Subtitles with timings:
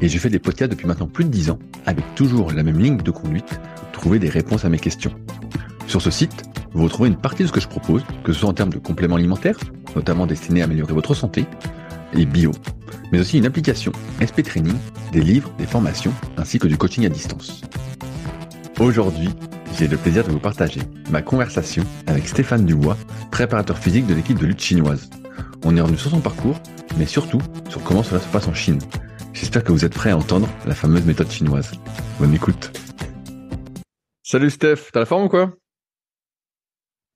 [0.00, 2.78] et j'ai fait des podcasts depuis maintenant plus de 10 ans avec toujours la même
[2.78, 3.60] ligne de conduite,
[3.92, 5.12] trouver des réponses à mes questions.
[5.86, 8.48] Sur ce site, vous retrouvez une partie de ce que je propose, que ce soit
[8.48, 9.58] en termes de compléments alimentaires,
[9.94, 11.46] notamment destinés à améliorer votre santé,
[12.12, 12.52] et bio,
[13.12, 14.76] mais aussi une application, SP Training,
[15.12, 17.62] des livres, des formations, ainsi que du coaching à distance.
[18.78, 19.30] Aujourd'hui,
[19.78, 22.96] j'ai le plaisir de vous partager ma conversation avec Stéphane Dubois,
[23.30, 25.08] préparateur physique de l'équipe de lutte chinoise.
[25.64, 26.60] On est revenu sur son parcours,
[26.98, 28.78] mais surtout sur comment cela se passe en Chine.
[29.36, 31.72] J'espère que vous êtes prêts à entendre la fameuse méthode chinoise.
[32.18, 32.72] Bonne écoute.
[34.22, 35.52] Salut Steph, t'as la forme ou quoi?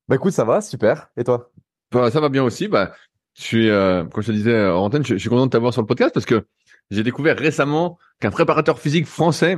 [0.06, 1.08] Bah écoute, ça va, super.
[1.16, 1.50] Et toi?
[1.90, 2.68] Bah, Ça va bien aussi.
[2.68, 2.92] Bah,
[3.38, 5.72] je suis, euh, comme je te disais en antenne, je, je suis content de t'avoir
[5.72, 6.46] sur le podcast parce que
[6.90, 9.56] j'ai découvert récemment qu'un préparateur physique français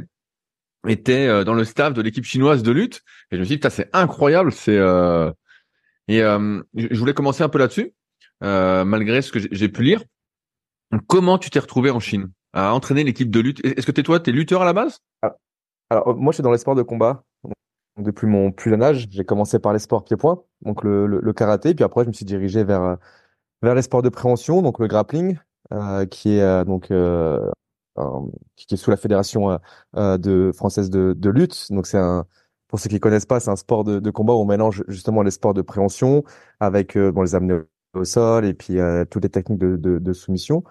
[0.87, 3.03] était euh, dans le staff de l'équipe chinoise de lutte.
[3.33, 4.53] Et je me suis dit, c'est incroyable.
[4.53, 5.33] C'est euh...
[6.07, 7.93] et euh, je voulais commencer un peu là-dessus,
[8.45, 10.05] euh, malgré ce que j'ai pu lire.
[11.09, 12.31] Comment tu t'es retrouvé en Chine?
[12.53, 14.99] À entraîner l'équipe de lutte Est-ce que t'es toi, t'es lutteur à la base?
[15.91, 17.25] Alors moi, je suis dans les sports de combat
[17.99, 19.07] depuis mon plus jeune âge.
[19.11, 22.13] J'ai commencé par les sports pieds-points, donc le, le, le, karaté, puis après je me
[22.15, 22.97] suis dirigé vers
[23.63, 25.39] vers les sports de préhension, donc le grappling,
[25.73, 26.87] euh, qui est donc
[28.57, 29.59] qui est sous la fédération
[29.95, 31.67] de française de, de lutte.
[31.71, 32.27] Donc c'est un
[32.69, 35.31] pour ceux qui connaissent pas, c'est un sport de, combat où on mélange justement les
[35.31, 36.25] sports de préhension
[36.59, 37.59] avec bon les amener
[37.95, 40.65] au sol et puis euh, toutes les techniques de, de, soumission.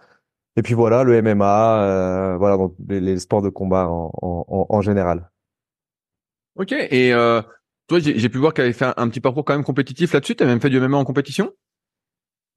[0.58, 4.66] Et puis voilà, le MMA, euh, voilà, donc les, les, sports de combat en, en,
[4.70, 5.30] en général.
[6.56, 7.42] Ok, et euh,
[7.88, 10.36] toi, j'ai pu voir que tu fait un, un, petit parcours quand même compétitif là-dessus.
[10.36, 11.52] Tu as même fait du MMA en compétition?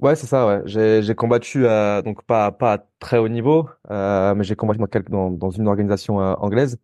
[0.00, 0.62] Ouais, c'est ça, ouais.
[0.66, 4.86] J'ai combattu, euh, donc pas, pas à très haut niveau, euh, mais j'ai combattu dans,
[4.86, 6.78] quelques, dans, dans, une organisation euh, anglaise.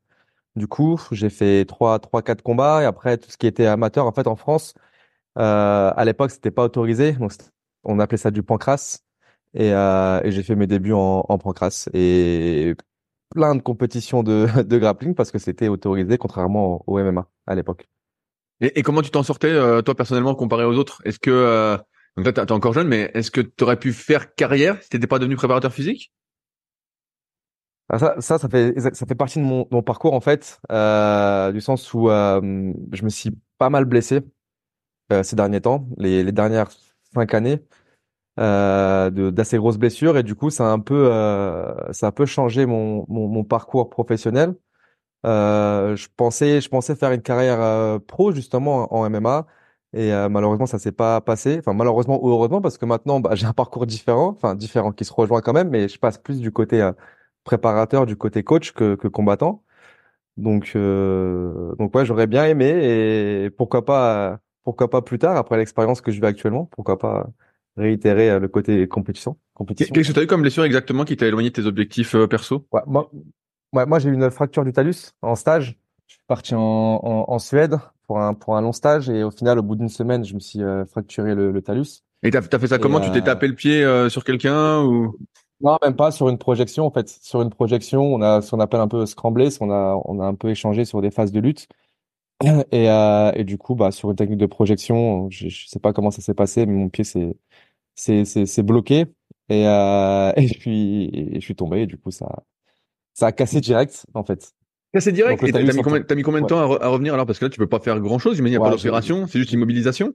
[0.57, 4.07] Du coup, j'ai fait trois, trois, quatre combats et après tout ce qui était amateur,
[4.07, 4.75] en fait, en France,
[5.39, 7.33] euh, à l'époque, c'était pas autorisé, donc
[7.85, 9.01] on appelait ça du pancras.
[9.55, 12.75] Et, euh, et j'ai fait mes débuts en, en pancras et
[13.31, 17.89] plein de compétitions de, de grappling parce que c'était autorisé, contrairement au MMA à l'époque.
[18.61, 21.01] Et, et, comment tu t'en sortais, euh, toi personnellement, comparé aux autres?
[21.05, 21.79] Est-ce que euh,
[22.17, 25.07] donc là, t'es encore jeune, mais est-ce que tu aurais pu faire carrière si t'étais
[25.07, 26.13] pas devenu préparateur physique?
[27.89, 31.51] Ah, ça, ça, ça fait ça fait partie de mon, mon parcours en fait, euh,
[31.51, 34.21] du sens où euh, je me suis pas mal blessé
[35.13, 36.71] euh, ces derniers temps, les, les dernières
[37.15, 37.61] cinq années
[38.41, 42.13] euh, d'assez grosses blessures et du coup ça a un peu euh, ça a un
[42.13, 44.55] peu changé mon, mon, mon parcours professionnel.
[45.27, 49.47] Euh, je pensais je pensais faire une carrière euh, pro justement en, MMA
[49.93, 51.59] et euh, malheureusement ça s'est pas passé.
[51.59, 55.05] Enfin malheureusement ou heureusement parce que maintenant bah, j'ai un parcours différent, enfin différent qui
[55.05, 56.93] se rejoint quand même, mais je passe plus du côté euh,
[57.45, 59.65] préparateur, du côté coach que, que combattant.
[60.37, 62.67] Donc donc ouais j'aurais bien aimé
[63.45, 67.29] et pourquoi pas pourquoi pas plus tard après l'expérience que je vis actuellement, pourquoi pas
[67.77, 69.37] réitérer le côté compétition.
[69.55, 69.93] compétition.
[69.93, 72.27] Qu'est-ce que tu as eu comme blessure exactement qui t'a éloigné de tes objectifs euh,
[72.27, 72.67] perso?
[72.73, 73.11] Ouais, Moi,
[73.73, 75.79] ouais, moi j'ai eu une fracture du talus en stage.
[76.07, 77.77] Je suis parti en, en, en, Suède
[78.07, 80.41] pour un, pour un long stage et au final, au bout d'une semaine, je me
[80.41, 82.03] suis euh, fracturé le, le, talus.
[82.23, 83.01] Et t'as as fait ça comment?
[83.01, 85.17] Tu t'es tapé le pied euh, sur quelqu'un ou?
[85.61, 86.87] Non, même pas sur une projection.
[86.87, 90.01] En fait, sur une projection, on a ce qu'on appelle un peu scramblé, on a
[90.05, 91.69] on a un peu échangé sur des phases de lutte.
[92.73, 95.93] Et, euh, et du coup, bah, sur une technique de projection, je, je sais pas
[95.93, 97.37] comment ça s'est passé, mais mon pied s'est
[97.95, 99.07] c'est c'est bloqué
[99.51, 102.45] et euh, et puis et je suis tombé et du coup ça
[103.13, 104.53] ça a cassé direct en fait.
[104.93, 105.43] Cassé direct.
[105.43, 106.79] Et t'as mis combien t'as mis combien de temps ouais.
[106.81, 107.27] à, à, revenir alors?
[107.27, 108.39] Parce que là tu peux pas faire grand chose.
[108.39, 110.15] Il n'y a ouais, pas d'opération, c'est juste immobilisation.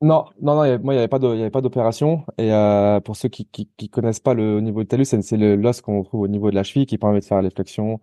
[0.00, 0.78] Non, non, non.
[0.82, 2.24] Moi, il y avait pas de, il y avait pas d'opération.
[2.38, 5.80] Et euh, pour ceux qui, qui, qui connaissent pas le niveau du talus, c'est l'os
[5.80, 8.00] qu'on trouve au niveau de la cheville qui permet de faire les flexions.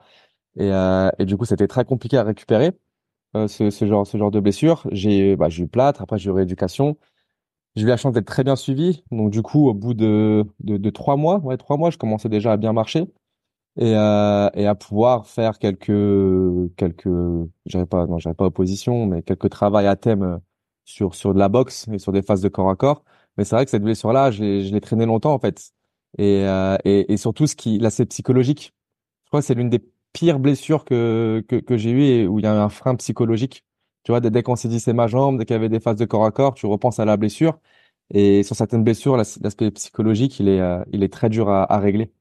[0.58, 2.72] Et, euh, et du coup, c'était très compliqué à récupérer
[3.36, 4.88] euh, ce, ce genre, ce genre de blessure.
[4.92, 6.01] J'ai, bah, eu plâtre.
[6.01, 6.98] Après, j'ai eu rééducation.
[7.75, 9.04] J'ai eu la chance d'être très bien suivi.
[9.12, 12.30] Donc, du coup, au bout de, de, de, trois mois, ouais, trois mois, je commençais
[12.30, 13.07] déjà à bien marcher
[13.78, 15.88] et, euh, et à pouvoir faire quelques,
[16.75, 17.10] quelques,
[17.66, 20.39] j'avais pas, non, j'avais pas opposition, mais quelques travails à thème
[20.86, 23.04] sur, sur de la boxe et sur des phases de corps à corps.
[23.38, 25.72] Mais c'est vrai que cette blessure-là, je l'ai traîné longtemps, en fait.
[26.18, 28.74] Et, euh, et, et, surtout, ce qui, là, c'est psychologique.
[29.25, 29.80] Je crois que c'est l'une des
[30.13, 33.66] pires blessures que, que, que j'ai eues et où il y a un frein psychologique.
[34.04, 35.98] Tu vois, dès, qu'on s'est dit c'est ma jambe, dès qu'il y avait des phases
[35.98, 37.60] de corps à corps, tu repenses à la blessure.
[38.13, 41.80] Et sur certaines blessures, l'aspect psychologique, il est, euh, il est très dur à, à
[41.80, 42.12] régler.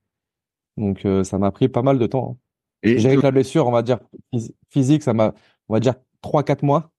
[0.76, 2.32] Donc, euh, ça m'a pris pas mal de temps.
[2.32, 2.36] Hein.
[2.82, 3.98] Et j'ai avec la blessure, on va dire
[4.70, 5.34] physique, ça m'a,
[5.68, 6.92] on va dire trois quatre mois.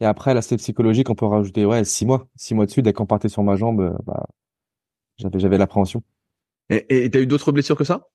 [0.00, 2.82] Et après l'aspect psychologique, on peut rajouter ouais six mois, six mois dessus.
[2.82, 4.26] Dès qu'on partait sur ma jambe, bah,
[5.18, 6.02] j'avais j'avais l'appréhension.
[6.70, 8.08] Et tu as eu d'autres blessures que ça?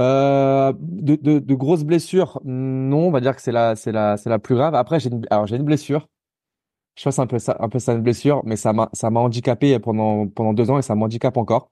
[0.00, 4.16] Euh, de, de, de, grosses blessures, non, on va dire que c'est la, c'est la,
[4.16, 4.74] c'est la plus grave.
[4.74, 6.08] Après, j'ai une, alors j'ai une blessure.
[6.96, 9.20] Je pense un peu ça, un peu ça une blessure, mais ça m'a, ça m'a
[9.20, 11.70] handicapé pendant, pendant deux ans et ça m'handicape encore.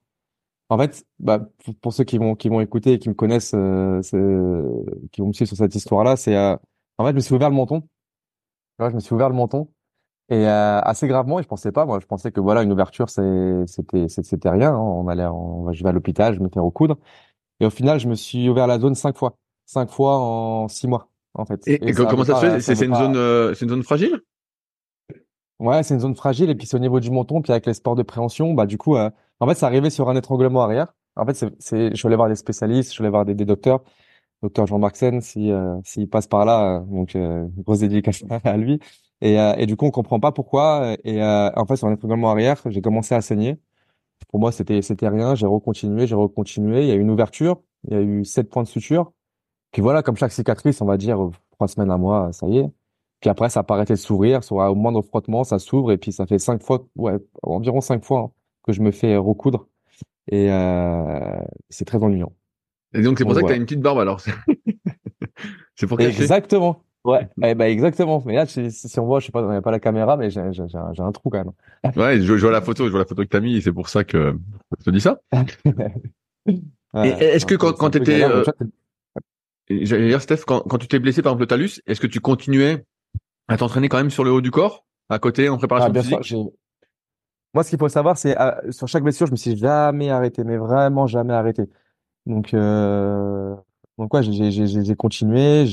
[0.71, 1.41] En fait, bah,
[1.83, 4.01] pour, ceux qui vont, qui vont écouter et qui me connaissent, euh,
[5.13, 6.57] qui vont me suivre sur cette histoire-là, c'est, euh,
[6.99, 7.83] en fait, je me suis ouvert le menton.
[8.79, 9.69] je me suis ouvert le menton
[10.31, 11.39] et euh, assez gravement.
[11.41, 14.75] Et je pensais pas, moi, je pensais que voilà, une ouverture, c'est, c'était, c'était rien.
[14.75, 14.79] Hein.
[14.79, 16.99] On allait, on, je vais à l'hôpital, je me fais recoudre.
[17.65, 20.87] Et au final, je me suis ouvert la zone cinq fois, cinq fois en six
[20.87, 21.67] mois, en fait.
[21.67, 22.61] Et, comment ça se fait?
[22.61, 24.21] C'est une zone, euh, c'est une zone fragile?
[25.59, 27.73] Ouais, c'est une zone fragile et puis c'est au niveau du menton, puis avec les
[27.73, 29.09] sports de préhension, bah du coup, euh,
[29.41, 30.93] en fait, ça arrivait sur un étranglement arrière.
[31.17, 33.83] En fait, c'est, je allé voir des spécialistes, je allé voir des, des docteurs,
[34.43, 37.17] docteur Jean-Marc Sen, si euh, s'il passe par là, donc
[37.63, 38.79] grosse dédicace à lui.
[39.23, 40.97] Et, et du coup, on comprend pas pourquoi.
[41.05, 43.57] Et en fait, sur un étranglement arrière, j'ai commencé à saigner.
[44.29, 45.35] Pour moi, c'était c'était rien.
[45.35, 46.83] J'ai recontinué, j'ai recontinué.
[46.83, 47.63] Il y a eu une ouverture.
[47.89, 49.13] Il y a eu sept points de suture.
[49.73, 51.19] Puis voilà, comme chaque cicatrice, on va dire
[51.53, 52.71] trois semaines à mois, ça y est.
[53.21, 54.41] Puis après, ça pas arrêté de s'ouvrir.
[54.51, 55.93] Au moindre frottement, ça s'ouvre.
[55.93, 58.31] Et puis ça fait cinq fois, ouais, environ cinq fois hein,
[58.65, 59.67] que je me fais recoudre.
[60.31, 61.41] Et euh,
[61.71, 62.33] c'est très ennuyant.
[62.93, 64.21] Et donc c'est pour ça que tu as une petite barbe alors.
[65.75, 66.23] c'est pour cacher.
[66.23, 66.84] Exactement.
[67.05, 68.23] Ouais, eh ben exactement.
[68.25, 70.31] Mais là, si, si on voit, je sais pas, on n'a pas la caméra, mais
[70.31, 71.53] j'ai un trou quand même.
[71.97, 73.73] ouais, je, je, vois la photo, je vois la photo que t'as mis, et c'est
[73.73, 74.35] pour ça que
[74.79, 75.21] je te dis ça.
[76.95, 78.43] est-ce que quand, quand tu étais, euh,
[79.69, 82.21] j'allais dire Steph, quand, quand tu t'es blessé par exemple le talus, est-ce que tu
[82.21, 82.85] continuais
[83.49, 86.03] à t'entraîner quand même sur le haut du corps, à côté en préparation ah, bien
[86.03, 86.37] physique?
[87.53, 90.43] Moi, ce qu'il faut savoir, c'est euh, sur chaque blessure, je me suis jamais arrêté,
[90.43, 91.65] mais vraiment jamais arrêté.
[92.27, 93.55] Donc, euh,
[93.99, 95.67] donc ouais, j'ai continué,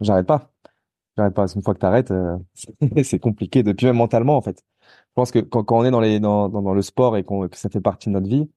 [0.00, 0.52] j'arrête pas.
[1.16, 1.46] J'arrête pas.
[1.54, 2.38] Une fois que t'arrêtes, euh,
[3.04, 4.64] c'est compliqué depuis même mentalement en fait.
[4.80, 7.48] Je pense que quand, quand on est dans les dans, dans, le sport et qu'on
[7.48, 8.48] que ça fait partie de notre vie,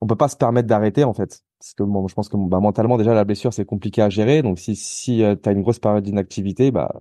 [0.00, 1.42] on peut pas se permettre d'arrêter en fait.
[1.58, 4.42] Parce que bon, je pense que bah, mentalement déjà la blessure c'est compliqué à gérer.
[4.42, 6.92] Donc si si euh, tu as une grosse période d'inactivité, bah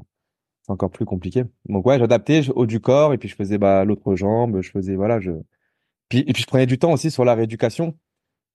[0.64, 1.46] c'est encore plus compliqué.
[1.70, 4.96] Donc ouais, j'adaptais haut du corps et puis je faisais bah l'autre jambe, je faisais
[4.96, 5.32] voilà, je
[6.10, 7.96] puis et puis je prenais du temps aussi sur la rééducation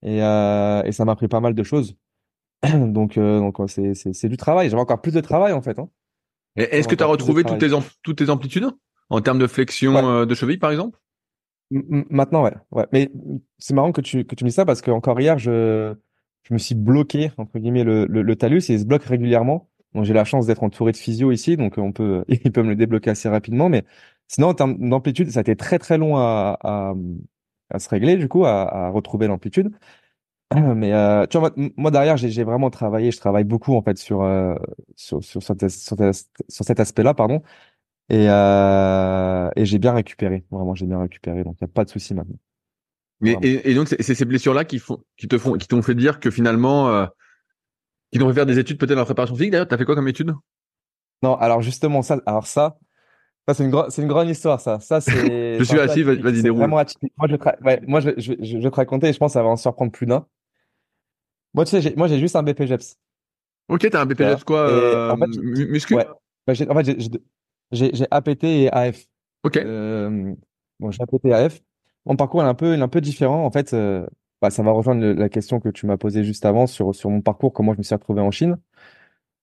[0.02, 1.96] et euh, et ça m'a pris pas mal de choses.
[2.75, 4.70] donc, euh, donc c'est, c'est, c'est du travail.
[4.70, 5.78] J'avais encore plus de travail en fait.
[5.78, 5.88] Hein.
[6.56, 7.70] Est-ce que tu as retrouvé toutes tes,
[8.02, 8.69] toutes tes amplitudes?
[9.10, 10.99] En termes de flexion euh, de cheville par exemple?
[11.70, 12.55] Maintenant, ouais.
[12.72, 12.87] ouais.
[12.93, 13.10] Mais
[13.58, 15.94] c'est marrant que tu, que tu me dis ça parce que encore hier, je,
[16.43, 19.69] je me suis bloqué, entre guillemets, le, le, le talus et il se bloque régulièrement.
[19.94, 22.70] Donc j'ai la chance d'être entouré de physio ici, donc on peut, il peut me
[22.70, 23.69] le débloquer assez rapidement.
[23.69, 23.84] Mais
[24.28, 26.94] sinon, en termes d'amplitude, ça a été très très long à, à,
[27.70, 29.70] à se régler, du coup, à, à retrouver l'amplitude.
[30.55, 33.11] Mais euh, tu vois, moi derrière, j'ai vraiment travaillé.
[33.11, 34.55] Je travaille beaucoup en fait sur euh,
[34.97, 35.97] sur sur, cet, sur,
[36.49, 37.43] cet aspect-là, pardon.
[38.09, 40.45] Et euh, et j'ai bien récupéré.
[40.50, 41.45] Vraiment, j'ai bien récupéré.
[41.45, 42.39] Donc il n'y a pas de souci maintenant.
[43.21, 45.95] Mais et, et, donc c'est ces blessures-là qui font qui te font qui t'ont fait
[45.95, 47.06] dire que finalement
[48.11, 49.50] qui t'ont fait faire des études peut-être en préparation physique.
[49.50, 50.35] D'ailleurs, t'as fait quoi comme études
[51.23, 52.21] Non, alors justement ça.
[52.25, 52.79] Alors ça.
[53.47, 54.79] Ça, c'est une, grande, c'est une grande histoire, ça.
[54.79, 55.15] Ça, c'est.
[55.59, 56.59] je suis assis, vas-y, déroule.
[56.59, 57.15] Vraiment atypique.
[57.17, 59.43] Moi, je, ouais, moi je, je, je, vais te raconter et je pense que ça
[59.43, 60.27] va en surprendre plus d'un.
[61.58, 62.96] Moi, tu sais, j'ai, moi, j'ai juste un BPGEPS.
[63.69, 65.97] Ok, t'as un BPGEPS quoi euh, en fait, Muscu?
[65.97, 66.06] ouais.
[66.47, 66.97] Bah, En fait,
[67.73, 69.06] j'ai, APT et AF.
[69.42, 69.56] Ok.
[69.56, 70.35] Euh,
[70.78, 71.61] bon, j'ai APT et AF.
[72.06, 73.44] Mon parcours est un peu, est un peu différent.
[73.44, 74.06] En fait, euh,
[74.40, 77.23] bah, ça va rejoindre la question que tu m'as posée juste avant sur, sur mon
[77.23, 78.56] parcours, comment je me suis retrouvé en Chine.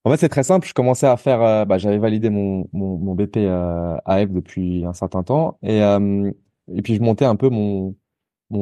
[0.05, 0.65] En fait, c'est très simple.
[0.65, 4.85] Je commençais à faire, euh, bah, j'avais validé mon, mon, mon BP euh, AF depuis
[4.85, 5.57] un certain temps.
[5.63, 6.31] Et, euh,
[6.73, 7.93] et puis, je montais un peu mon,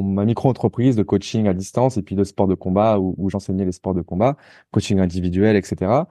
[0.01, 3.71] ma micro-entreprise de coaching à distance et puis de sport de combat où, j'enseignais les
[3.71, 4.37] sports de combat,
[4.71, 6.03] coaching individuel, etc.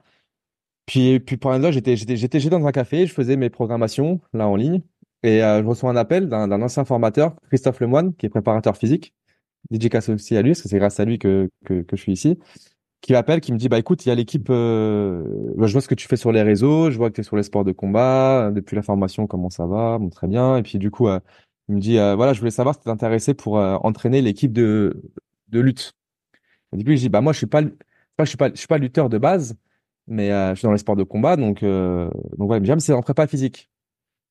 [0.85, 4.47] Puis, puis pour un j'étais, j'étais, j'étais dans un café, je faisais mes programmations là
[4.47, 4.81] en ligne
[5.23, 9.13] et euh, je reçois un appel d'un, ancien formateur, Christophe Lemoine, qui est préparateur physique.
[9.71, 12.37] Dédicace aussi à lui, parce que c'est grâce à lui que, que, je suis ici
[13.01, 15.89] qui m'appelle, qui me dit bah écoute, il y a l'équipe, euh, je vois ce
[15.89, 17.73] que tu fais sur les réseaux, je vois que tu es sur les sports de
[17.73, 20.55] combat, depuis la formation comment ça va, bon très bien.
[20.57, 21.19] Et puis du coup, euh,
[21.69, 24.51] il me dit, euh, voilà, je voulais savoir si tu intéressé pour euh, entraîner l'équipe
[24.51, 25.01] de,
[25.49, 25.93] de lutte.
[26.73, 28.77] Et depuis, je dis, bah moi, je suis pas, je suis pas, je suis pas
[28.77, 29.55] lutteur de base,
[30.07, 33.01] mais euh, je suis dans les sports de combat, donc, donc ouais, mais c'est en
[33.01, 33.69] prépa physique.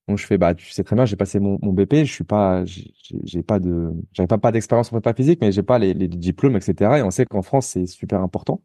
[0.08, 2.64] Donc je fais, bah tu sais très bien, j'ai passé mon, BP, je suis pas,
[2.66, 6.08] j'ai pas de, j'avais pas pas d'expérience en prépa physique, mais j'ai pas les, les
[6.08, 6.98] diplômes, etc.
[6.98, 8.62] Et on sait qu'en France c'est super important,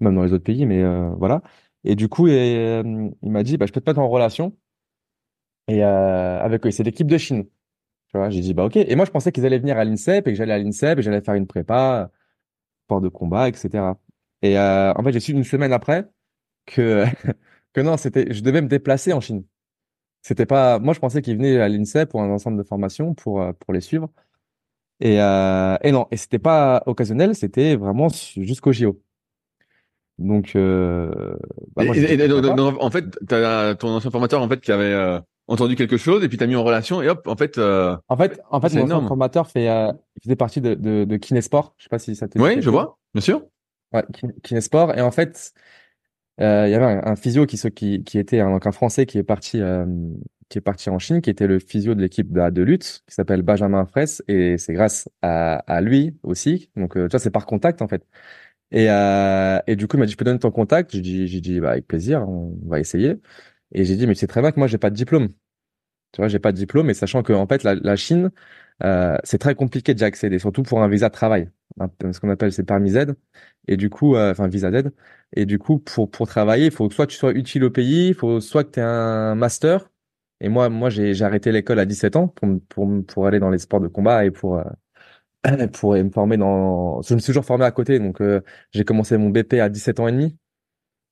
[0.00, 0.82] même dans les autres pays, mais
[1.18, 1.42] voilà.
[1.84, 2.82] Et du coup, et,
[3.22, 4.56] il m'a dit, bah je peux te mettre en relation.
[5.68, 7.44] Et avec eux, c'est l'équipe de Chine
[8.30, 8.76] j'ai dit, bah ok.
[8.76, 11.02] Et moi, je pensais qu'ils allaient venir à l'INSEP et que j'allais à l'INSEP et
[11.02, 12.10] j'allais faire une prépa.
[12.84, 13.94] sport de combat, etc.
[14.42, 16.06] Et euh, en fait, j'ai su une semaine après
[16.66, 17.04] que
[17.74, 19.44] que non, c'était, je devais me déplacer en Chine.
[20.22, 23.42] C'était pas, moi je pensais qu'ils venaient à l'INSEE pour un ensemble de formation pour
[23.42, 24.10] euh, pour les suivre.
[25.00, 29.00] Et euh, et non, et c'était pas occasionnel, c'était vraiment jusqu'au JO.
[30.18, 31.36] Donc, euh,
[31.74, 32.44] bah, moi, et, et, donc,
[32.80, 33.04] en fait,
[33.78, 36.56] ton ancien formateur en fait qui avait euh, entendu quelque chose et puis t'as mis
[36.56, 37.58] en relation et hop, en fait.
[37.58, 41.16] Euh, en fait, en fait, mon formateur fait, euh, il faisait partie de, de, de
[41.16, 41.74] Kinesport.
[41.78, 42.38] Je sais pas si ça te.
[42.38, 43.42] Oui, je vois, bien sûr.
[43.92, 44.04] Ouais,
[44.42, 45.52] Kinesport et en fait,
[46.40, 49.06] euh, il y avait un, un physio qui, qui, qui était un, donc un Français
[49.06, 49.86] qui est parti euh,
[50.48, 53.14] qui est parti en Chine, qui était le physio de l'équipe de, de, lutte, qui
[53.14, 56.70] s'appelle Benjamin Fraisse, et c'est grâce à, à, lui aussi.
[56.76, 58.06] Donc, euh, tu vois, c'est par contact en fait.
[58.70, 60.92] Et, euh, et du coup, il m'a dit, je peux donner ton contact?
[60.92, 63.16] J'ai dit, j'ai dit, bah, avec plaisir, on va essayer.
[63.74, 65.30] Et j'ai dit, mais c'est très bien que moi, j'ai pas de diplôme.
[66.12, 68.30] Tu vois, j'ai pas de diplôme, et sachant que en fait, la, la Chine,
[68.84, 71.50] euh, c'est très compliqué d'y accéder, surtout pour un visa de travail,
[72.12, 73.14] ce qu'on appelle c'est permis Z.
[73.68, 74.90] Et du coup, euh, enfin visa Z.
[75.34, 78.08] Et du coup, pour pour travailler, il faut soit que tu sois utile au pays,
[78.08, 79.90] il faut soit que tu aies un master.
[80.40, 83.50] Et moi, moi, j'ai j'ai arrêté l'école à 17 ans pour pour pour aller dans
[83.50, 84.64] les sports de combat et pour euh,
[85.72, 87.02] pour me former dans.
[87.02, 88.40] Je me suis toujours formé à côté, donc euh,
[88.72, 90.36] j'ai commencé mon BP à 17 ans et demi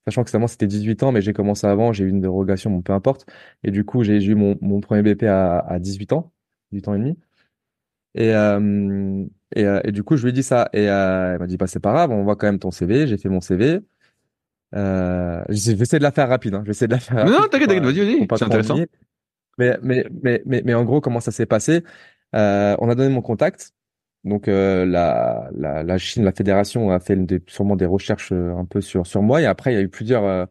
[0.06, 2.82] sachant que seulement c'était 18 ans, mais j'ai commencé avant, j'ai eu une dérogation, bon,
[2.82, 3.26] peu importe.
[3.64, 6.32] Et du coup, j'ai eu mon, mon premier BP à, à 18 ans,
[6.73, 7.18] 18 ans et demi.
[8.14, 10.68] Et, euh, et, euh, et, du coup, je lui ai dit ça.
[10.73, 13.06] Et euh, elle m'a dit, bah, c'est pas grave, on voit quand même ton CV.
[13.06, 13.80] J'ai fait mon CV.
[14.75, 16.54] Euh, je vais essayer de la faire rapide.
[16.54, 16.61] Hein.
[16.62, 17.32] Je vais essayer de la faire rapide.
[17.32, 18.26] Non, t'inquiète, t'inquiète, vas-y, vas-y.
[18.38, 18.76] C'est intéressant.
[19.59, 21.85] Mais, mais, mais, mais, mais, en gros, comment ça s'est passé?
[22.35, 23.75] Euh, On a donné mon contact.
[24.25, 28.55] Donc euh, la, la, la Chine, la fédération a fait des, sûrement des recherches euh,
[28.57, 29.41] un peu sur sur moi.
[29.43, 30.47] Et après, il y a eu plusieurs euh,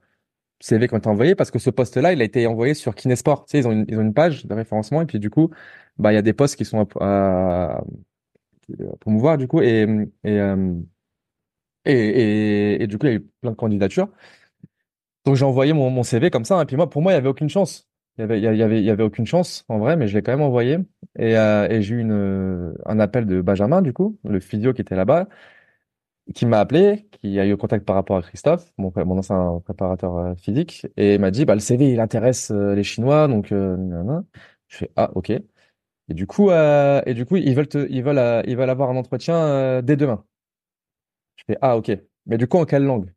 [0.62, 3.46] CV qui ont été envoyés parce que ce poste-là, il a été envoyé sur Kinesport.
[3.46, 5.52] Tu sais, ils ont une, ils ont une page de référencement et puis du coup,
[5.98, 7.84] bah il y a des postes qui sont à, à,
[9.00, 9.86] promouvoir du coup et
[10.24, 10.74] et, euh,
[11.86, 14.10] et et, et du coup, il y a eu plein de candidatures.
[15.26, 17.18] Donc j'ai envoyé mon, mon CV comme ça et puis moi pour moi, il y
[17.18, 17.88] avait aucune chance.
[18.30, 20.78] Il y avait, aucune chance en vrai, mais je l'ai quand même envoyé.
[21.18, 22.12] Et, euh, j'ai eu
[22.86, 25.28] un appel de Benjamin, du coup, le physio qui était là-bas,
[26.36, 30.36] qui m'a appelé, qui a eu contact par rapport à Christophe, mon, ancien préparateur euh,
[30.36, 34.92] physique, et m'a dit, bah, le CV, il intéresse euh, les Chinois, donc, je fais,
[34.96, 35.32] ah, ok.
[35.32, 40.26] Et du coup, ils veulent ils veulent, ils veulent avoir un entretien dès demain.
[41.36, 41.92] Je fais, ah, ok.
[42.26, 43.12] Mais du coup, en quelle langue?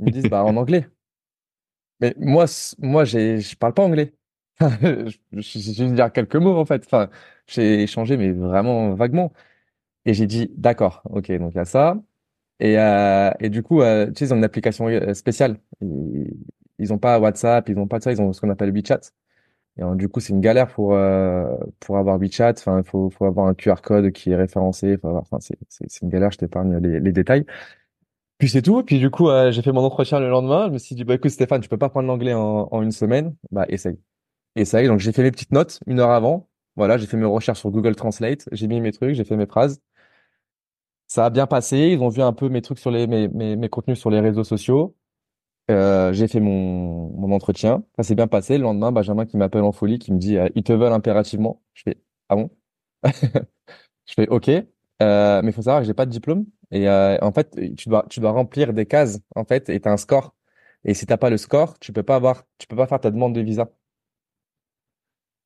[0.00, 0.88] Ils me disent, bah, en anglais.
[2.00, 2.46] Mais moi,
[2.78, 4.12] moi, j'ai, je parle pas anglais.
[5.32, 6.82] je, vais dire quelques mots en fait.
[6.86, 7.10] Enfin,
[7.46, 9.32] j'ai échangé mais vraiment vaguement.
[10.06, 11.96] Et j'ai dit d'accord, ok, donc il y a ça.
[12.60, 15.58] Et, euh, du coup, euh, ils ont une application euh, spéciale.
[15.80, 16.30] Ils,
[16.78, 19.00] ils ont pas WhatsApp, ils ont pas ça, ils ont ce qu'on appelle WeChat.
[19.78, 20.90] Et du coup, c'est une galère pour
[21.80, 22.54] pour avoir WeChat.
[22.58, 24.98] Enfin, il faut faut avoir un QR code qui est référencé.
[25.02, 26.30] Enfin, c'est c'est une galère.
[26.32, 27.46] Je t'épargne les, détails.
[28.38, 28.82] Puis c'est tout.
[28.84, 30.66] Puis du coup, j'ai fait mon entretien le lendemain.
[30.68, 32.92] Je me suis dit, bah écoute Stéphane, tu peux pas prendre l'anglais en, en une
[32.92, 33.34] semaine.
[33.50, 33.98] Bah essaye.
[34.56, 36.48] Et ça y est, donc j'ai fait mes petites notes une heure avant.
[36.76, 39.46] Voilà, j'ai fait mes recherches sur Google Translate, j'ai mis mes trucs, j'ai fait mes
[39.46, 39.80] phrases.
[41.06, 41.76] Ça a bien passé.
[41.92, 44.44] Ils ont vu un peu mes trucs sur les mes, mes, contenus sur les réseaux
[44.44, 44.96] sociaux.
[45.70, 47.84] Euh, j'ai fait mon, mon entretien.
[47.96, 48.58] Ça s'est bien passé.
[48.58, 51.62] Le lendemain, Benjamin qui m'appelle en folie, qui me dit euh, ils te veulent impérativement.
[51.74, 52.50] Je fais ah bon?
[54.06, 54.50] Je fais ok.
[55.02, 56.46] Euh, mais il faut savoir que j'ai pas de diplôme.
[56.70, 59.92] Et euh, en fait, tu dois tu dois remplir des cases en fait et t'as
[59.92, 60.34] un score.
[60.84, 63.10] Et si t'as pas le score, tu peux pas avoir, tu peux pas faire ta
[63.10, 63.70] demande de visa.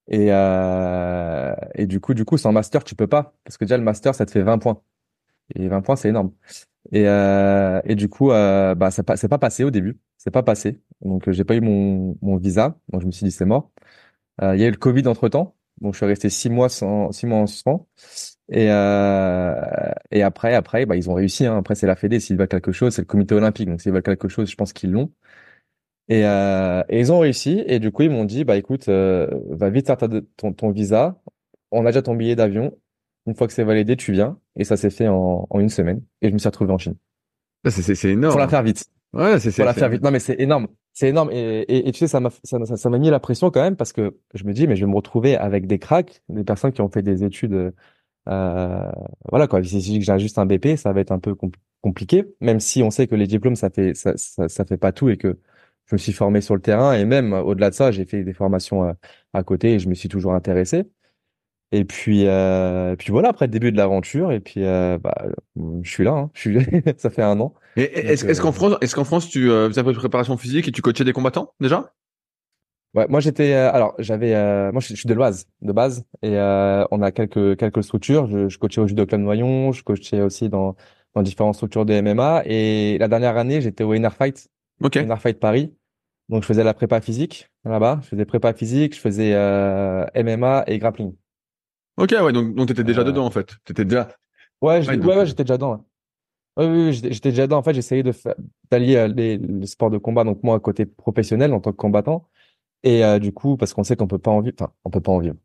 [0.09, 3.35] Et, euh, et du coup, du coup, sans master, tu peux pas.
[3.45, 4.81] Parce que déjà, le master, ça te fait 20 points.
[5.55, 6.33] Et 20 points, c'est énorme.
[6.93, 9.99] Et, euh, et du coup, euh, bah, c'est pas, passé au début.
[10.19, 10.81] C'est pas passé.
[11.03, 12.79] Donc, j'ai pas eu mon, mon visa.
[12.91, 13.71] Donc, je me suis dit, c'est mort.
[14.43, 15.57] Euh, il y a eu le Covid entre temps.
[15.81, 17.87] Donc, je suis resté six mois sans, six mois en suspens.
[18.49, 19.55] Et, euh,
[20.11, 21.47] et après, après, bah, ils ont réussi.
[21.47, 21.59] Hein.
[21.59, 22.21] Après, c'est la Fédé.
[22.21, 23.69] S'ils veulent quelque chose, c'est le comité olympique.
[23.69, 25.13] Donc, s'ils veulent quelque chose, je pense qu'ils l'ont.
[26.09, 27.63] Et, euh, et, ils ont réussi.
[27.67, 29.97] Et du coup, ils m'ont dit, bah écoute, euh, va vite faire
[30.37, 31.21] ton, ton, visa.
[31.71, 32.77] On a déjà ton billet d'avion.
[33.27, 34.39] Une fois que c'est validé, tu viens.
[34.57, 36.03] Et ça s'est fait en, en, une semaine.
[36.23, 36.97] Et je me suis retrouvé en Chine.
[37.69, 38.33] C'est énorme.
[38.33, 38.85] Pour la faire vite.
[39.13, 40.03] Ouais, c'est Pour la faire vite.
[40.03, 40.69] Non, mais c'est énorme.
[40.93, 41.31] C'est énorme.
[41.33, 43.77] Et, et, et, tu sais, ça m'a ça, ça, m'a mis la pression quand même
[43.77, 46.73] parce que je me dis, mais je vais me retrouver avec des cracks, des personnes
[46.73, 47.75] qui ont fait des études.
[48.29, 48.93] Euh,
[49.29, 49.63] voilà quoi.
[49.63, 51.35] Si j'ai juste un BP, ça va être un peu
[51.83, 52.25] compliqué.
[52.41, 55.09] Même si on sait que les diplômes, ça fait ça, ça, ça fait pas tout
[55.09, 55.39] et que
[55.87, 58.33] je me suis formé sur le terrain et même au-delà de ça, j'ai fait des
[58.33, 58.95] formations à, euh,
[59.35, 60.85] à, côté et je me suis toujours intéressé.
[61.73, 65.15] Et puis, euh, et puis voilà, après le début de l'aventure, et puis euh, bah,
[65.83, 66.59] je suis là, hein, je suis,
[66.97, 67.55] ça fait un an.
[67.77, 70.81] Est-ce est qu'en France, est-ce qu'en France, tu euh, faisais de préparation physique et tu
[70.81, 71.93] coachais des combattants déjà?
[72.95, 76.39] Ouais, moi j'étais, euh, alors j'avais, euh, moi je, suis de l'Oise de base, et
[76.91, 78.27] on a quelques quelques structures.
[78.29, 80.77] Je, je coachais au judo club Noyon, je coachais aussi dans
[81.15, 82.43] dans différentes structures de MMA.
[82.47, 84.49] Et la dernière année, j'étais au Inner Fight,
[84.83, 84.97] Ok.
[84.97, 85.75] Inner Fight Paris.
[86.29, 88.01] Donc, je faisais la prépa physique là-bas.
[88.03, 91.15] Je faisais prépa physique, je faisais euh, MMA et grappling.
[91.97, 93.55] Ok, ouais, donc, donc t'étais déjà Euh, dedans, en fait.
[93.65, 94.09] T'étais déjà.
[94.61, 95.73] Ouais, je- Ouais, ouais, ouais, j'étais déjà dedans.
[96.57, 96.65] ouais.
[96.65, 97.59] Ouais, oui, oui, j'étais j'étais déjà dedans.
[97.59, 98.13] En fait, j'essayais de
[98.71, 102.27] d'allier euh, les, le sport de combat, donc moi, côté professionnel en tant que combattant.
[102.83, 105.01] Et euh, du coup, parce qu'on sait qu'on peut pas en vivre, enfin, on peut
[105.01, 105.37] pas en vivre.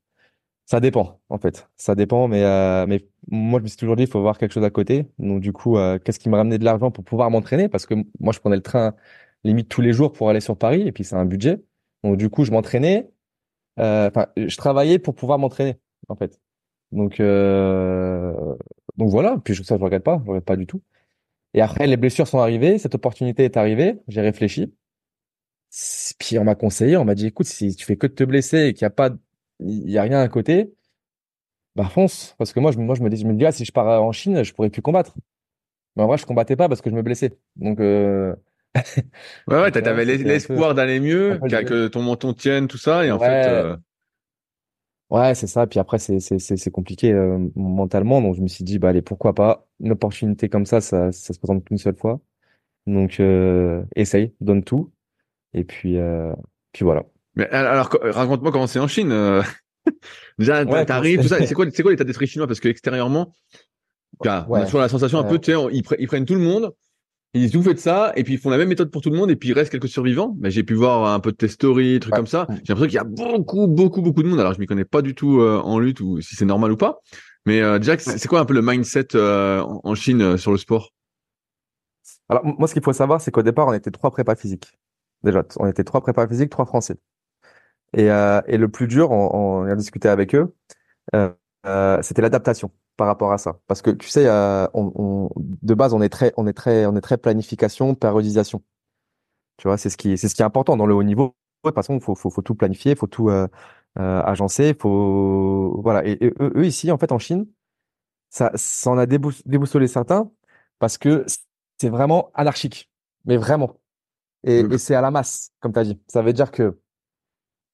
[0.66, 1.68] Ça dépend, en fait.
[1.76, 4.54] Ça dépend, mais, euh, mais moi, je me suis toujours dit, il faut avoir quelque
[4.54, 5.06] chose à côté.
[5.20, 7.68] Donc, du coup, euh, qu'est-ce qui me ramenait de l'argent pour pouvoir m'entraîner?
[7.68, 8.96] Parce que moi, je prenais le train
[9.44, 11.62] limite tous les jours pour aller sur Paris, et puis c'est un budget.
[12.04, 13.12] Donc, du coup, je m'entraînais.
[13.80, 16.40] euh, Enfin, je travaillais pour pouvoir m'entraîner, en fait.
[16.92, 18.34] Donc, euh,
[18.98, 19.40] donc voilà.
[19.44, 20.20] Puis ça, je regrette pas.
[20.26, 20.82] Je regrette pas du tout.
[21.54, 22.78] Et après, les blessures sont arrivées.
[22.80, 24.00] Cette opportunité est arrivée.
[24.10, 24.74] J'ai réfléchi.
[26.20, 28.68] Puis on m'a conseillé, on m'a dit, écoute, si tu fais que de te blesser
[28.68, 29.10] et qu'il y a pas,
[29.62, 30.74] il y a rien à côté,
[31.76, 32.36] bah fonce.
[32.38, 34.02] Parce que moi, je, moi, je me dis, je me dis, ah, si je pars
[34.04, 35.16] en Chine, je pourrais plus combattre.
[35.96, 37.38] Mais en vrai, je combattais pas parce que je me blessais.
[37.56, 38.36] Donc, euh,
[39.48, 43.12] Ouais, ouais, t'avais peu, l'espoir d'aller mieux, peu que ton menton tienne, tout ça, et
[43.12, 43.78] en fait, Ouais, euh,
[45.10, 45.68] ouais, c'est ça.
[45.68, 48.22] Puis après, c'est, c'est, c'est, c'est compliqué euh, mentalement.
[48.22, 49.68] Donc, je me suis dit, bah allez, pourquoi pas?
[49.80, 52.22] Une opportunité comme ça, ça, ça se présente qu'une seule fois.
[52.88, 54.92] Donc, euh, essaye, donne tout.
[55.54, 56.34] Et puis, euh,
[56.74, 57.06] puis voilà.
[57.36, 59.12] Mais alors, co- raconte-moi comment c'est en Chine.
[59.12, 59.42] euh.
[60.38, 61.46] Déjà, Ouais, t'arrives, tout ça.
[61.46, 61.54] c'est?
[61.54, 62.48] quoi, c'est quoi l'état d'esprit chinois?
[62.48, 63.34] Parce que extérieurement,
[64.24, 64.66] Car on a Ouais.
[64.66, 66.72] toujours la sensation un peu, tu sais, ils, pre- ils prennent tout le monde,
[67.34, 69.18] ils disent vous faites ça, et puis ils font la même méthode pour tout le
[69.18, 70.36] monde, et puis il reste quelques survivants.
[70.40, 72.20] Mais j'ai pu voir un peu de tes stories, trucs Ouais.
[72.20, 72.46] comme ça.
[72.50, 74.40] J'ai l'impression qu'il y a beaucoup, beaucoup, beaucoup de monde.
[74.40, 76.78] Alors je m'y connais pas du tout euh, en lutte ou si c'est normal ou
[76.78, 77.00] pas.
[77.46, 80.58] Mais euh, déjà, c'est quoi un peu le mindset euh, en Chine euh, sur le
[80.58, 80.92] sport?
[82.30, 84.78] Alors, moi, ce qu'il faut savoir, c'est qu'au départ, on était trois prépas physiques.
[85.24, 86.98] Déjà, on était trois prépas physiques, trois Français.
[87.98, 90.56] Et, euh, et le plus dur, on, on a discuté avec eux,
[91.16, 91.32] euh,
[91.68, 93.60] euh, c'était l'adaptation par rapport à ça.
[93.68, 96.86] Parce que tu sais, euh, on, on- de base, on est très, on est très,
[96.88, 98.64] on est très planification, périodisation.
[99.58, 101.36] Tu vois, c'est ce qui, c'est ce qui est important dans le haut niveau.
[101.64, 103.48] De toute façon, faut, faut, faut tout planifier, faut tout euh,
[104.00, 106.06] euh, agencer, faut, voilà.
[106.08, 107.48] Et, et eux, eux, ici, en fait, en Chine,
[108.30, 110.32] ça, ça en a débous- déboussolé certains
[110.80, 111.26] parce que
[111.80, 112.90] c'est vraiment anarchique,
[113.26, 113.80] mais vraiment.
[114.44, 116.02] Et, et c'est à la masse, comme tu as dit.
[116.08, 116.80] Ça veut dire que,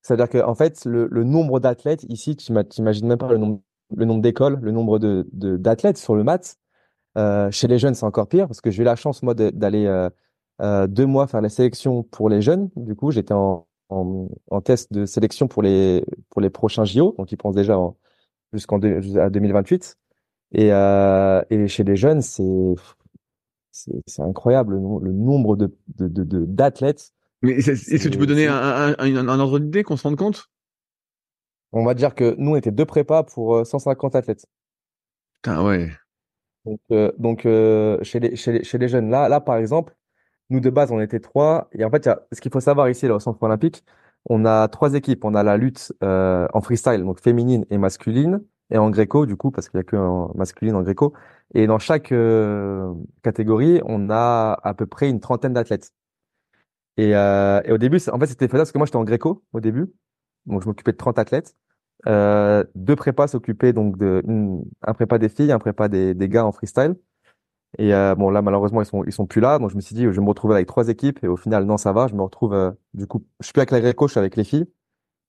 [0.08, 3.28] ça veut dire que, en fait, le, nombre d'athlètes ici, tu ima- t'imagines même pas
[3.28, 3.60] le nombre,
[3.94, 6.56] le nombre d'écoles, le nombre d'athlètes sur le mat.
[7.18, 9.86] Euh, chez les jeunes, c'est encore pire parce que j'ai eu la chance, moi, d'aller
[9.86, 10.10] euh,
[10.62, 12.70] euh, deux mois faire la sélection pour les jeunes.
[12.78, 13.68] Du coup, j'étais en,
[14.64, 17.14] test de sélection pour les, pour les prochains JO.
[17.18, 17.98] Donc, ils pensent déjà en-
[18.54, 19.98] jusqu'en jusqu'à 2028.
[20.54, 22.76] Et, et chez les jeunes, c'est
[24.20, 25.76] incroyable le, nom- le nombre de-
[26.46, 27.12] d'athlètes.
[27.42, 30.18] Mais est-ce que tu peux donner un, un, un, un ordre d'idée qu'on se rende
[30.18, 30.50] compte?
[31.72, 34.46] On va dire que nous, on était deux prépas pour euh, 150 athlètes.
[35.42, 35.92] Putain, ouais.
[36.66, 39.96] Donc, euh, donc euh, chez les, chez les, chez les jeunes, là, là, par exemple,
[40.50, 41.70] nous de base, on était trois.
[41.74, 43.84] Et en fait, y a, ce qu'il faut savoir ici, là, au Centre olympique,
[44.30, 45.26] on a trois équipes.
[45.26, 49.38] On a la lutte euh, en freestyle, donc féminine et masculine, et en gréco, du
[49.38, 51.14] coup, parce qu'il y a que en masculine en gréco.
[51.54, 55.92] Et dans chaque euh, catégorie, on a à peu près une trentaine d'athlètes.
[56.98, 59.44] Et, euh, et au début, en fait, c'était faisable parce que moi, j'étais en gréco
[59.54, 59.88] au début.
[60.46, 61.56] Donc, je m'occupais de 30 athlètes.
[62.08, 66.30] Euh, deux prépas s'occupaient donc de une- un prépa des filles, un prépa des, des
[66.30, 66.96] gars en freestyle.
[67.80, 69.60] Et euh, bon, là, malheureusement, ils sont ils sont plus là.
[69.60, 71.24] Donc, je me suis dit, je vais me retrouver avec trois équipes.
[71.24, 72.08] Et au final, non, ça va.
[72.08, 74.36] Je me retrouve, euh, du coup, je suis plus avec la gréco, je suis avec
[74.38, 74.68] les filles.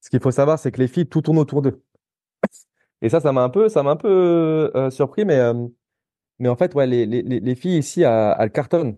[0.01, 1.81] Ce qu'il faut savoir, c'est que les filles, tout tourne autour d'eux.
[3.01, 5.25] Et ça, ça m'a un peu, ça m'a un peu euh, surpris.
[5.25, 5.67] Mais, euh,
[6.39, 8.97] mais en fait, ouais, les, les les filles ici, elles, elles cartonnent.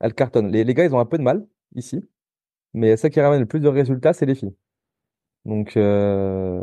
[0.00, 0.50] Elles cartonnent.
[0.52, 2.08] Les, les gars, ils ont un peu de mal ici.
[2.74, 4.54] Mais celles qui ramènent le plus de résultats, c'est les filles.
[5.44, 6.62] Donc, euh,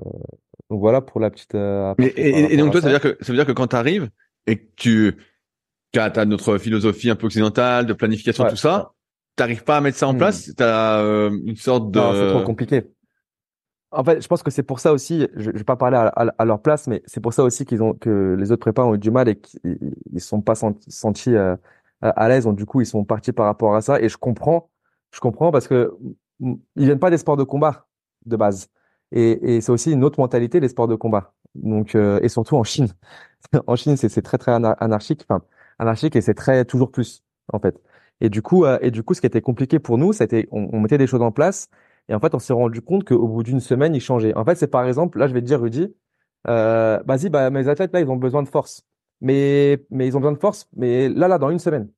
[0.70, 3.00] donc voilà pour la petite euh, Mais, et, et donc toi, ça veut ça.
[3.00, 4.10] dire que ça veut dire que quand tu arrives
[4.48, 5.16] et que
[5.94, 8.94] tu as, notre philosophie un peu occidentale de planification, Ouais, tout ça,
[9.36, 10.18] t'arrives pas à mettre ça en Hmm.
[10.18, 12.84] place, t'as euh, une sorte de Non, c'est trop compliqué.
[13.92, 16.08] En fait, je pense que c'est pour ça aussi, je, je vais pas parler à,
[16.08, 18.84] à- à leur place, mais c'est pour ça aussi qu'ils ont que les autres prépas
[18.84, 19.80] ont eu du mal et qu'ils
[20.12, 21.56] ils sont pas senti- sentis euh,
[22.02, 22.46] à, l'aise.
[22.46, 24.00] Donc du coup, ils sont partis par rapport à ça.
[24.02, 24.70] Et je comprends,
[25.12, 25.94] je comprends parce que
[26.42, 27.88] ils viennent pas des sports de combat
[28.26, 28.70] de base.
[29.12, 31.34] Et, c'est aussi une autre mentalité les sports de combat.
[31.56, 32.88] Donc euh, et surtout en Chine.
[33.68, 35.46] En Chine, c'est très très anar- anarchique, enfin
[35.78, 37.80] anarchique et c'est très toujours plus en fait.
[38.22, 40.70] Et du coup, euh, et du coup, ce qui était compliqué pour nous, c'était on,
[40.74, 41.70] on mettait des choses en place.
[42.10, 44.36] Et en fait, on s'est rendu compte qu'au bout d'une semaine, ils changeaient.
[44.36, 45.94] En fait, c'est par exemple, là, je vais te dire, Rudy,
[46.48, 48.86] euh, vas-y, bah, mes athlètes, là, ils ont besoin de force.
[49.22, 50.68] Mais, mais ils ont besoin de force.
[50.76, 51.90] Mais là, là, dans une semaine.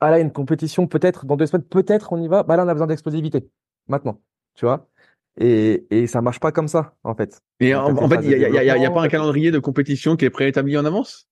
[0.00, 2.42] Ah, là, une compétition, peut-être, dans deux semaines, peut-être, on y va.
[2.42, 3.48] Bah, là, on a besoin d'explosivité.
[3.88, 4.20] Maintenant.
[4.54, 4.88] Tu vois?
[5.38, 7.40] Et, et ça marche pas comme ça, en fait.
[7.60, 10.84] Et en, fait, il y a, pas un calendrier de compétition qui est préétabli en
[10.84, 11.28] avance?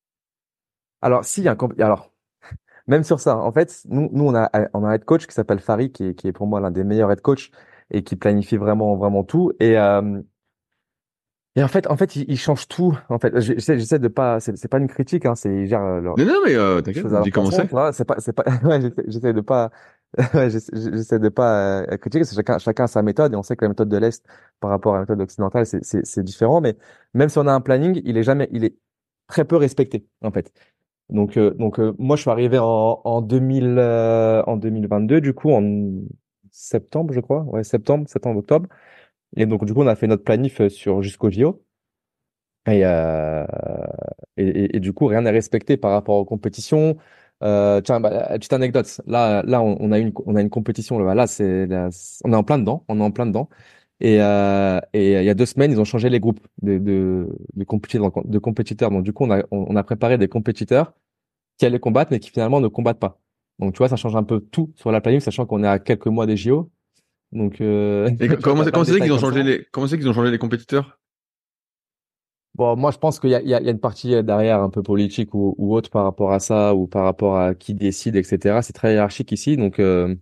[1.03, 2.13] Alors, si, y a un alors,
[2.87, 5.35] même sur ça, en fait, nous, nous on a, on a un head coach qui
[5.35, 7.51] s'appelle Farid, qui est, qui est pour moi l'un des meilleurs head coach
[7.91, 9.53] et qui planifie vraiment, vraiment tout.
[9.61, 10.21] Et, euh,
[11.57, 12.97] et en fait, en fait, il, il change tout.
[13.09, 16.01] En fait, j'essaie, j'essaie de pas, c'est pas une critique, hein, c'est, il gère euh,
[16.01, 17.69] leur, Non, non, mais euh, t'inquiète, dis comment c'est.
[17.93, 19.71] C'est pas, c'est pas, ouais, j'essaie de pas,
[20.73, 23.71] j'essaie de pas euh, critiquer, chacun, chacun a sa méthode et on sait que la
[23.71, 24.25] méthode de l'Est
[24.61, 26.61] par rapport à la méthode occidentale, c'est, c'est, c'est différent.
[26.61, 26.77] Mais
[27.15, 28.77] même si on a un planning, il est jamais, il est
[29.27, 30.53] très peu respecté, en fait.
[31.11, 35.35] Donc, euh, donc euh, moi, je suis arrivé en, en 2000, euh, en 2022, du
[35.35, 35.63] coup, en
[36.51, 37.43] septembre, je crois.
[37.43, 38.69] Ouais, septembre, septembre, octobre.
[39.37, 41.63] Et donc, du coup, on a fait notre planif euh, sur jusqu'au JO.
[42.67, 43.47] Et, euh,
[44.37, 46.97] et, du coup, rien n'est respecté par rapport aux compétitions.
[47.43, 49.01] Euh, tiens, bah, petite anecdote.
[49.07, 50.99] Là, là, on, a une, on a une compétition.
[50.99, 51.69] Là, là, c'est,
[52.25, 52.85] on est en plein dedans.
[52.89, 53.49] On est en plein dedans.
[54.01, 57.29] Et, euh, et il y a deux semaines, ils ont changé les groupes de, de,
[57.55, 58.13] de compétiteurs.
[58.25, 58.91] De compétiteurs.
[58.91, 60.95] Donc, du coup, on a, on, a préparé des compétiteurs
[61.59, 63.21] qui allaient combattre, mais qui finalement ne combattent pas.
[63.59, 65.79] Donc, tu vois, ça change un peu tout sur la planning, sachant qu'on est à
[65.79, 66.71] quelques mois des JO.
[67.33, 70.31] Donc, euh, Et comment comment c'est qu'ils ont changé les comment c'est qu'ils ont changé
[70.31, 70.99] les compétiteurs?
[72.55, 74.15] Bon, moi, je pense qu'il y a, il y a, il y a une partie
[74.15, 77.39] euh, derrière un peu politique ou, ou autre par rapport à ça, ou par rapport
[77.39, 78.61] à qui décide, etc.
[78.63, 80.15] C'est très hiérarchique ici, donc, euh,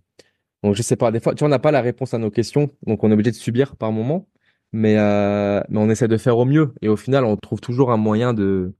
[0.63, 1.11] donc je sais pas.
[1.11, 3.13] Des fois, tu vois, on n'a pas la réponse à nos questions, donc on est
[3.13, 4.27] obligé de subir par moment,
[4.73, 7.91] mais, euh, mais on essaie de faire au mieux, et au final, on trouve toujours
[7.91, 8.73] un moyen de,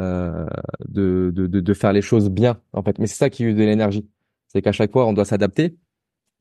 [0.00, 0.46] euh,
[0.88, 2.98] de, de, de, de faire les choses bien, en fait.
[2.98, 4.08] Mais c'est ça qui use de l'énergie,
[4.48, 5.76] c'est qu'à chaque fois, on doit s'adapter.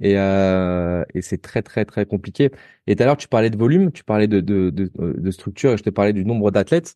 [0.02, 2.52] Et, euh, et c'est très très très compliqué.
[2.88, 5.72] Et tout à l'heure tu parlais de volume, tu parlais de, de, de, de structure,
[5.74, 6.96] et je te parlais du nombre d'athlètes.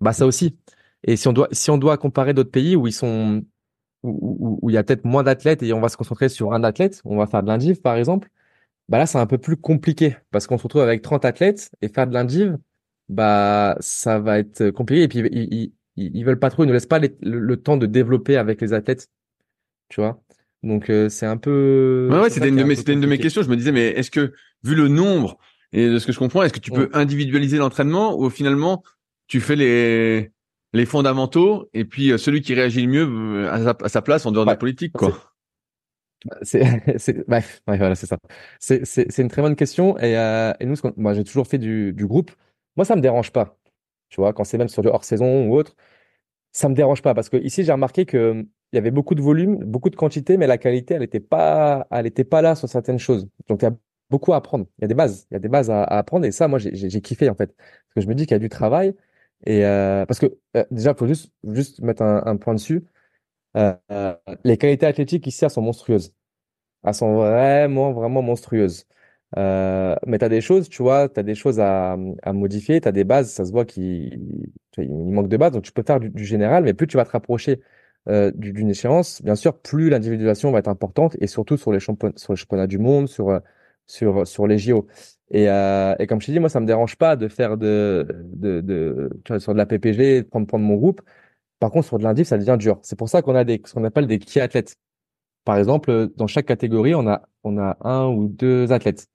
[0.00, 0.56] Bah ça aussi.
[1.04, 3.44] Et si on doit si on doit comparer d'autres pays où ils sont
[4.02, 6.64] où, où, il y a peut-être moins d'athlètes et on va se concentrer sur un
[6.64, 8.30] athlète, on va faire de l'indiv par exemple,
[8.88, 11.88] bah là c'est un peu plus compliqué parce qu'on se retrouve avec 30 athlètes et
[11.88, 12.58] faire de l'indiv,
[13.08, 16.72] bah ça va être compliqué et puis ils, ils, ils, veulent pas trop, ils ne
[16.72, 19.08] laissent pas le temps de développer avec les athlètes,
[19.88, 20.22] tu vois?
[20.62, 23.18] Donc euh, c'est un peu Ouais, ouais, c'est c'était une de mes, une de mes
[23.18, 23.42] questions.
[23.42, 24.32] Je me disais, mais est-ce que,
[24.64, 25.38] vu le nombre
[25.72, 26.96] et de ce que je comprends, est-ce que tu peux Mm.
[26.96, 28.82] individualiser l'entraînement ou finalement,
[29.26, 30.32] tu fais les,
[30.72, 33.06] les fondamentaux et puis euh, celui qui réagit le mieux
[33.46, 34.58] euh, à sa, à sa place en dehors de la Ouais.
[34.58, 35.22] politique, C'est quoi?
[36.42, 36.62] C'est,
[37.28, 38.18] bref, ouais, voilà, c'est ça.
[38.58, 39.96] C'est, une très bonne question.
[39.98, 42.32] Et, euh, et nous, ce moi, j'ai toujours fait du, du groupe.
[42.76, 43.56] Moi, ça me dérange pas.
[44.08, 45.74] Tu vois, quand c'est même sur du hors-saison ou autre,
[46.52, 49.22] ça me dérange pas parce que ici, j'ai remarqué que il y avait beaucoup de
[49.22, 52.68] volume, beaucoup de quantité, mais la qualité, elle était pas, elle était pas là sur
[52.68, 53.28] certaines choses.
[53.48, 53.76] Donc, il y a
[54.10, 54.66] beaucoup à apprendre.
[54.78, 56.26] Il y a des bases, il y a des bases à, apprendre.
[56.26, 58.38] Et ça, moi, j'ai, kiffé en fait, parce que je me dis qu'il y a
[58.38, 58.94] du travail.
[59.46, 60.26] Et euh, parce que
[60.56, 62.84] euh, déjà, faut juste, juste mettre un, point dessus.
[63.56, 63.74] Euh,
[64.44, 66.14] les qualités athlétiques ici, elles sont monstrueuses.
[66.84, 68.86] Elles sont vraiment, vraiment monstrueuses.
[69.36, 72.80] Euh, mais tu as des choses, tu vois, tu as des choses à, à modifier,
[72.80, 74.20] tu as des bases, ça se voit qu'il
[74.78, 77.10] il manque de bases, donc tu peux faire du général, mais plus tu vas te
[77.10, 77.60] rapprocher
[78.08, 81.80] euh, du- d'une échéance, bien sûr, plus l'individualisation va être importante, et surtout sur les
[81.80, 83.40] championnats, du monde, sur, euh,
[83.86, 84.86] sur, sur les JO.
[85.30, 88.06] Et, euh, et comme je t'ai dit, moi, ça me dérange pas de faire de,
[88.34, 91.02] de, tu vois, sur de la PPG, de prendre, mon groupe.
[91.60, 92.80] Par contre, sur de l'indiv, ça devient dur.
[92.82, 94.76] C'est pour ça qu'on a des, ce qu'on appelle des key athlètes.
[95.44, 99.08] Par exemple, dans chaque catégorie, on a, on a un ou deux athlètes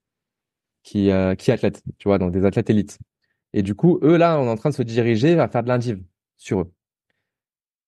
[0.84, 3.00] qui, qui athlètent, tu vois, donc des athlètes élites.
[3.54, 5.70] Et du coup, eux, là, on est en train de se diriger à faire de
[5.70, 6.04] l'indiv
[6.38, 6.74] sur eux.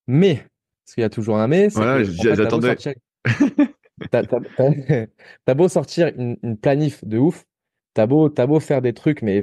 [0.08, 0.46] Mais,
[0.86, 2.78] parce qu'il y a toujours un mais, Voilà, j'attendais.
[2.78, 2.94] sortir,
[4.12, 7.44] t'as, beau sortir une, une planif de ouf,
[7.96, 9.42] t'as beau, beau faire des trucs, mais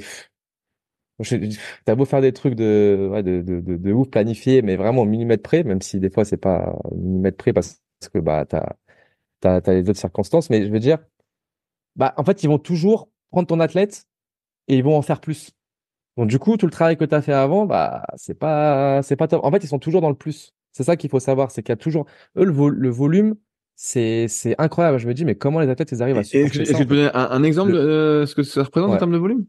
[1.84, 5.02] t'as beau faire des trucs de, ouais, de, de, de, de ouf planifiés, mais vraiment
[5.02, 7.80] au millimètre près, même si des fois c'est pas au millimètre près parce
[8.12, 10.98] que bah t'as les autres circonstances, mais je veux dire,
[11.96, 14.04] bah en fait ils vont toujours prendre ton athlète
[14.68, 15.50] et ils vont en faire plus.
[16.16, 19.26] Donc du coup tout le travail que t'as fait avant, bah c'est pas, c'est pas
[19.26, 19.44] top.
[19.44, 20.52] En fait ils sont toujours dans le plus.
[20.72, 22.06] C'est ça qu'il faut savoir, c'est qu'il y a toujours
[22.36, 23.36] eux le, vo- le volume,
[23.76, 24.98] c'est c'est incroyable.
[24.98, 27.10] Je me dis mais comment les athlètes ils arrivent à Est-ce que, tu peux donner
[27.14, 29.46] un, un exemple de euh, ce que ça représente en termes de volume?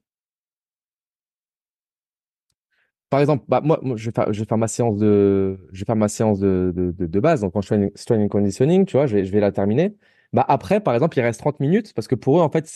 [3.10, 5.80] Par exemple, bah, moi, moi, je vais faire, je vais faire ma séance de, je
[5.82, 7.42] vais faire ma séance de, de, de, de base.
[7.42, 9.52] Donc, quand je fais une strength and conditioning, tu vois, je vais, je vais la
[9.52, 9.96] terminer.
[10.34, 12.68] Bah, après, par exemple, il reste 30 minutes parce que pour eux, en fait,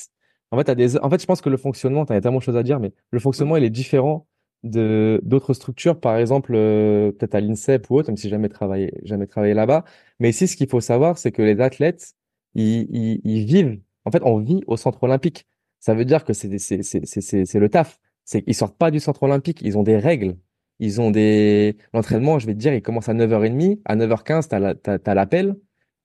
[0.51, 2.55] en fait, t'as des, en fait, je pense que le fonctionnement, t'as tellement de choses
[2.57, 4.27] à dire, mais le fonctionnement, il est différent
[4.63, 8.93] de, d'autres structures, par exemple, euh, peut-être à l'INSEP ou autre, même si jamais travaillé,
[9.03, 9.85] jamais travaillé là-bas.
[10.19, 12.13] Mais ici, ce qu'il faut savoir, c'est que les athlètes,
[12.55, 15.47] ils, ils, ils vivent, en fait, on vit au centre olympique.
[15.79, 19.23] Ça veut dire que c'est, c'est, c'est, le taf c'est qu'ils sortent pas du centre
[19.23, 20.37] olympique, ils ont des règles,
[20.79, 24.97] ils ont des l'entraînement, je vais te dire, il commence à 9h30, à 9h15, t'as
[24.99, 25.55] t'as, l'appel,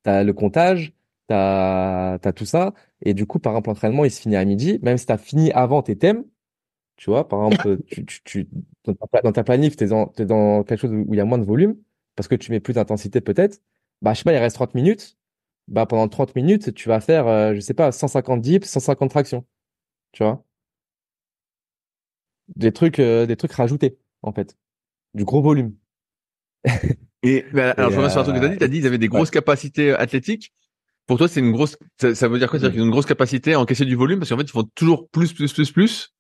[0.03, 0.93] t'as le comptage,
[1.27, 4.79] t'as t'as tout ça et du coup par exemple l'entraînement, il se finit à midi,
[4.83, 6.25] même si t'as fini avant tes thèmes,
[6.96, 8.48] tu vois, par exemple tu tu, tu
[8.85, 11.20] dans ta, pla- dans ta planif, t'es dans t'es dans quelque chose où il y
[11.20, 11.76] a moins de volume,
[12.16, 13.61] parce que tu mets plus d'intensité peut-être,
[14.02, 15.16] bah, je sais pas, il reste 30 minutes.
[15.68, 19.46] Bah, pendant 30 minutes, tu vas faire, euh, je sais pas, 150 dips, 150 tractions.
[20.12, 20.44] Tu vois?
[22.57, 24.57] Des trucs, euh, des trucs rajoutés, en fait.
[25.14, 25.74] Du gros volume.
[27.22, 28.59] Et, bah, alors, je reviens sur un truc que t'as dit?
[28.59, 30.52] T'as dit qu'ils avaient des grosses capacités athlétiques.
[31.07, 32.59] Pour toi, c'est une grosse, ça, veut dire quoi?
[32.59, 34.18] C'est-à-dire qu'ils ont une grosse capacité à encaisser du volume?
[34.18, 36.14] Parce qu'en fait, ils font toujours plus, plus, plus, plus.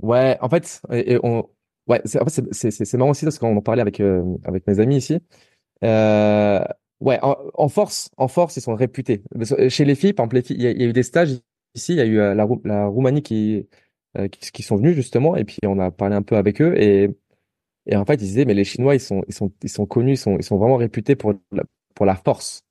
[0.00, 0.80] Ouais, en fait,
[1.22, 1.48] on,
[1.86, 4.22] ouais, c'est, en fait, c'est, c'est, c'est marrant aussi parce qu'on en parlait avec, euh,
[4.44, 5.18] avec mes amis ici.
[5.84, 6.64] Euh,
[7.00, 9.22] ouais, en, force, en force, ils sont réputés.
[9.68, 11.40] Chez les filles, par exemple, il y, a, eu des stages
[11.74, 11.92] ici.
[11.94, 13.68] Il y a eu euh, la, Roumanie qui,
[14.30, 17.10] qui, qui, sont venus justement, et puis on a parlé un peu avec eux et
[17.86, 20.12] et en fait, ils disaient mais les Chinois, ils sont ils sont ils sont connus,
[20.12, 22.62] ils sont ils sont vraiment réputés pour la, pour la force.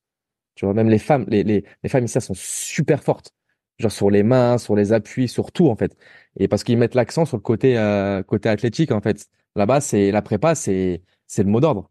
[0.56, 3.34] Tu vois, même les femmes, les les, les femmes ici, elles sont super fortes
[3.82, 5.98] genre sur les mains, sur les appuis, sur tout en fait.
[6.38, 9.28] Et parce qu'ils mettent l'accent sur le côté euh, côté athlétique en fait.
[9.56, 11.89] Là-bas, c'est la prépa, c'est c'est le mot d'ordre.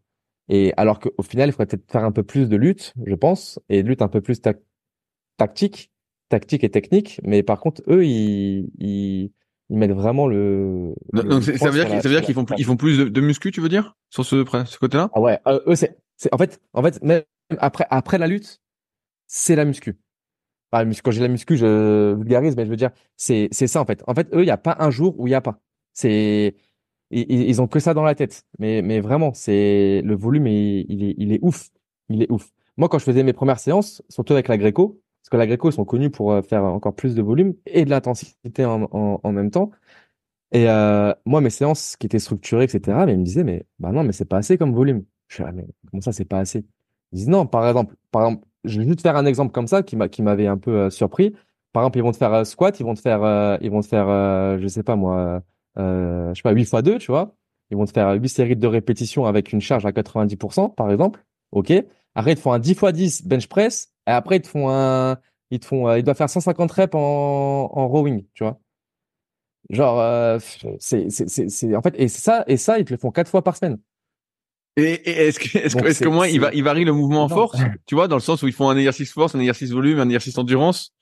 [0.49, 3.59] Et alors qu'au final, il faudrait peut-être faire un peu plus de lutte, je pense,
[3.69, 4.41] et de lutte un peu plus
[5.37, 5.91] tactique,
[6.29, 7.21] tactique et technique.
[7.23, 9.31] Mais par contre, eux, ils, ils,
[9.69, 10.93] ils mettent vraiment le.
[11.13, 13.21] donc ça veut dire, ça veut dire qu'ils font plus, ils font plus de, de
[13.21, 15.09] muscu, tu veux dire, sur ce, ce côté-là?
[15.13, 17.23] Ah ouais, euh, eux c'est, c'est en fait, en fait même
[17.59, 18.61] après après la lutte,
[19.27, 19.97] c'est la muscu
[20.71, 24.03] quand j'ai la muscu, je vulgarise, mais je veux dire, c'est ça en fait.
[24.07, 25.59] En fait, eux, il n'y a pas un jour où il n'y a pas.
[25.93, 26.55] C'est
[27.11, 28.45] ils, ils ont que ça dans la tête.
[28.59, 31.69] Mais mais vraiment, c'est le volume, il, il est il est ouf,
[32.09, 32.51] il est ouf.
[32.77, 35.69] Moi, quand je faisais mes premières séances, surtout avec la Gréco, parce que la Gréco,
[35.69, 39.19] ils sont connus pour euh, faire encore plus de volume et de l'intensité en, en,
[39.23, 39.71] en, même temps.
[40.51, 43.91] Et euh, moi, mes séances qui étaient structurées, etc., mais ils me disaient, mais bah
[43.91, 45.05] non, mais c'est pas assez comme volume.
[45.27, 46.65] Je suis ah, mais comment ça, c'est pas assez?
[47.11, 49.83] Ils disent non, par exemple, par exemple, je vais juste faire un exemple comme ça
[49.83, 51.33] qui m'a qui m'avait un peu euh, surpris.
[51.73, 53.81] Par exemple, ils vont te faire euh, squat, ils vont te faire euh, ils vont
[53.81, 54.07] te faire
[54.59, 55.41] je sais pas moi
[55.77, 57.35] je sais pas 8 fois 2, tu vois.
[57.71, 61.23] Ils vont te faire 8 séries de répétitions avec une charge à 90% par exemple.
[61.51, 61.71] OK
[62.15, 64.69] Après ils te font un 10 fois 10 bench press et après ils te font
[64.69, 65.17] un
[65.51, 66.99] ils te font ils doivent faire 150 reps en
[67.73, 68.59] en rowing, tu vois.
[69.69, 70.39] Genre
[70.79, 73.43] c'est c'est c'est en fait et ça et ça ils te le font quatre fois
[73.43, 73.77] par semaine.
[74.77, 77.29] Et, est-ce que, est-ce que, est-ce que moins il, va, il varie le mouvement en
[77.29, 79.99] force, tu vois, dans le sens où ils font un exercice force, un exercice volume,
[79.99, 80.93] un exercice endurance,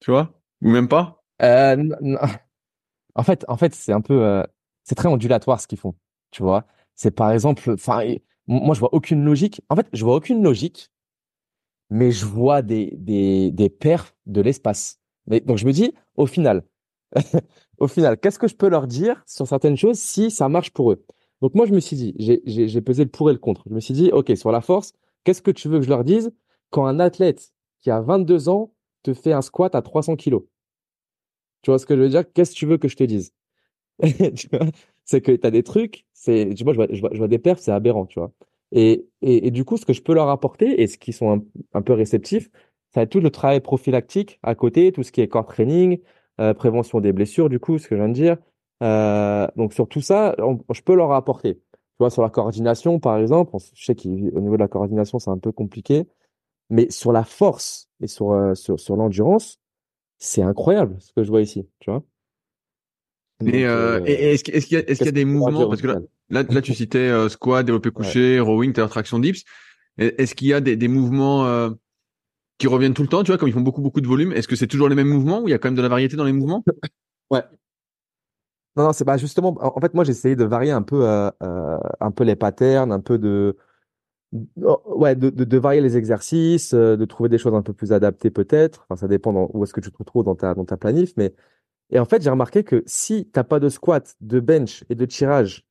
[0.00, 1.22] tu vois, ou même pas?
[1.42, 2.18] Euh, non.
[3.14, 4.42] En fait, en fait, c'est un peu, euh,
[4.82, 5.94] c'est très ondulatoire ce qu'ils font,
[6.30, 6.66] tu vois.
[6.94, 8.02] C'est par exemple, enfin,
[8.46, 9.62] moi je vois aucune logique.
[9.68, 10.90] En fait, je vois aucune logique,
[11.90, 15.00] mais je vois des des des perfs de l'espace.
[15.26, 16.64] Donc je me dis, au final,
[17.78, 20.92] au final, qu'est-ce que je peux leur dire sur certaines choses si ça marche pour
[20.92, 21.04] eux?
[21.44, 22.14] Donc moi, je me suis dit,
[22.46, 23.64] j'ai pesé le pour et le contre.
[23.68, 26.02] Je me suis dit, OK, sur la force, qu'est-ce que tu veux que je leur
[26.02, 26.32] dise
[26.70, 27.52] quand un athlète
[27.82, 30.44] qui a 22 ans te fait un squat à 300 kilos?
[31.60, 32.24] Tu vois ce que je veux dire?
[32.32, 33.34] Qu'est-ce que tu veux que je te dise?
[35.04, 37.72] C'est que tu as des trucs, c'est, je, vois, je, vois, je des perfs, c'est
[37.72, 38.32] aberrant, tu vois?
[38.72, 39.04] Et,
[39.50, 42.48] du coup, ce que je peux leur apporter, et ce qui sont un, peu réceptifs,
[42.88, 46.00] ça va être tout le travail prophylactique à côté, tout ce qui est core training,
[46.40, 48.38] euh, prévention des blessures, du coup, ce que je viens de dire,
[48.82, 50.34] euh, donc sur tout ça,
[50.72, 51.54] je peux leur apporter.
[51.54, 55.30] Tu vois, sur la coordination, par exemple, je sais qu'au niveau de la coordination, c'est
[55.30, 56.08] un peu compliqué,
[56.70, 59.60] mais sur la force et sur, euh, sur, sur l'endurance,
[60.18, 62.02] c'est incroyable ce que je vois ici, tu vois.
[63.46, 66.42] et, euh, est-ce qu'il y, a, est-ce qu'il y a des mouvements parce que là,
[66.42, 69.44] là, tu citais squat, développé couché, rowing, traction dips.
[69.98, 71.70] Est-ce qu'il y a des, des mouvements
[72.58, 74.48] qui reviennent tout le temps, tu vois, comme ils font beaucoup beaucoup de volume Est-ce
[74.48, 76.16] que c'est toujours les mêmes mouvements ou il y a quand même de la variété
[76.16, 76.64] dans les mouvements?
[77.30, 77.42] Ouais,
[78.76, 79.54] non, non, c'est pas justement.
[79.60, 82.90] En fait, moi, j'ai essayé de varier un peu, euh, euh, un peu les patterns,
[82.92, 83.56] un peu de,
[84.62, 87.72] oh, ouais, de, de, de varier les exercices, euh, de trouver des choses un peu
[87.72, 88.86] plus adaptées peut-être.
[88.88, 91.12] Enfin, ça dépend où est-ce que tu te retrouves dans ta, dans ta planif.
[91.16, 91.34] Mais
[91.90, 95.06] et en fait, j'ai remarqué que si t'as pas de squat, de bench et de
[95.06, 95.66] tirage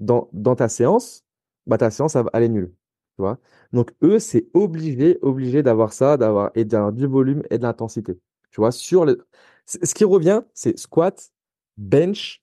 [0.00, 1.24] dans, dans ta séance,
[1.66, 2.72] bah ta séance elle est nulle.
[3.16, 3.38] Tu vois.
[3.72, 8.18] Donc eux, c'est obligé, obligé d'avoir ça, d'avoir et d'avoir du volume et de l'intensité.
[8.50, 8.72] Tu vois.
[8.72, 9.26] Sur le,
[9.66, 11.30] ce qui revient, c'est squat,
[11.76, 12.42] bench,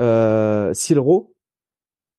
[0.00, 1.34] euh, silro,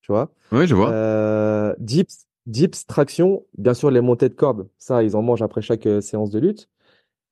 [0.02, 0.30] tu vois.
[0.52, 0.90] Oui, je vois.
[0.90, 5.62] Euh, dips, dips, traction, bien sûr les montées de cordes, ça ils en mangent après
[5.62, 6.68] chaque euh, séance de lutte,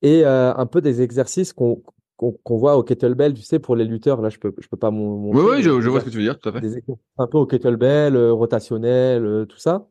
[0.03, 1.83] et euh, un peu des exercices qu'on
[2.19, 4.23] qu'on voit au kettlebell, tu sais, pour les lutteurs.
[4.23, 5.39] Là, je peux je peux pas montrer.
[5.39, 6.61] Oui, oui, je, je vois ce que tu veux dire, tout à fait.
[6.61, 6.83] Des
[7.19, 9.89] un peu au kettlebell, euh, rotationnel, tout ça.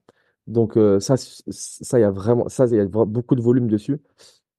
[0.48, 4.00] Donc ça, ça il y a vraiment, ça il y a beaucoup de volume dessus.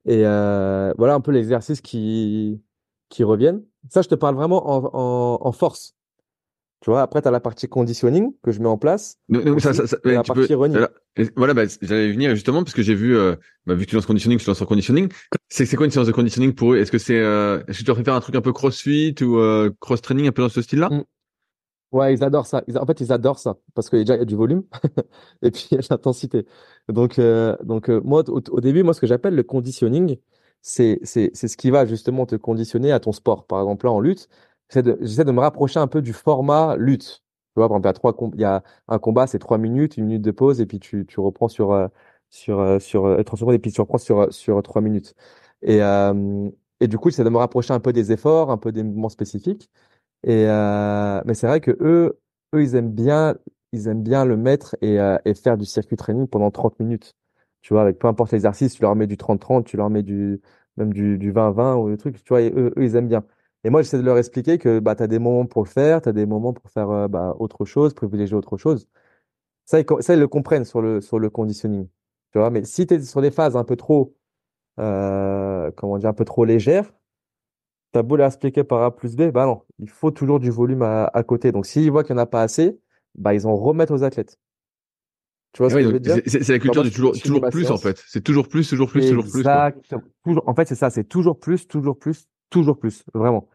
[0.04, 2.60] Et voilà un peu les exercices qui
[3.08, 3.62] qui reviennent.
[3.90, 5.94] Ça, je te parle vraiment en, en, en force.
[6.80, 9.18] Tu vois, après, tu as la partie conditioning que je mets en place.
[9.28, 10.54] Donc, ça, ça, ça, la partie peux,
[11.36, 13.34] Voilà, bah, j'allais venir justement parce que j'ai vu, euh,
[13.66, 15.08] bah, vu que tu lances conditioning, tu lances en conditioning.
[15.48, 16.78] C'est quoi une séance de conditioning pour eux?
[16.78, 19.14] Est-ce que c'est, euh, est-ce que tu leur fais faire un truc un peu crossfit
[19.22, 20.90] ou euh, cross training un peu dans ce style-là?
[20.90, 21.02] Mmh.
[21.92, 22.62] Ouais, ils adorent ça.
[22.66, 24.34] Ils- en fait, ils adorent ça parce qu'il y a déjà il y a du
[24.34, 24.64] volume
[25.42, 26.46] et puis il y a de l'intensité.
[26.88, 30.18] Donc, euh, donc euh, moi, au, au début, moi, ce que j'appelle le conditioning,
[30.66, 33.46] c'est, ce qui va justement te conditionner à ton sport.
[33.46, 34.28] Par exemple, là, en lutte,
[34.70, 37.22] j'essaie de, me rapprocher un peu du format lutte.
[37.54, 39.58] Tu vois, par exemple, il y a trois il y a un combat, c'est trois
[39.58, 41.88] minutes, une minute de pause et puis tu, tu reprends sur, euh,
[42.30, 45.14] sur, euh, sur euh, 30 secondes et puis tu reprends sur, euh, sur trois minutes.
[45.62, 46.50] Et, euh,
[46.80, 49.08] et du coup, j'essaie de me rapprocher un peu des efforts, un peu des mouvements
[49.08, 49.70] spécifiques.
[50.24, 52.20] Et euh, mais c'est vrai que eux,
[52.54, 53.36] eux, ils aiment bien,
[53.72, 57.14] ils aiment bien le mettre et, euh, et faire du circuit training pendant 30 minutes.
[57.66, 60.40] Tu vois, avec peu importe l'exercice, tu leur mets du 30-30, tu leur mets du
[60.76, 63.24] même du, du 20-20 ou des trucs, tu vois, eux, ils aiment bien.
[63.64, 66.00] Et moi, j'essaie de leur expliquer que bah, tu as des moments pour le faire,
[66.00, 68.86] tu as des moments pour faire euh, bah, autre chose, privilégier autre chose.
[69.66, 71.88] Ça, ils, le comprennent sur le, sur le conditioning.
[72.32, 74.16] Tu vois, mais si tu es sur des phases un peu trop,
[74.80, 76.92] euh, comment dire, un peu trop légères,
[77.92, 80.82] T'as beau leur expliquer par A plus B, bah non, il faut toujours du volume
[80.82, 81.50] à, à côté.
[81.52, 82.78] Donc s'ils voient qu'il n'y en a pas assez,
[83.14, 84.38] bah ils en remettent aux athlètes.
[85.56, 86.22] Tu vois Ah ce que oui, je donc veux dire?
[86.26, 87.12] c'est la culture du toujours,
[87.50, 88.04] plus en fait.
[88.06, 89.42] C'est toujours plus, toujours plus, toujours plus.
[90.22, 93.48] Toujours, en fait, c'est ça, c'est toujours plus, toujours plus, toujours plus, vraiment.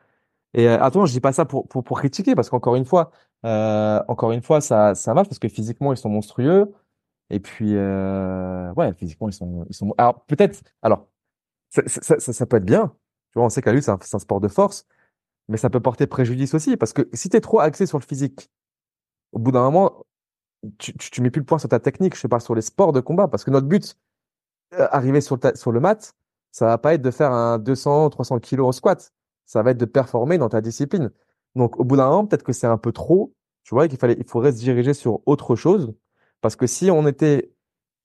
[0.56, 3.12] Et euh, attends, je dis pas ça pour, pour, pour critiquer, parce qu'encore une fois,
[3.46, 6.74] euh, encore une fois, ça, ça marche parce que physiquement, ils sont monstrueux.
[7.30, 9.94] Et puis, euh, ouais, physiquement, ils sont, ils sont.
[10.00, 11.08] Alors peut-être, alors
[11.70, 12.88] ça, ça, ça, ça peut être bien.
[13.32, 14.88] Tu vois, on sait la lutte, c'est un, c'est un sport de force.
[15.50, 18.04] Mais ça peut porter préjudice aussi, parce que si tu es trop axé sur le
[18.04, 18.50] physique,
[19.34, 20.04] au bout d'un moment,
[20.78, 22.62] tu, tu, tu mets plus le point sur ta technique, je te parle sur les
[22.62, 23.98] sports de combat, parce que notre but,
[24.74, 26.16] euh, arriver sur sur le mat,
[26.52, 29.14] ça va pas être de faire un 200, 300 kilos au squat,
[29.46, 31.12] ça va être de performer dans ta discipline.
[31.56, 34.16] Donc au bout d'un moment, peut-être que c'est un peu trop, tu vois, qu'il fallait,
[34.18, 35.94] il faudrait se diriger sur autre chose,
[36.42, 37.54] parce que si on était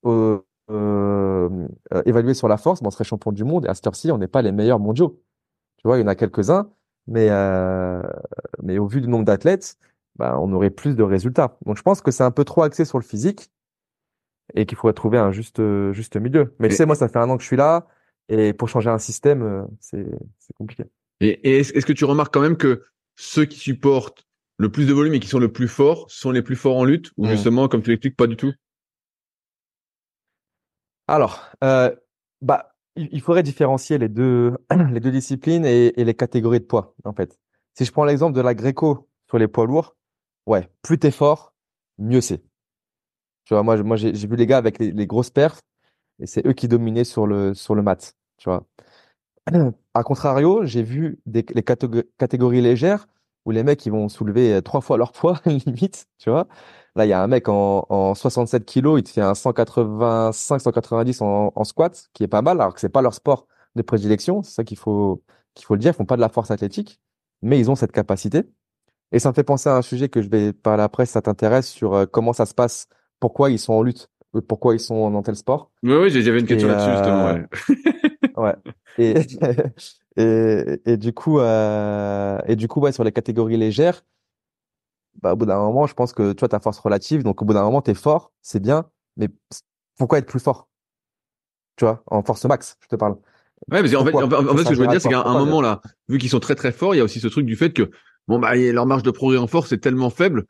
[0.05, 0.39] euh,
[0.69, 3.87] euh, euh, évalué sur la force, ben, on serait champion du monde, et à cette
[3.87, 5.21] heure-ci, on n'est pas les meilleurs mondiaux.
[5.77, 6.69] Tu vois, il y en a quelques-uns,
[7.07, 8.01] mais, euh,
[8.61, 9.77] mais au vu du nombre d'athlètes,
[10.17, 11.57] bah, on aurait plus de résultats.
[11.65, 13.51] Donc je pense que c'est un peu trop axé sur le physique
[14.55, 16.55] et qu'il faudrait trouver un juste, euh, juste milieu.
[16.59, 17.87] Mais tu Et, sais, moi, ça fait un an que je suis là
[18.29, 20.05] et pour changer un système, euh, c'est,
[20.39, 20.85] c'est compliqué.
[21.19, 22.83] et, et est-ce que tu remarques quand même que
[23.15, 24.25] ceux qui supportent
[24.57, 26.85] le plus de volume et qui sont le plus forts sont les plus forts en
[26.85, 27.29] lutte ou Hmm.
[27.29, 28.53] justement, comme tu l'expliques, pas du tout?
[31.07, 31.95] Alors, euh,
[32.41, 34.55] bah, il, il faudrait différencier les deux,
[34.91, 37.37] les deux disciplines et, et les catégories de poids, en fait.
[37.75, 39.96] Si je prends l'exemple de la gréco sur les poids lourds,
[40.47, 41.53] ouais, plus t'es fort,
[41.99, 42.43] mieux c'est.
[43.45, 45.61] Tu vois, moi, moi j'ai vu les gars avec les, grosses perfs
[46.19, 48.15] et c'est eux qui dominaient sur le, sur le mat.
[48.37, 48.65] Tu vois.
[49.95, 53.07] À contrario, j'ai vu des, les catég- catégories légères
[53.45, 56.07] où les mecs ils vont soulever euh, trois fois leur poids, limite.
[56.19, 56.47] Tu vois.
[56.95, 60.59] Là, il y a un mec en, en 67 kilos, il te fait un 185,
[60.59, 63.81] 190 en, en squat, qui est pas mal, alors que c'est pas leur sport de
[63.83, 64.43] prédilection.
[64.43, 65.23] C'est ça qu'il faut,
[65.55, 65.91] qu'il faut le dire.
[65.93, 67.01] Ils font pas de la force athlétique,
[67.41, 68.43] mais ils ont cette capacité.
[69.11, 71.21] Et ça me fait penser à un sujet que je vais parler après, si ça
[71.21, 72.87] t'intéresse, sur euh, comment ça se passe,
[73.19, 74.09] pourquoi ils sont en lutte,
[74.47, 75.71] pourquoi ils sont dans tel sport.
[75.83, 77.27] Oui, oui, j'avais une question là-dessus justement.
[77.27, 77.43] euh,
[78.35, 78.43] Ouais.
[78.43, 78.55] ouais.
[78.99, 79.15] Et,
[80.17, 84.03] et, et du coup, euh, et du coup, ouais, sur les catégories légères,
[85.21, 87.45] bah, au bout d'un moment, je pense que tu vois, ta force relative, donc au
[87.45, 89.29] bout d'un moment, t'es fort, c'est bien, mais
[89.97, 90.67] pourquoi être plus fort?
[91.75, 93.13] Tu vois, en force max, je te parle.
[93.71, 95.23] Ouais, parce qu'en fait, en fait, en fait, ce que je veux dire, c'est qu'à
[95.23, 97.45] un moment là, vu qu'ils sont très très forts, il y a aussi ce truc
[97.45, 97.89] du fait que
[98.27, 100.45] bon bah leur marge de progrès en force est tellement faible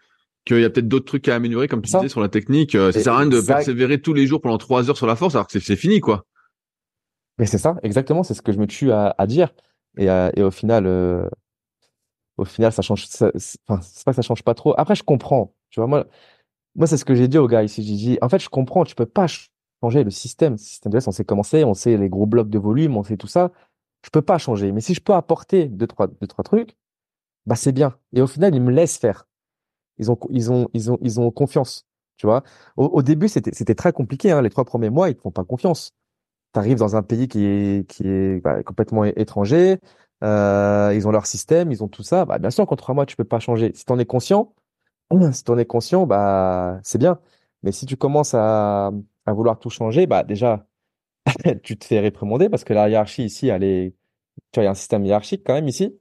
[0.46, 2.00] qu'il y a peut-être d'autres trucs à améliorer, comme tu Ça?
[2.00, 2.76] disais sur la technique.
[2.76, 5.16] Euh, ça sert à rien de persévérer tous les jours pendant trois heures sur la
[5.16, 6.26] force, alors que c'est fini quoi.
[7.38, 9.54] Mais c'est ça, exactement, c'est ce que je me tue à, à dire.
[9.98, 11.28] Et, euh, et au final, euh,
[12.38, 13.06] au final, ça change,
[13.68, 14.74] enfin, c'est pas que ça change pas trop.
[14.78, 15.54] Après, je comprends.
[15.70, 16.06] Tu vois, moi,
[16.76, 17.84] moi, c'est ce que j'ai dit aux gars ici.
[17.84, 20.54] J'ai dit, en fait, je comprends, tu peux pas ch- changer le système.
[20.54, 22.98] Le système de S, on sait comment c'est, on sait les gros blocs de volume,
[22.98, 23.52] on sait tout ça.
[24.06, 24.72] Je peux pas changer.
[24.74, 26.78] Mais si je peux apporter deux, trois, deux, trois trucs,
[27.48, 27.98] bah, c'est bien.
[28.14, 29.28] Et au final, ils me laissent faire.
[30.00, 31.88] Ils ont, ils ont, ils ont, ils ont confiance.
[32.18, 32.44] Tu vois,
[32.78, 34.42] au, début, c'était, c'était très compliqué, hein.
[34.42, 35.94] Les trois premiers mois, ils te font pas confiance
[36.54, 39.80] tu arrives dans un pays qui est, qui est bah, complètement étranger,
[40.24, 42.26] euh, ils ont leur système, ils ont tout ça.
[42.26, 43.72] Bah, bien sûr, contre moi, tu peux pas changer.
[43.76, 44.54] Si tu en es conscient,
[45.34, 47.20] si tu en es conscient, bah, c'est bien.
[47.64, 48.91] Mais si tu commences à,
[49.26, 50.66] à vouloir tout changer, bah, déjà,
[51.64, 53.95] tu te fais réprimander parce que la hiérarchie ici, elle est,
[54.52, 56.00] tu vois, il y a un système hiérarchique quand même ici.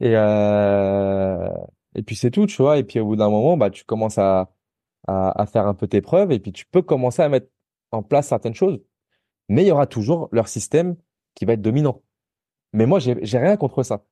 [0.00, 1.48] Et, euh,
[1.94, 2.78] et puis c'est tout, tu vois.
[2.78, 4.50] Et puis au bout d'un moment, bah, tu commences à,
[5.08, 7.48] à, à faire un peu tes preuves et puis tu peux commencer à mettre
[7.92, 8.80] en place certaines choses
[9.48, 10.96] mais il y aura toujours leur système
[11.34, 12.02] qui va être dominant.
[12.72, 14.04] Mais moi, j'ai rien contre ça.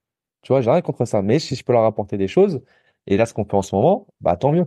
[0.43, 1.23] Tu vois, j'ai rien contre ça.
[1.23, 2.63] Mais si je peux leur apporter des choses,
[3.07, 4.67] et là, ce qu'on fait en ce moment, bah tant mieux.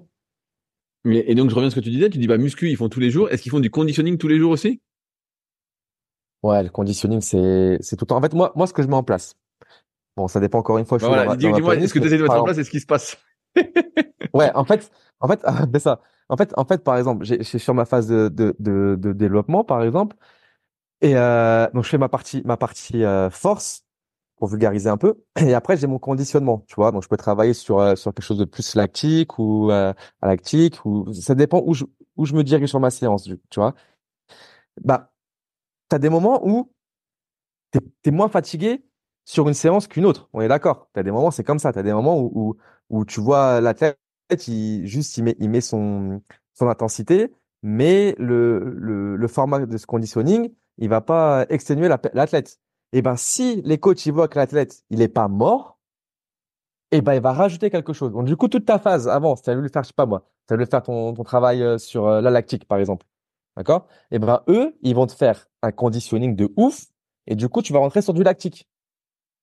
[1.06, 2.90] Et donc je reviens à ce que tu disais, tu dis bah muscu ils font
[2.90, 4.82] tous les jours, est-ce qu'ils font du conditioning tous les jours aussi?
[6.44, 8.18] Ouais, le conditioning, c'est c'est tout le temps.
[8.18, 9.36] En fait, moi, moi, ce que je mets en place.
[10.18, 10.98] Bon, ça dépend encore une fois.
[10.98, 12.70] Je Bah voilà, dis-moi, est-ce que tu mais essaies de mettre en place, exemple, est-ce
[12.70, 13.18] qu'il se passe?
[14.34, 15.42] Ouais, en fait, en fait,
[15.74, 16.02] c'est ça.
[16.30, 19.64] En fait, en fait, par exemple, j'ai sur ma phase de, de, de, de développement,
[19.64, 20.16] par exemple,
[21.02, 23.86] et euh, donc je fais ma partie, ma partie euh, force
[24.38, 26.92] pour vulgariser un peu, et après j'ai mon conditionnement, tu vois.
[26.92, 29.94] Donc je peux travailler sur euh, sur quelque chose de plus lactique ou euh,
[30.24, 31.86] lactique ou ça dépend où je
[32.18, 33.76] où je me dirige sur ma séance, tu vois.
[34.82, 35.12] Bah,
[35.90, 36.72] t'as des moments où
[37.72, 38.84] t'es es moins fatigué
[39.26, 40.30] sur une séance qu'une autre.
[40.34, 40.88] On est d'accord.
[40.94, 41.74] T'as des moments, c'est comme ça.
[41.74, 42.58] T'as des moments où, où,
[42.90, 43.98] où tu vois l'athlète,
[44.48, 46.22] il juste il met il met son
[46.54, 52.60] son intensité, mais le le, le format de ce conditioning il va pas exténuer l'athlète.
[52.94, 55.80] Et ben si les coachs ils voient que l'athlète il est pas mort,
[56.92, 58.12] et ben il va rajouter quelque chose.
[58.12, 60.06] Donc du coup toute ta phase avant, si tu as voulu faire je sais pas
[60.06, 63.06] moi, tu as voulu faire ton, ton travail euh, sur euh, la lactique par exemple.
[63.58, 63.88] D'accord?
[64.12, 66.86] Et ben eux, ils vont te faire un conditioning de ouf
[67.28, 68.68] et du coup tu vas rentrer sur du lactique.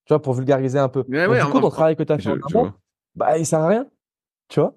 [0.05, 1.03] Tu vois pour vulgariser un peu.
[1.07, 2.73] Mais ouais, du coup ton travail que tu as fait en
[3.15, 3.87] bah il sert à rien.
[4.49, 4.75] Tu vois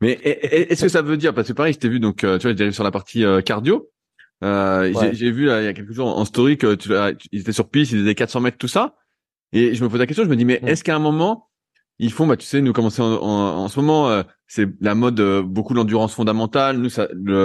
[0.00, 2.48] mais est-ce que ça veut dire parce que pareil, je t'ai vu donc euh, tu
[2.48, 3.92] vois, j'arrive sur la partie cardio.
[4.42, 6.90] Euh, J'ai vu là, il y a quelques jours en story que tu,
[7.30, 8.96] ils étaient sur piste, ils faisaient 400 mètres, tout ça.
[9.52, 10.68] Et je me pose la question, je me dis, mais mm.
[10.68, 11.50] est-ce qu'à un moment,
[11.98, 15.20] ils font, bah, tu sais, nous commencer en, en, ce moment, euh, c'est la mode,
[15.20, 16.78] euh, beaucoup l'endurance fondamentale.
[16.78, 16.90] Nous,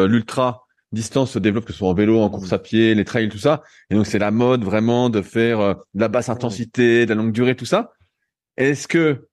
[0.08, 3.30] l'ultra distance se développe, que ce soit en vélo, en course à pied, les trails,
[3.30, 3.64] tout ça.
[3.90, 7.16] Et donc, c'est la mode vraiment de faire euh, de la basse intensité, de la
[7.16, 7.94] longue durée, tout ça.
[8.58, 9.28] Est-ce que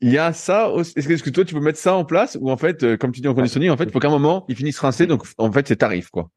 [0.00, 2.36] il y a ça Est-ce que, est que, toi, tu peux mettre ça en place
[2.40, 4.44] ou en fait, comme tu dis en conditioning, en fait, il faut qu'à un moment,
[4.48, 5.06] ils finissent rincés.
[5.06, 6.30] Donc, en fait, c'est tarif, quoi.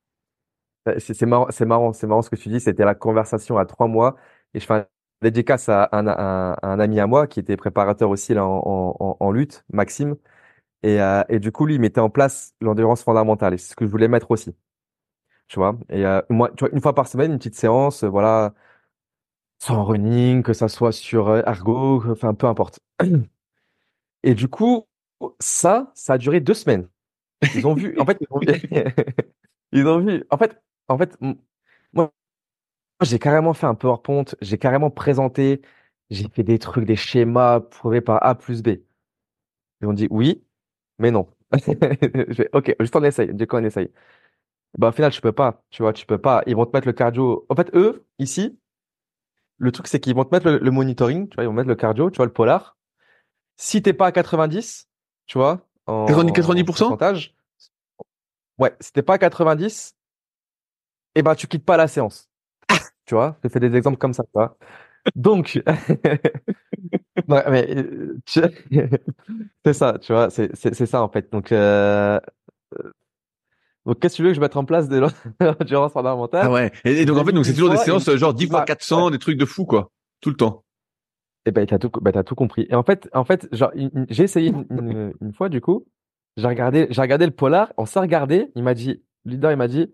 [0.99, 2.59] C'est marrant, c'est marrant, c'est marrant ce que tu dis.
[2.59, 4.15] C'était la conversation à trois mois
[4.53, 4.85] et je fais un
[5.21, 9.65] dédicace à un, un, ami à moi qui était préparateur aussi là en, en, lutte,
[9.71, 10.15] Maxime.
[10.83, 13.53] Et, euh, et, du coup, lui, il mettait en place l'endurance fondamentale.
[13.53, 14.55] Et c'est ce que je voulais mettre aussi.
[15.47, 15.77] Tu vois?
[15.89, 18.53] Et euh, moi, une fois par semaine, une petite séance, euh, voilà,
[19.59, 22.79] sans running, que ça soit sur ergo, enfin peu importe.
[24.23, 24.85] Et du coup,
[25.39, 26.87] ça, ça a duré deux semaines.
[27.55, 28.47] Ils ont vu, en fait, ils ont vu,
[29.71, 31.17] ils ont vu, en fait, en fait,
[31.93, 32.11] moi,
[33.03, 35.61] j'ai carrément fait un PowerPoint, j'ai carrément présenté,
[36.09, 38.79] j'ai fait des trucs, des schémas prouvés par A plus B.
[39.81, 40.43] Ils ont dit oui,
[40.99, 41.27] mais non.
[41.53, 43.89] je vais, ok, juste on essaye, du coup on essaye.
[44.77, 46.43] Bah, au final, je peux pas, tu vois, tu peux pas.
[46.45, 47.45] Ils vont te mettre le cardio.
[47.49, 48.59] En fait, eux, ici,
[49.57, 51.75] le truc, c'est qu'ils vont te mettre le, monitoring, tu vois, ils vont mettre le
[51.75, 52.77] cardio, tu vois, le polar.
[53.55, 54.87] Si t'es pas à 90,
[55.25, 57.35] tu vois, en 90%, pourcentage,
[58.59, 59.95] ouais, si t'es pas à 90,
[61.15, 62.29] eh ben, tu quittes pas la séance.
[63.05, 64.57] tu vois, je fais des exemples comme ça, tu vois.
[65.15, 65.59] Donc,
[67.27, 68.17] mais euh,
[69.65, 71.31] c'est ça, tu vois, c'est ça en fait.
[71.31, 72.19] Donc, euh...
[73.85, 75.01] donc qu'est-ce que tu veux que je mette en place de
[75.39, 76.45] l'endurance fondamentale?
[76.45, 76.71] Ah ouais.
[76.85, 79.37] Et, donc en fait, donc c'est toujours des séances genre 10 fois 400, des trucs
[79.37, 80.63] de fou quoi, tout le temps.
[81.45, 82.67] Eh ben t'as tout, ben, as tout compris.
[82.69, 83.71] Et en fait, en fait, genre
[84.09, 85.85] j'ai essayé une, une, fois du coup,
[86.35, 89.57] j'ai regardé, j'ai regardé le polar, on s'est regardé, il m'a dit, le leader, il
[89.57, 89.93] m'a dit,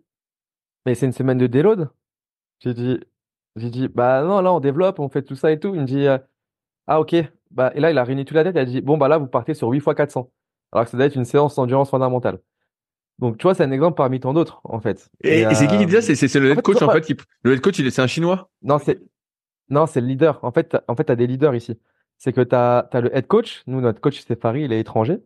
[0.86, 1.90] mais c'est une semaine de déload?
[2.60, 3.00] J'ai dit,
[3.56, 5.76] j'ai dit, bah non, là on développe, on fait tout ça et tout.
[5.76, 6.18] Il me dit, euh,
[6.88, 7.16] ah ok.
[7.52, 9.18] Bah, et là il a réuni toute la tête, il a dit, bon bah là
[9.18, 10.30] vous partez sur 8 fois 400.
[10.72, 12.40] Alors que ça doit être une séance d'endurance fondamentale.
[13.20, 15.10] Donc tu vois, c'est un exemple parmi tant d'autres en fait.
[15.24, 16.02] Et, c'est qui qui dit ça?
[16.02, 17.08] C'est le head coach en fait.
[17.44, 18.50] Le head coach, c'est un chinois?
[18.64, 19.00] Non, c'est
[19.70, 20.40] non, c'est le leader.
[20.44, 21.80] En fait, en fait, t'as des leaders ici.
[22.18, 23.64] C'est que t'as as le head coach.
[23.68, 25.20] Nous, notre coach c'est Farid, il est étranger.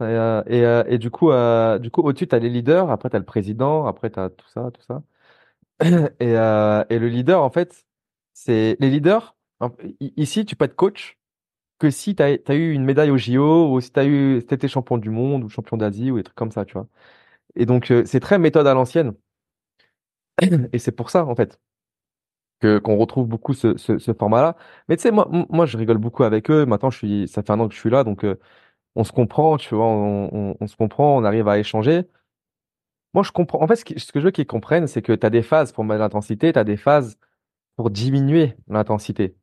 [0.00, 2.90] Et, euh, et, euh, et, du coup, euh, du coup, au-dessus, tu as les leaders,
[2.90, 5.02] après, tu as le président, après, tu as tout ça, tout ça.
[6.20, 7.86] Et, euh, et le leader, en fait,
[8.32, 9.36] c'est les leaders.
[10.00, 11.18] Ici, tu peux être coach
[11.78, 14.68] que si tu as, eu une médaille au JO ou si tu as eu, si
[14.68, 16.88] champion du monde ou champion d'Asie ou des trucs comme ça, tu vois.
[17.56, 19.14] Et donc, c'est très méthode à l'ancienne.
[20.72, 21.58] Et c'est pour ça, en fait,
[22.60, 24.56] que qu'on retrouve beaucoup ce, ce, ce format-là.
[24.88, 26.66] Mais tu sais, moi, moi, je rigole beaucoup avec eux.
[26.66, 28.24] Maintenant, je suis, ça fait un an que je suis là, donc
[28.98, 32.08] on se comprend, tu vois, on, se comprend, on arrive à échanger.
[33.14, 33.62] Moi, je comprends.
[33.62, 35.84] En fait, ce que, je veux qu'ils comprennent, c'est que tu as des phases pour
[35.84, 37.18] mettre l'intensité, tu as des phases
[37.76, 39.36] pour diminuer l'intensité.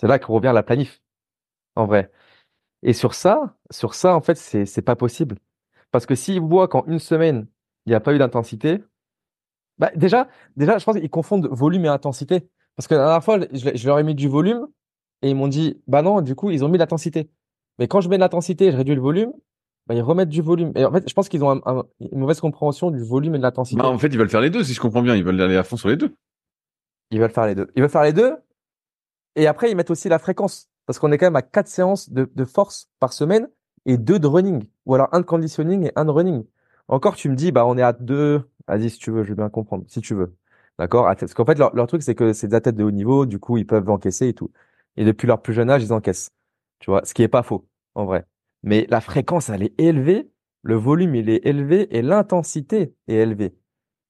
[0.00, 1.02] C'est là qu'on revient à la planif,
[1.76, 2.10] en vrai.
[2.82, 5.36] Et sur ça, sur ça, en fait, c'est, c'est pas possible.
[5.90, 7.46] Parce que s'ils voient qu'en une semaine,
[7.84, 8.82] il n'y a pas eu d'intensité,
[9.76, 12.48] bah, déjà, déjà, je pense qu'ils confondent volume et intensité.
[12.76, 14.68] Parce que la dernière fois, je, je leur ai mis du volume
[15.20, 17.28] et ils m'ont dit, bah non, du coup, ils ont mis l'intensité.
[17.78, 19.32] Mais quand je mets l'intensité je réduis le volume,
[19.86, 20.72] bah, ils remettent du volume.
[20.76, 21.60] Et en fait, je pense qu'ils ont
[22.00, 23.78] une mauvaise compréhension du volume et de l'intensité.
[23.78, 25.14] Bah, en fait, ils veulent faire les deux, si je comprends bien.
[25.14, 26.14] Ils veulent aller à fond sur les deux.
[27.10, 27.70] Ils veulent faire les deux.
[27.76, 28.36] Ils veulent faire les deux.
[29.36, 30.68] Et après, ils mettent aussi la fréquence.
[30.86, 33.48] Parce qu'on est quand même à quatre séances de, force par semaine
[33.86, 34.64] et deux de running.
[34.86, 36.44] Ou alors un de conditioning et un de running.
[36.88, 38.42] Encore, tu me dis, bah, on est à deux.
[38.66, 39.84] Vas-y, si tu veux, je vais bien comprendre.
[39.88, 40.34] Si tu veux.
[40.78, 41.04] D'accord?
[41.04, 43.26] Parce qu'en fait, leur, leur truc, c'est que c'est des athlètes de haut niveau.
[43.26, 44.50] Du coup, ils peuvent encaisser et tout.
[44.96, 46.30] Et depuis leur plus jeune âge, ils encaissent.
[46.80, 47.02] Tu vois?
[47.04, 48.26] Ce qui est pas faux en vrai.
[48.62, 50.30] mais la fréquence, elle est élevée,
[50.62, 53.54] le volume, il est élevé et l'intensité est élevée.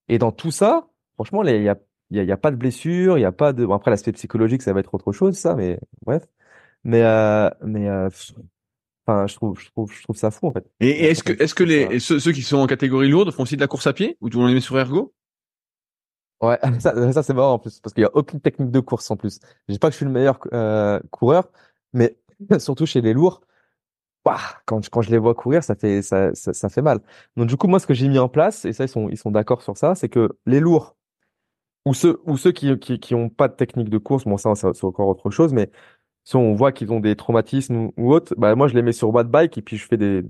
[0.09, 1.77] Et dans tout ça, franchement, il y a,
[2.11, 3.65] y, a, y a pas de blessure, il y a pas de.
[3.65, 6.27] Bon, après, l'aspect psychologique, ça va être autre chose, ça, mais bref.
[6.85, 8.09] Mais, euh, mais, euh,
[9.07, 10.67] enfin, je trouve, je trouve, je trouve ça fou en fait.
[10.81, 13.57] Et, est-ce que, est-ce que les ceux, ceux, qui sont en catégorie lourde font aussi
[13.57, 15.13] de la course à pied ou tout le monde les met sur ergo?
[16.41, 19.11] Ouais, ça, ça c'est marrant en plus parce qu'il y a aucune technique de course
[19.11, 19.41] en plus.
[19.69, 21.51] Je dis pas que je suis le meilleur euh, coureur,
[21.93, 22.17] mais
[22.59, 23.43] surtout chez les lourds,
[24.25, 27.01] bah, quand, quand je les vois courir, ça fait ça, ça, ça fait mal.
[27.37, 29.19] Donc du coup, moi, ce que j'ai mis en place, et ça ils sont ils
[29.19, 30.97] sont d'accord sur ça, c'est que les lourds
[31.85, 34.55] ou ceux ou ceux qui qui qui ont pas de technique de course, bon ça
[34.55, 35.71] c'est encore autre chose, mais
[36.25, 38.93] si on voit qu'ils ont des traumatismes ou, ou autres, bah moi je les mets
[38.93, 40.25] sur watt bike et puis je fais des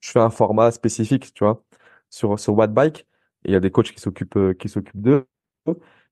[0.00, 1.64] je fais un format spécifique, tu vois,
[2.10, 3.06] sur sur watt bike.
[3.44, 5.26] Il y a des coachs qui s'occupent euh, qui s'occupent d'eux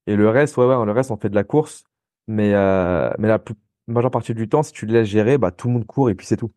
[0.06, 1.84] et le reste, ouais, ouais, le reste, on fait de la course.
[2.28, 3.42] Mais, euh, mais la
[3.86, 6.14] majeure partie du temps, si tu le laisses gérer, bah, tout le monde court et
[6.14, 6.52] puis c'est tout.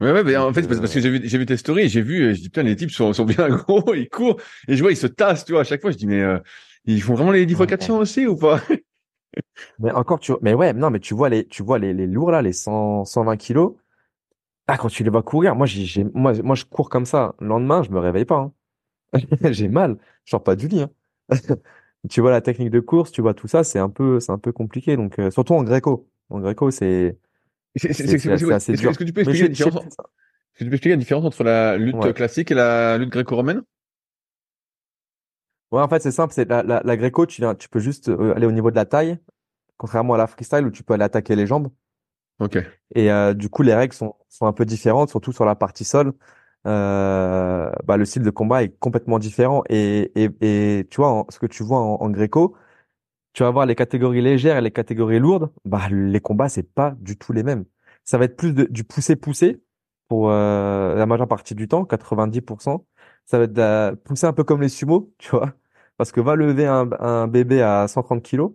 [0.00, 2.34] Ouais, ouais, mais en fait, parce que j'ai vu, j'ai vu tes stories, j'ai vu,
[2.34, 4.96] je dis, putain, les types sont, sont bien gros, ils courent, et je vois, ils
[4.96, 6.38] se tassent, tu vois, à chaque fois, je dis, mais, euh,
[6.86, 8.60] ils font vraiment les 10 fois 400 aussi ou pas?
[9.78, 12.30] mais encore, tu, mais ouais, non, mais tu vois les, tu vois les, les lourds,
[12.30, 13.74] là, les 100, 120 kilos.
[14.68, 17.34] Ah, quand tu les vois courir, moi, j'ai, moi, moi, je cours comme ça.
[17.40, 18.52] Le lendemain, je me réveille pas, hein.
[19.52, 19.96] j'ai mal.
[20.24, 20.90] Je sors pas du lit, hein.
[22.08, 24.38] tu vois la technique de course, tu vois tout ça, c'est un peu, c'est un
[24.38, 24.96] peu compliqué.
[24.96, 26.08] Donc, euh, surtout en gréco.
[26.30, 27.16] En gréco, c'est,
[27.76, 28.90] c'est assez dur.
[28.90, 29.84] Est-ce que tu peux expliquer la différence?
[29.84, 33.62] Est-ce que tu peux expliquer la différence entre la lutte classique et la lutte gréco-romaine?
[35.72, 36.32] Ouais, en fait, c'est simple.
[36.32, 38.84] C'est la, la, la, gréco, tu, tu peux juste euh, aller au niveau de la
[38.84, 39.18] taille,
[39.76, 41.68] contrairement à la freestyle où tu peux aller attaquer les jambes.
[42.38, 42.58] Ok.
[42.94, 45.84] Et euh, du coup, les règles sont, sont un peu différentes, surtout sur la partie
[45.84, 46.12] sol
[46.66, 49.62] euh, bah, le style de combat est complètement différent.
[49.68, 52.56] Et, et, et tu vois, ce que tu vois en, en, gréco,
[53.32, 55.52] tu vas voir les catégories légères et les catégories lourdes.
[55.64, 57.64] Bah, les combats, c'est pas du tout les mêmes.
[58.04, 59.62] Ça va être plus de, du pousser-pousser
[60.08, 62.84] pour euh, la majeure partie du temps, 90%.
[63.26, 65.52] Ça va être de pousser un peu comme les sumo, tu vois.
[65.96, 68.52] Parce que va lever un, un bébé à 130 kilos,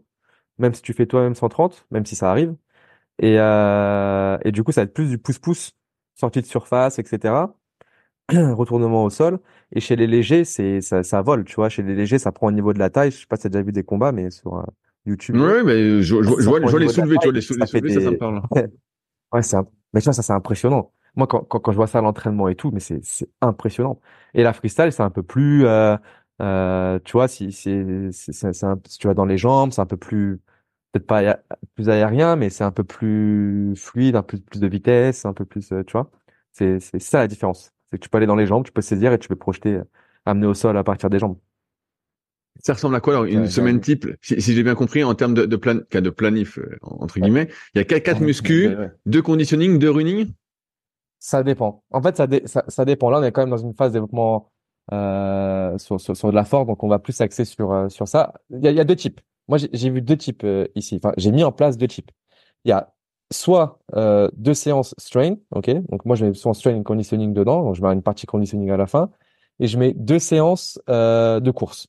[0.60, 2.56] même si tu fais toi-même 130, même si ça arrive.
[3.20, 5.74] Et, euh, et du coup, ça va être plus du pouce-pouce,
[6.16, 7.54] sortie de surface, etc.
[8.32, 9.40] retournement au sol.
[9.74, 11.70] Et chez les légers, c'est ça, ça vole, tu vois.
[11.70, 13.12] Chez les légers, ça prend au niveau de la taille.
[13.12, 14.64] Je sais pas si t'as déjà vu des combats, mais sur euh,
[15.06, 15.36] YouTube.
[15.38, 18.02] Oui, mais je, je, je vois, vois les soulevés, tu vois, les, soulevés, ça, ça,
[18.02, 18.42] ça me parle.
[19.34, 19.58] ouais, c'est,
[19.94, 20.92] mais tu vois, ça, c'est impressionnant.
[21.16, 24.00] Moi, quand, quand, quand, je vois ça à l'entraînement et tout, mais c'est, c'est impressionnant.
[24.34, 25.98] Et la freestyle, c'est un peu plus, euh,
[26.42, 29.82] euh, tu vois, si, c'est, c'est, c'est un, si tu vas dans les jambes, c'est
[29.82, 30.40] un peu plus,
[30.92, 31.40] peut-être pas
[31.76, 35.46] plus aérien, mais c'est un peu plus fluide, un peu plus de vitesse, un peu
[35.46, 36.10] plus, euh, tu vois.
[36.52, 37.74] C'est, c'est ça la différence.
[37.92, 39.76] C'est que tu peux aller dans les jambes, tu peux saisir et tu peux projeter,
[39.76, 39.84] euh,
[40.26, 41.38] amener au sol à partir des jambes.
[42.60, 44.08] Ça ressemble à quoi alors une semaine type?
[44.22, 47.80] Si, j'ai bien compris en termes de, de plan, de planif euh, entre guillemets, il
[47.80, 48.70] y a quatre, quatre muscu,
[49.06, 50.32] deux conditioning, deux running?
[51.22, 51.84] Ça dépend.
[51.92, 53.10] En fait, ça, ça, ça, dépend.
[53.10, 54.52] Là, on est quand même dans une phase de développement
[54.92, 58.08] euh, sur, sur, sur, de la force, donc on va plus s'axer sur euh, sur
[58.08, 58.34] ça.
[58.50, 59.22] Il y a, il y a deux types.
[59.48, 60.46] Moi, j'ai vu deux types
[60.76, 61.00] ici.
[61.02, 62.12] Enfin, j'ai mis en place deux types.
[62.66, 62.94] Il y a
[63.32, 65.70] soit euh, deux séances strain, ok?
[65.90, 68.78] Donc moi je mets soit strain conditioning dedans, donc je mets une partie conditioning à
[68.78, 69.10] la fin,
[69.60, 71.88] et je mets deux séances euh, de course.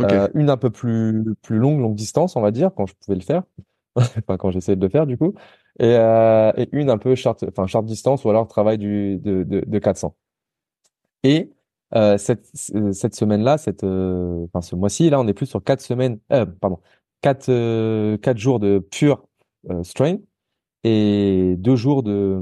[0.00, 3.16] Euh, une un peu plus plus longue, longue distance, on va dire, quand je pouvais
[3.16, 3.42] le faire,
[3.96, 5.34] enfin quand j'essayais de le faire du coup,
[5.78, 9.60] et, euh, une un peu short, enfin short distance ou alors travail du de de,
[9.66, 10.16] de 400.
[11.24, 11.50] Et
[11.94, 12.46] euh, cette
[12.92, 16.18] cette semaine-là, cette enfin ce mois-ci là, on est plus sur quatre semaines,
[16.60, 16.80] pardon,
[17.22, 19.28] quatre quatre jours de pure
[19.70, 20.18] euh, strain
[20.84, 22.40] et deux jours de,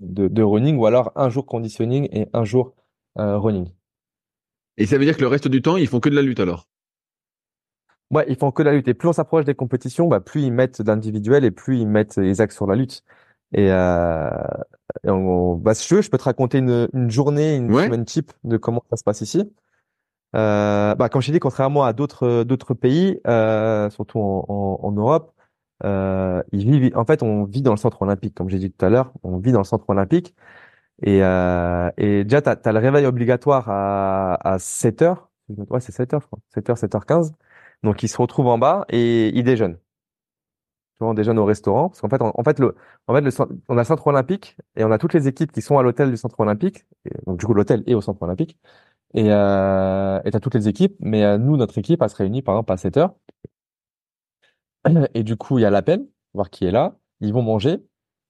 [0.00, 2.74] de, de, running ou alors un jour conditioning et un jour
[3.18, 3.68] euh, running.
[4.76, 6.40] Et ça veut dire que le reste du temps, ils font que de la lutte
[6.40, 6.68] alors?
[8.10, 8.88] Ouais, ils font que de la lutte.
[8.88, 12.16] Et plus on s'approche des compétitions, bah, plus ils mettent d'individuels et plus ils mettent
[12.16, 13.02] les axes sur la lutte.
[13.52, 14.30] Et, euh,
[15.04, 18.04] et on, bah, si tu veux, je peux te raconter une, une journée, une semaine
[18.04, 19.52] type de comment ça se passe ici.
[20.34, 24.80] Euh, bah, comme je t'ai dit, contrairement à d'autres d'autres pays, euh, surtout en, en,
[24.82, 25.32] en Europe,
[25.84, 28.84] euh, ils vivent, en fait, on vit dans le centre olympique, comme j'ai dit tout
[28.84, 30.34] à l'heure, on vit dans le centre olympique.
[31.02, 35.30] Et, euh, et déjà, tu as, le réveil obligatoire à, à 7 heures.
[35.70, 36.38] Ouais, c'est 7 heures, je crois.
[36.54, 37.32] 7 heures, 7h15.
[37.82, 39.78] Donc, ils se retrouvent en bas et ils déjeunent.
[40.98, 41.90] Tu on déjeune au restaurant.
[41.90, 42.74] Parce qu'en fait, en, fait, le,
[43.06, 43.30] en fait, le,
[43.68, 46.10] on a le centre olympique et on a toutes les équipes qui sont à l'hôtel
[46.10, 46.86] du centre olympique.
[47.26, 48.58] Donc, du coup, l'hôtel est au centre olympique.
[49.14, 50.96] Et euh, tu as toutes les équipes.
[51.00, 53.14] Mais euh, nous, notre équipe, elle se réunit, par exemple, à 7 heures.
[55.14, 56.96] Et du coup, il y a l'appel, voir qui est là.
[57.20, 57.78] Ils vont manger.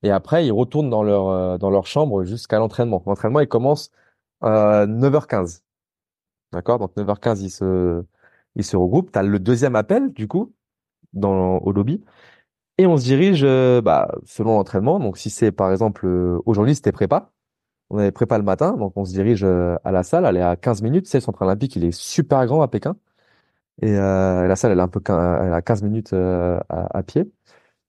[0.02, 3.02] Et après, ils retournent dans leur, euh, dans leur chambre jusqu'à l'entraînement.
[3.06, 3.90] L'entraînement, il commence
[4.40, 5.62] à euh, 9h15.
[6.52, 6.78] D'accord?
[6.78, 8.04] Donc, 9h15, ils se,
[8.56, 9.12] ils se regroupent.
[9.12, 10.54] Tu as le deuxième appel, du coup,
[11.12, 12.02] dans, au lobby.
[12.78, 14.98] Et on se dirige euh, bah, selon l'entraînement.
[15.00, 17.32] Donc si c'est par exemple euh, aujourd'hui c'était prépa,
[17.90, 20.26] on avait prépa le matin, donc on se dirige euh, à la salle.
[20.26, 21.06] Elle est à 15 minutes.
[21.08, 22.96] C'est le centre olympique, il est super grand à Pékin.
[23.82, 27.24] Et la salle elle est un peu a 15 minutes à, à, pied.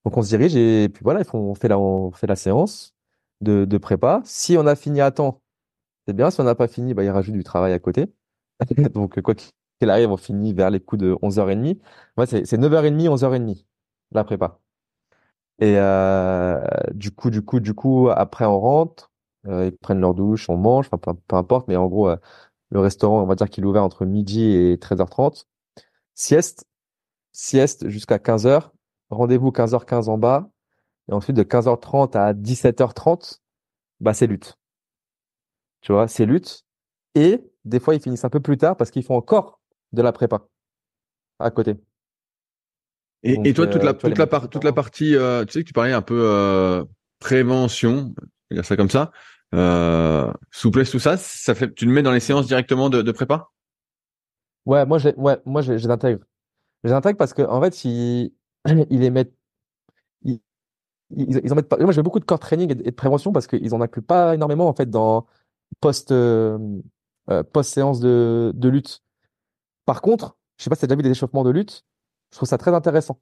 [0.06, 2.96] Donc on se dirige et puis voilà, on fait la on fait la séance
[3.42, 4.22] de, de prépa.
[4.26, 5.42] Si on a fini à temps,
[6.08, 6.32] c'est bien.
[6.32, 8.08] Si on n'a pas fini, bah il rajoute du travail à côté.
[8.94, 9.52] donc quoi qu'il
[9.86, 11.80] arrive, on finit vers les coups de 11h30.
[12.18, 13.66] Ouais, c'est 9h30, 11h30
[14.12, 14.60] la prépa.
[15.60, 16.62] Et euh,
[16.94, 19.12] du coup, du coup, du coup, après on rentre,
[19.48, 22.18] euh, ils prennent leur douche, on mange, enfin peu, importe, mais en gros, euh,
[22.72, 25.46] le restaurant, on va dire qu'il est ouvert entre midi et 13h30.
[26.16, 26.66] Sieste,
[27.32, 28.72] sieste jusqu'à 15h,
[29.10, 30.50] rendez-vous 15h15 en bas,
[31.10, 33.40] et ensuite de 15h30 à 17h30,
[34.02, 34.58] bah c'est lutte.
[35.82, 36.66] Tu vois, c'est lutte.
[37.16, 39.57] Et des fois, ils finissent un peu plus tard parce qu'ils font encore
[39.94, 40.48] de la prépa
[41.40, 41.76] à côté.
[43.24, 45.92] Et, toi, toute la, toute, la toute la partie, euh, tu sais que tu parlais
[45.92, 46.86] un peu euh,
[47.20, 48.14] prévention,
[48.52, 49.12] y a ça comme ça,
[49.54, 53.12] euh, souplesse, tout ça, ça fait, tu le mets dans les séances directement de, de
[53.12, 53.50] prépa?
[54.66, 56.24] Ouais, moi, je, ouais, moi, je, je l'intègre.
[56.84, 58.34] Je l'intègre parce que en fait, ils,
[58.90, 59.34] ils les mettent,
[60.24, 60.40] ils,
[61.16, 61.78] ils, en mettent pas.
[61.78, 64.68] Moi, j'ai beaucoup de core training et de, prévention parce qu'ils en incluent pas énormément
[64.68, 65.26] en fait dans
[65.80, 66.58] post euh,
[67.30, 69.04] euh, post séance de, de lutte.
[69.88, 71.84] Par contre, je sais pas si tu as déjà vu des échauffements de lutte
[72.32, 73.20] je trouve ça très intéressant.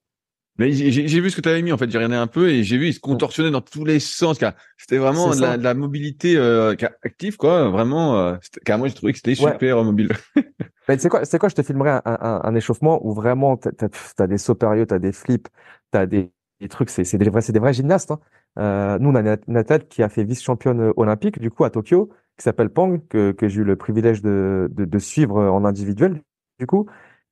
[0.58, 2.64] Mais j'ai vu ce que tu avais mis en fait, j'ai regardé un peu et
[2.64, 4.40] j'ai vu il se contorsionnait dans tous les sens.
[4.78, 8.18] C'était vraiment de la, de la, mobilité euh, active quoi, vraiment.
[8.18, 8.38] Euh,
[8.78, 10.14] moi j'ai trouvé que c'était super mobile.
[10.88, 13.72] c'est quoi, c'est quoi Je te filmerai un, un, un, échauffement où vraiment t'as
[14.18, 15.50] as, des sauts périodes, t'as des flips,
[15.92, 16.90] t'as des, des trucs.
[16.90, 18.12] C'est des vrais, c'est des vrais gymnastes.
[18.12, 18.20] Hein.
[18.58, 22.12] Euh, nous on a une athlète qui a fait vice-championne olympique du coup à Tokyo,
[22.38, 26.22] qui s'appelle Pang, que, que j'ai eu le privilège de, de, de suivre en individuel
[26.60, 26.88] du coup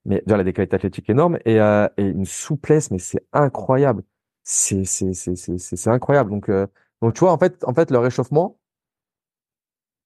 [0.06, 4.04] mais déjà la décalité athlétique énorme et, euh, et une souplesse, mais c'est incroyable.
[4.44, 6.30] C'est c'est c'est c'est incroyable.
[6.32, 6.68] Donc euh,
[7.02, 8.60] donc tu vois en fait en fait le réchauffement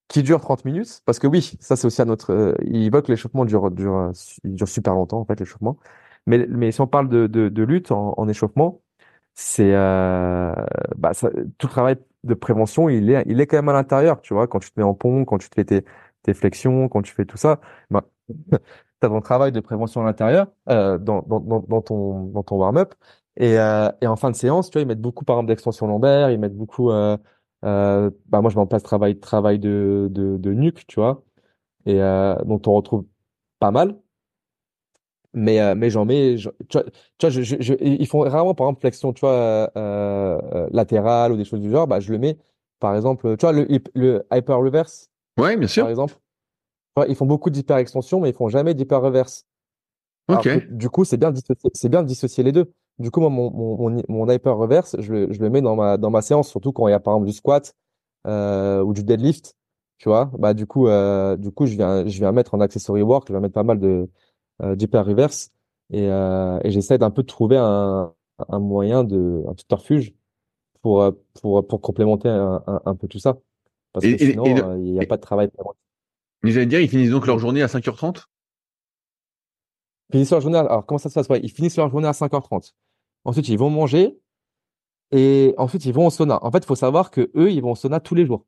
[0.07, 3.01] qui dure 30 minutes parce que oui ça c'est aussi à notre euh, il veut
[3.01, 4.11] que l'échauffement dure dure
[4.43, 5.77] dure super longtemps en fait l'échauffement.
[6.25, 8.81] Mais mais si on parle de de, de lutte en, en échauffement
[9.35, 10.53] c'est euh,
[10.97, 14.33] bah ça, tout travail de prévention il est il est quand même à l'intérieur tu
[14.33, 15.85] vois quand tu te mets en pont quand tu te fais tes
[16.23, 17.61] tes flexions quand tu fais tout ça
[17.91, 18.05] bah,
[19.05, 22.95] as ton travail de prévention à l'intérieur euh, dans, dans, dans, ton, dans ton warm-up.
[23.35, 25.87] Et, euh, et en fin de séance, tu vois, ils mettent beaucoup, par exemple, d'extension
[25.87, 26.89] lombaire, ils mettent beaucoup...
[26.89, 27.17] Euh,
[27.65, 31.23] euh, bah moi, je mets en place travail, travail de, de, de nuque, tu vois,
[31.85, 33.05] et euh, dont on retrouve
[33.59, 33.95] pas mal.
[35.33, 36.35] Mais, euh, mais j'en mets...
[36.37, 36.83] tu vois,
[37.17, 41.37] tu vois je, je, ils font rarement, par exemple, flexion, tu vois, euh, latérale ou
[41.37, 41.85] des choses du genre.
[41.87, 42.37] Bah, je le mets,
[42.79, 45.11] par exemple, tu vois, le, le hyper reverse.
[45.39, 45.83] Ouais, bien sûr.
[45.83, 46.15] Par exemple
[47.07, 49.45] ils font beaucoup d'hyper-extension, mais ils font jamais d'hyper-reverse.
[50.69, 51.33] Du coup, c'est bien,
[51.73, 52.73] c'est bien de dissocier les deux.
[52.99, 56.09] Du coup, mon, mon, mon, hyper reverse, je le, je le mets dans ma, dans
[56.09, 57.75] ma séance, surtout quand il y a par exemple du squat
[58.25, 59.55] euh, ou du deadlift,
[59.99, 60.31] tu vois.
[60.37, 63.33] Bah du coup, euh, du coup, je viens, je viens mettre en accessory work, je
[63.33, 64.09] vais mettre pas mal de
[64.63, 65.51] euh, d'hyper reverse
[65.91, 68.13] et, euh, et j'essaie d'un peu de trouver un,
[68.49, 70.13] un moyen de un petit refuge
[70.81, 71.05] pour
[71.39, 73.37] pour pour complémenter un, un, peu tout ça.
[73.93, 75.51] Parce que sinon, il n'y a pas de travail.
[76.43, 78.25] Mais j'allais dire, ils finissent donc leur journée à 5h30
[80.09, 81.27] Ils finissent leur journée, alors comment ça se passe?
[81.29, 82.73] Ouais, Ils finissent leur journée à 5h30.
[83.25, 84.17] Ensuite, ils vont manger
[85.11, 86.43] et ensuite, ils vont au sauna.
[86.43, 88.45] En fait, il faut savoir que eux, ils vont au sauna tous les jours.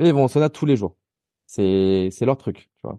[0.00, 0.96] Eux, ils vont au sauna tous les jours.
[1.46, 2.98] C'est, c'est leur truc, tu vois.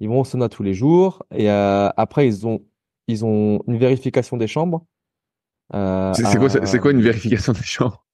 [0.00, 2.64] Ils vont au sauna tous les jours et euh, après, ils ont,
[3.06, 4.84] ils ont une vérification des chambres.
[5.74, 8.04] Euh, c'est, quoi, c'est quoi une vérification des chambres?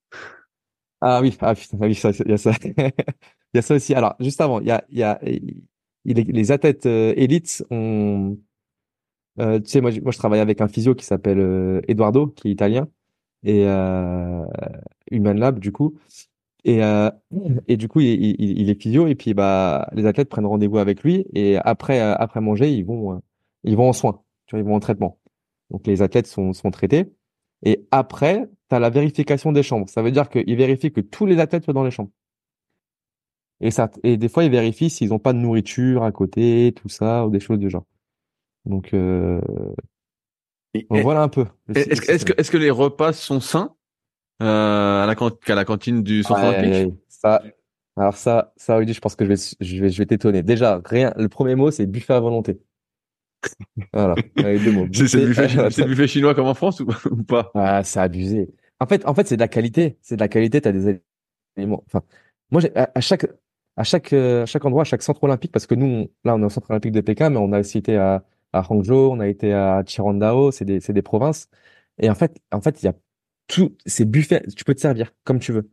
[1.00, 2.52] Ah oui, ah putain, ah oui, il y a ça.
[3.54, 3.94] Il y a ça aussi.
[3.94, 5.20] Alors, juste avant, il y a, il y a,
[6.04, 8.38] les athlètes euh, élites ont,
[9.40, 12.48] euh, tu sais, moi, moi, je travaille avec un physio qui s'appelle euh, Eduardo, qui
[12.48, 12.88] est italien,
[13.44, 14.44] et euh,
[15.10, 15.98] Human Lab, du coup.
[16.64, 17.10] Et, euh,
[17.68, 20.78] et du coup, il, il, il, est physio, et puis bah, les athlètes prennent rendez-vous
[20.78, 23.22] avec lui, et après, après manger, ils vont,
[23.64, 25.18] ils vont en soins, tu vois, ils vont en traitement.
[25.70, 27.06] Donc, les athlètes sont, sont traités.
[27.64, 29.88] Et après, tu as la vérification des chambres.
[29.88, 32.10] Ça veut dire qu'ils vérifient que tous les athlètes soient dans les chambres.
[33.60, 36.88] Et ça, et des fois, ils vérifient s'ils n'ont pas de nourriture à côté, tout
[36.88, 37.84] ça, ou des choses du genre.
[38.64, 39.40] Donc, euh...
[40.88, 41.46] voilà un peu.
[41.74, 43.74] Est-ce est que, les repas sont sains
[44.42, 46.94] euh, à, la à la cantine du centre olympique?
[47.08, 47.42] ça,
[47.96, 50.42] Alors ça, ça, Rudy, je pense que je vais, je vais, je vais t'étonner.
[50.42, 51.12] Déjà, rien.
[51.16, 52.60] Le premier mot, c'est buffet à volonté.
[53.92, 54.86] voilà, avec deux mots.
[54.92, 57.50] C'est buffet, buffet, chinois comme en France ou, ou pas?
[57.54, 58.50] Ah, c'est abusé.
[58.80, 59.98] En fait, en fait, c'est de la qualité.
[60.00, 60.60] C'est de la qualité.
[60.60, 61.00] T'as des
[61.56, 61.82] éléments.
[61.86, 62.02] Enfin,
[62.50, 63.26] moi, à, à chaque
[63.80, 66.42] à chaque, euh, à chaque endroit, à chaque centre olympique, parce que nous, là, on
[66.42, 69.20] est au centre olympique de Pékin, mais on a aussi été à, à Hangzhou, on
[69.20, 71.48] a été à Qirandao, c'est des, c'est des provinces.
[71.98, 72.94] Et en fait, en fait, il y a
[73.48, 75.70] tout, c'est buffet, tu peux te servir comme tu veux.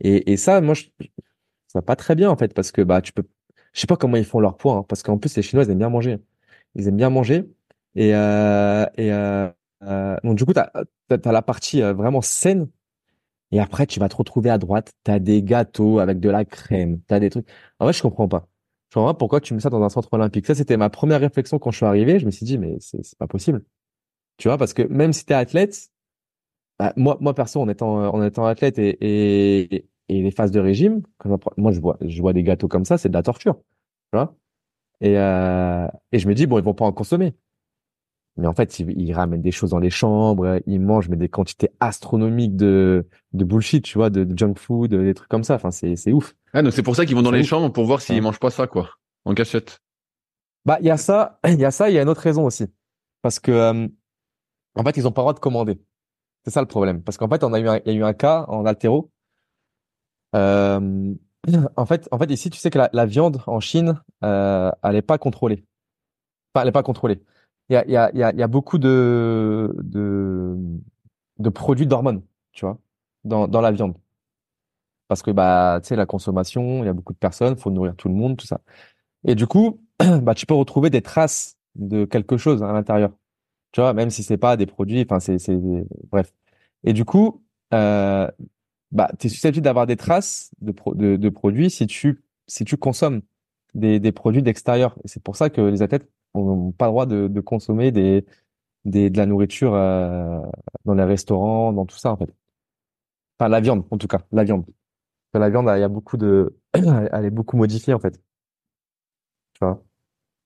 [0.00, 0.84] Et, et ça, moi, je,
[1.74, 3.24] ça va pas très bien en fait parce que bah tu peux,
[3.72, 5.70] je sais pas comment ils font leur poids, hein, parce qu'en plus les Chinois ils
[5.70, 6.18] aiment bien manger,
[6.76, 7.44] ils aiment bien manger
[7.96, 9.48] et euh, et euh,
[9.82, 10.70] euh, donc du coup t'as
[11.10, 12.68] as, la partie euh, vraiment saine
[13.54, 17.00] et après tu vas te retrouver à droite, t'as des gâteaux avec de la crème,
[17.08, 17.48] t'as des trucs.
[17.80, 18.48] En vrai, je comprends pas.
[18.90, 20.46] Je comprends pas pourquoi tu mets ça dans un centre olympique.
[20.46, 22.18] Ça c'était ma première réflexion quand je suis arrivé.
[22.20, 23.64] Je me suis dit mais c'est pas possible.
[24.38, 25.90] Tu vois parce que même si t'es athlète,
[26.78, 30.60] bah, moi moi perso en étant en étant athlète et, et et les phases de
[30.60, 31.02] régime,
[31.56, 33.62] moi je vois, je vois des gâteaux comme ça, c'est de la torture, tu
[34.18, 34.36] vois?
[35.00, 37.34] Et euh, et je me dis bon, ils vont pas en consommer.
[38.36, 41.70] Mais en fait, ils, ramènent des choses dans les chambres, ils mangent mais des quantités
[41.78, 45.54] astronomiques de de bullshit, tu vois, de, junk food, des trucs comme ça.
[45.54, 46.34] Enfin, c'est c'est ouf.
[46.52, 48.50] Ah donc c'est pour ça qu'ils vont dans les chambres pour voir s'ils mangent pas
[48.50, 48.90] ça quoi,
[49.24, 49.80] en cachette.
[50.64, 52.44] Bah il y a ça, il y a ça, il y a une autre raison
[52.44, 52.66] aussi,
[53.22, 53.88] parce que euh,
[54.76, 55.80] en fait ils ont pas le droit de commander.
[56.44, 58.14] C'est ça le problème, parce qu'en fait on a eu il y a eu un
[58.14, 59.10] cas en altéro
[60.34, 61.14] euh,
[61.76, 64.96] en fait, en fait, ici, tu sais que la, la viande en Chine, euh, elle
[64.96, 65.64] est pas contrôlée.
[66.54, 67.22] Enfin, elle est pas contrôlée.
[67.70, 70.56] Il y a, y a, y a, y a beaucoup de, de,
[71.38, 72.78] de produits d'hormones, tu vois,
[73.24, 73.94] dans, dans la viande.
[75.08, 77.94] Parce que, bah, tu sais, la consommation, il y a beaucoup de personnes, faut nourrir
[77.96, 78.60] tout le monde, tout ça.
[79.24, 79.80] Et du coup,
[80.22, 83.10] bah, tu peux retrouver des traces de quelque chose à l'intérieur.
[83.72, 85.58] Tu vois, même si c'est pas des produits, enfin, c'est, c'est,
[86.10, 86.32] bref.
[86.84, 87.44] Et du coup,
[87.74, 88.30] euh,
[88.92, 92.76] bah, tu es susceptible d'avoir des traces de, de, de, produits si tu, si tu
[92.76, 93.22] consommes
[93.74, 94.96] des, des produits d'extérieur.
[95.04, 96.08] Et c'est pour ça que les athlètes
[96.42, 98.24] n'ont pas le droit de, de consommer des,
[98.84, 100.40] des, de la nourriture euh,
[100.84, 102.32] dans les restaurants, dans tout ça, en fait.
[103.38, 104.64] Enfin, la viande, en tout cas, la viande.
[105.34, 108.20] La viande, il y a beaucoup de, elle est beaucoup modifiée, en fait.
[109.54, 109.82] Tu vois?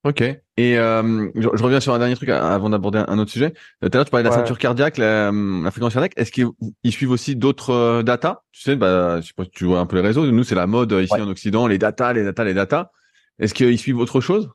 [0.04, 0.22] Ok.
[0.22, 3.52] Et euh, je, reviens sur un dernier truc avant d'aborder un, autre sujet.
[3.82, 6.14] Euh, tout à l'heure, tu parlais de la ceinture cardiaque, la, la fréquence cardiaque.
[6.16, 9.64] Est-ce qu'ils suivent aussi d'autres euh, data Tu sais, bah, je sais pas si tu
[9.64, 10.24] vois un peu les réseaux.
[10.24, 12.92] Nous, c'est la mode ici en Occident, les data, les data, les data.
[13.38, 14.50] Est-ce qu'ils suivent autre chose?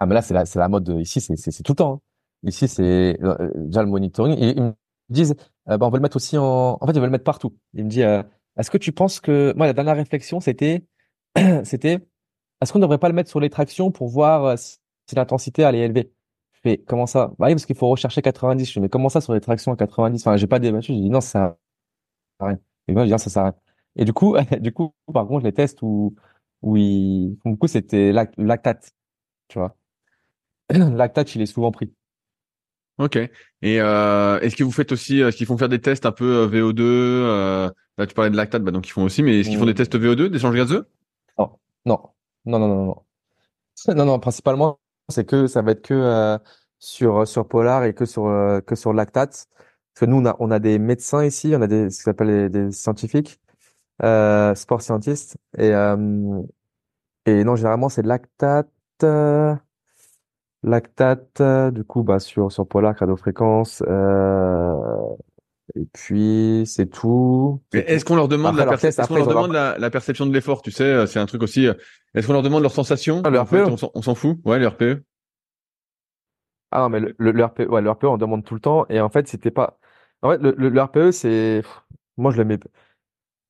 [0.00, 1.94] Ah, mais là, c'est la, c'est la mode ici, c'est, c'est, tout le temps.
[1.94, 2.48] Hein.
[2.48, 3.18] Ici, c'est
[3.56, 4.38] déjà le monitoring.
[4.38, 4.72] Et ils me
[5.08, 5.34] disent,
[5.66, 6.78] bah, on va le mettre aussi en.
[6.80, 7.56] En fait, ils veulent le mettre partout.
[7.74, 8.24] Ils me disent,
[8.58, 10.86] est-ce que tu penses que moi, la dernière réflexion, c'était,
[11.64, 12.00] c'était
[12.60, 14.78] est-ce qu'on ne devrait pas le mettre sur les tractions pour voir euh, si,
[15.14, 16.12] l'intensité elle est élevée?
[16.52, 17.32] Je fais comment ça?
[17.38, 18.66] Bah oui, parce qu'il faut rechercher 90.
[18.66, 20.94] Je fais mais comment ça sur les tractions à 90 Enfin, j'ai pas débattu.
[20.94, 21.42] J'ai dit non, ça sert
[22.40, 22.58] à rien.
[22.88, 23.54] Et moi, je dis ça sert à rien.
[23.96, 26.14] Et du coup, du coup, par contre, les tests où
[26.62, 28.92] où il, du coup, c'était lactate,
[29.48, 29.76] tu vois.
[30.70, 31.92] lactate, il est souvent pris.
[32.98, 33.16] Ok.
[33.16, 36.44] Et euh, est-ce que vous faites aussi, est-ce qu'ils font faire des tests un peu
[36.44, 39.48] euh, VO2 euh, Là, tu parlais de lactate, bah donc ils font aussi, mais est-ce
[39.48, 40.88] qu'ils font des tests VO2, d'échange gazeux
[41.38, 42.00] Non, non,
[42.44, 43.02] non, non, non, non.
[43.94, 46.38] Non, non, principalement, c'est que ça va être que euh,
[46.78, 49.46] sur sur Polar et que sur euh, que sur lactate.
[49.94, 52.12] Parce que nous, on a on a des médecins ici, on a des ce qu'on
[52.12, 53.40] appelle des scientifiques,
[54.02, 56.42] euh, sport scientistes et euh,
[57.26, 58.68] et non, généralement c'est lactate,
[60.64, 61.42] lactate.
[61.72, 63.82] Du coup, bah sur sur Polar, cardiofréquence.
[63.86, 64.74] Euh,
[65.76, 67.62] et puis c'est tout.
[67.72, 71.18] Est-ce qu'on leur demande, la, leur demande la, perception de l'effort Tu sais, euh, c'est
[71.18, 71.66] un truc aussi.
[71.66, 71.74] Euh,
[72.14, 73.22] est-ce qu'on leur demande leurs sensations?
[73.24, 73.90] Ah, le RPE.
[73.94, 74.38] On s'en fout.
[74.44, 75.02] Ouais, le RPE.
[76.70, 78.84] Ah non, mais le, le, RPE, ouais, le RPE, on demande tout le temps.
[78.88, 79.78] Et en fait, c'était pas.
[80.22, 81.62] En fait, le, le, RPE, c'est.
[82.16, 82.58] Moi, je le mets.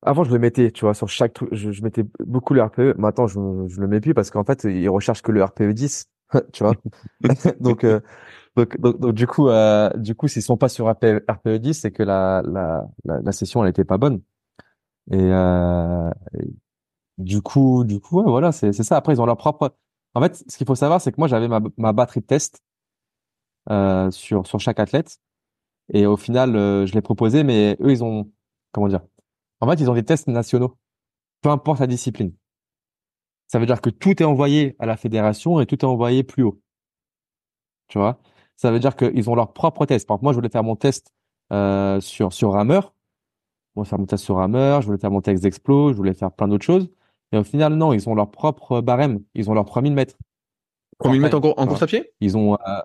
[0.03, 1.49] Avant, je le mettais, tu vois, sur chaque truc.
[1.53, 2.97] Je, je mettais beaucoup le RPE.
[2.99, 3.39] Maintenant, je,
[3.69, 6.11] je le mets plus parce qu'en fait, ils recherchent que le RPE 10.
[6.53, 6.74] tu vois?
[7.61, 8.01] Donc, euh,
[8.57, 12.03] donc, donc, du coup, euh, du coup, s'ils sont pas sur RPE 10, c'est que
[12.05, 14.22] la, la, la, session elle était pas bonne.
[15.11, 16.11] Et, euh,
[17.18, 18.97] du coup, du coup, ouais, voilà, c'est c'est ça.
[18.97, 19.74] Après, ils ont leur propre.
[20.14, 22.62] En fait, ce qu'il faut savoir, c'est que moi, j'avais ma, ma batterie de test
[23.70, 25.18] euh, sur sur chaque athlète,
[25.93, 28.32] et au final, euh, je l'ai proposé, mais eux, ils ont
[28.72, 29.03] comment dire?
[29.61, 30.78] En fait, ils ont des tests nationaux,
[31.43, 32.35] peu importe la discipline.
[33.49, 36.42] Ça veut dire que tout est envoyé à la fédération et tout est envoyé plus
[36.42, 36.61] haut.
[37.88, 38.18] Tu vois?
[38.57, 40.07] Ça veut dire qu'ils ont leur propre test.
[40.07, 41.12] Par exemple, moi, je voulais faire mon test
[41.53, 42.95] euh, sur sur rameur.
[43.74, 46.14] Je voulais faire mon test sur rameur, je voulais faire mon test d'explo, je voulais
[46.14, 46.88] faire plein d'autres choses.
[47.32, 49.20] Et au final, non, ils ont leur propre barème.
[49.34, 50.16] Ils ont leurs 3000 mètres.
[51.01, 52.12] 3000 mètres en, en course à pied?
[52.20, 52.55] Ils ont...
[52.55, 52.80] Euh,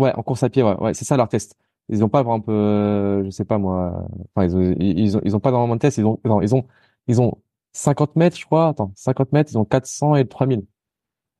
[0.00, 0.76] ouais, en course à pied, ouais.
[0.80, 1.56] ouais c'est ça leur test.
[1.88, 4.06] Ils ont pas, par exemple, euh, je sais pas moi...
[4.34, 5.98] Enfin, ils ont, ils ont, ils ont pas normalement de test.
[5.98, 6.66] Ils ont, non, ils ont,
[7.06, 7.38] ils ont
[7.72, 8.68] 50 mètres, je crois.
[8.68, 10.64] Attends, 50 mètres, ils ont 400 et 3000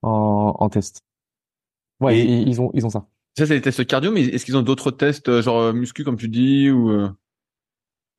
[0.03, 1.03] en, en test.
[2.01, 3.07] Ouais, ils ont, ils ont ça.
[3.37, 6.05] Ça, c'est des tests cardio, mais est-ce qu'ils ont d'autres tests, euh, genre euh, muscu,
[6.05, 7.09] comme tu dis, ou euh?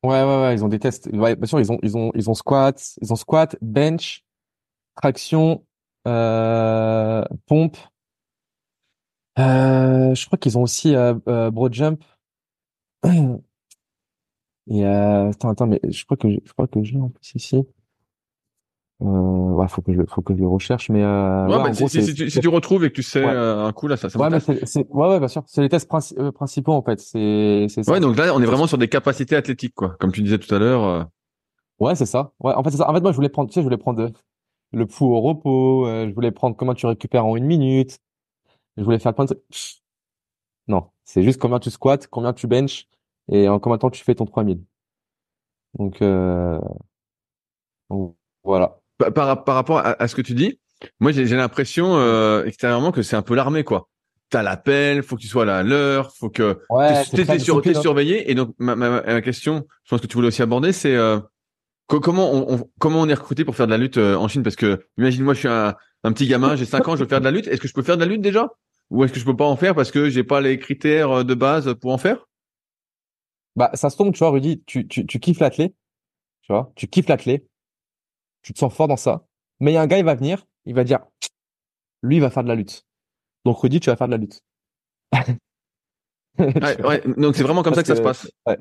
[0.02, 1.08] Ouais, ouais, ouais, ils ont des tests.
[1.12, 4.24] Ouais, bien sûr, ils ont, ils ont, ils ont squat, ils ont squat, bench,
[4.96, 5.64] traction,
[6.08, 7.76] euh, pompe.
[9.38, 12.02] Euh, je crois qu'ils ont aussi euh, broad jump.
[14.70, 17.34] Et euh, attends, attends, mais je crois que je, je crois que j'ai en plus
[17.34, 17.56] ici.
[19.02, 21.68] Euh, ouais, faut que je, faut que je le recherche, mais euh, ouais, ouais, bah,
[21.70, 23.64] en si, gros, si, si tu, si tu retrouves et que tu sais ouais, euh,
[23.64, 25.70] un coup là, ça, ça ouais, mais c'est, c'est, ouais, ouais, bien sûr, c'est les
[25.70, 28.00] tests princi- euh, principaux en fait, c'est, c'est Ouais, ça.
[28.00, 29.96] donc là, on est vraiment sur des capacités athlétiques, quoi.
[30.00, 30.84] Comme tu disais tout à l'heure.
[30.84, 31.04] euh.
[31.78, 32.32] Ouais, c'est ça.
[32.40, 32.90] Ouais, en fait, c'est ça.
[32.90, 34.08] En fait, moi, je voulais prendre, tu sais, je voulais prendre euh,
[34.72, 37.98] le pouls au repos, euh, je voulais prendre comment tu récupères en une minute,
[38.76, 39.42] je voulais faire plein de
[40.68, 42.86] Non, c'est juste combien tu squats, combien tu benches
[43.32, 44.62] et en combien de temps tu fais ton 3000.
[45.78, 46.60] Donc, euh,
[47.88, 48.79] donc voilà.
[49.00, 50.60] Par, par, par rapport à, à ce que tu dis,
[51.00, 53.88] moi, j'ai l'impression euh, extérieuirement que c'est un peu l'armée, quoi.
[54.30, 58.30] T'as l'appel, faut que tu sois là à l'heure, faut que Ouais, t'es sur, surveillé.
[58.30, 61.18] Et donc, ma, ma, ma question, je pense que tu voulais aussi aborder, c'est euh,
[61.88, 64.28] co- comment on, on- comment on est recruté pour faire de la lutte euh, en
[64.28, 64.42] Chine?
[64.44, 65.74] Parce que imagine moi je suis un,
[66.04, 67.48] un petit gamin, j'ai 5 ans, je veux faire de la lutte.
[67.48, 68.48] Est-ce que je peux faire de la lutte déjà?
[68.90, 71.24] Ou est-ce que je peux pas en faire parce que j'ai pas les critères euh,
[71.24, 72.26] de base pour en faire?
[73.56, 75.74] Bah, ça se tombe, tu vois, Rudy, tu, tu, tu kiffes l'athlé,
[76.42, 77.46] tu vois, tu kiffes l'athlé,
[78.42, 79.26] tu te sens fort dans ça.
[79.60, 81.00] Mais il y a un gars, il va venir, il va dire,
[82.02, 82.84] lui, il va faire de la lutte.
[83.44, 84.40] Donc, Rudy, tu vas faire de la lutte.
[86.38, 88.30] Ouais, donc c'est vraiment comme ça que ça se passe.
[88.46, 88.58] ouais.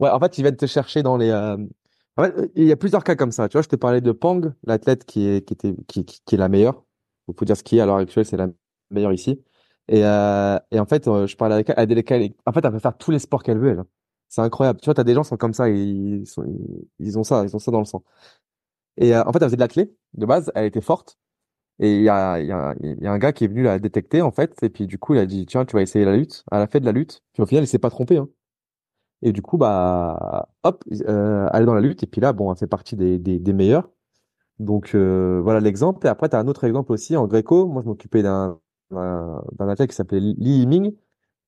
[0.00, 1.30] Ouais, en fait, ils viennent te chercher dans les.
[1.30, 1.56] euh,
[2.16, 3.48] En fait, il y a plusieurs cas comme ça.
[3.48, 6.34] Tu vois, je te parlais de Pang, l'athlète qui est qui était qui, qui, qui
[6.34, 6.84] est la meilleure.
[7.28, 8.48] Il faut dire ce qui est à l'heure actuelle, c'est la
[8.90, 9.42] meilleure ici.
[9.88, 11.76] Et euh, et en fait, euh, je parlais avec elle.
[11.92, 13.70] Elle, elle- en fait, elle peut faire tous les sports qu'elle veut.
[13.70, 13.84] Elle.
[14.28, 14.80] C'est incroyable.
[14.80, 15.68] Tu vois, t'as des gens qui sont comme ça.
[15.70, 16.44] Ils sont,
[16.98, 18.04] ils ont ça, ils ont ça dans le sang.
[18.98, 20.50] Et euh, en fait, elle faisait de l'athlé de base.
[20.54, 21.18] Elle était forte.
[21.78, 24.56] Et il y a, un gars qui est venu la détecter en fait.
[24.62, 26.44] Et puis du coup, il a dit tiens, tu vas essayer la lutte.
[26.50, 27.22] Elle a fait de la lutte.
[27.34, 28.16] Puis au final, il s'est pas trompé.
[28.16, 28.28] Hein.
[29.22, 32.02] Et du coup, bah, hop, euh, elle est dans la lutte.
[32.02, 33.90] Et puis là, bon, elle fait partie des, meilleurs.
[34.58, 36.06] Donc, euh, voilà l'exemple.
[36.06, 37.66] Et après, tu as un autre exemple aussi en gréco.
[37.66, 38.58] Moi, je m'occupais d'un
[38.90, 40.94] d'un athlète qui s'appelait Li Yiming.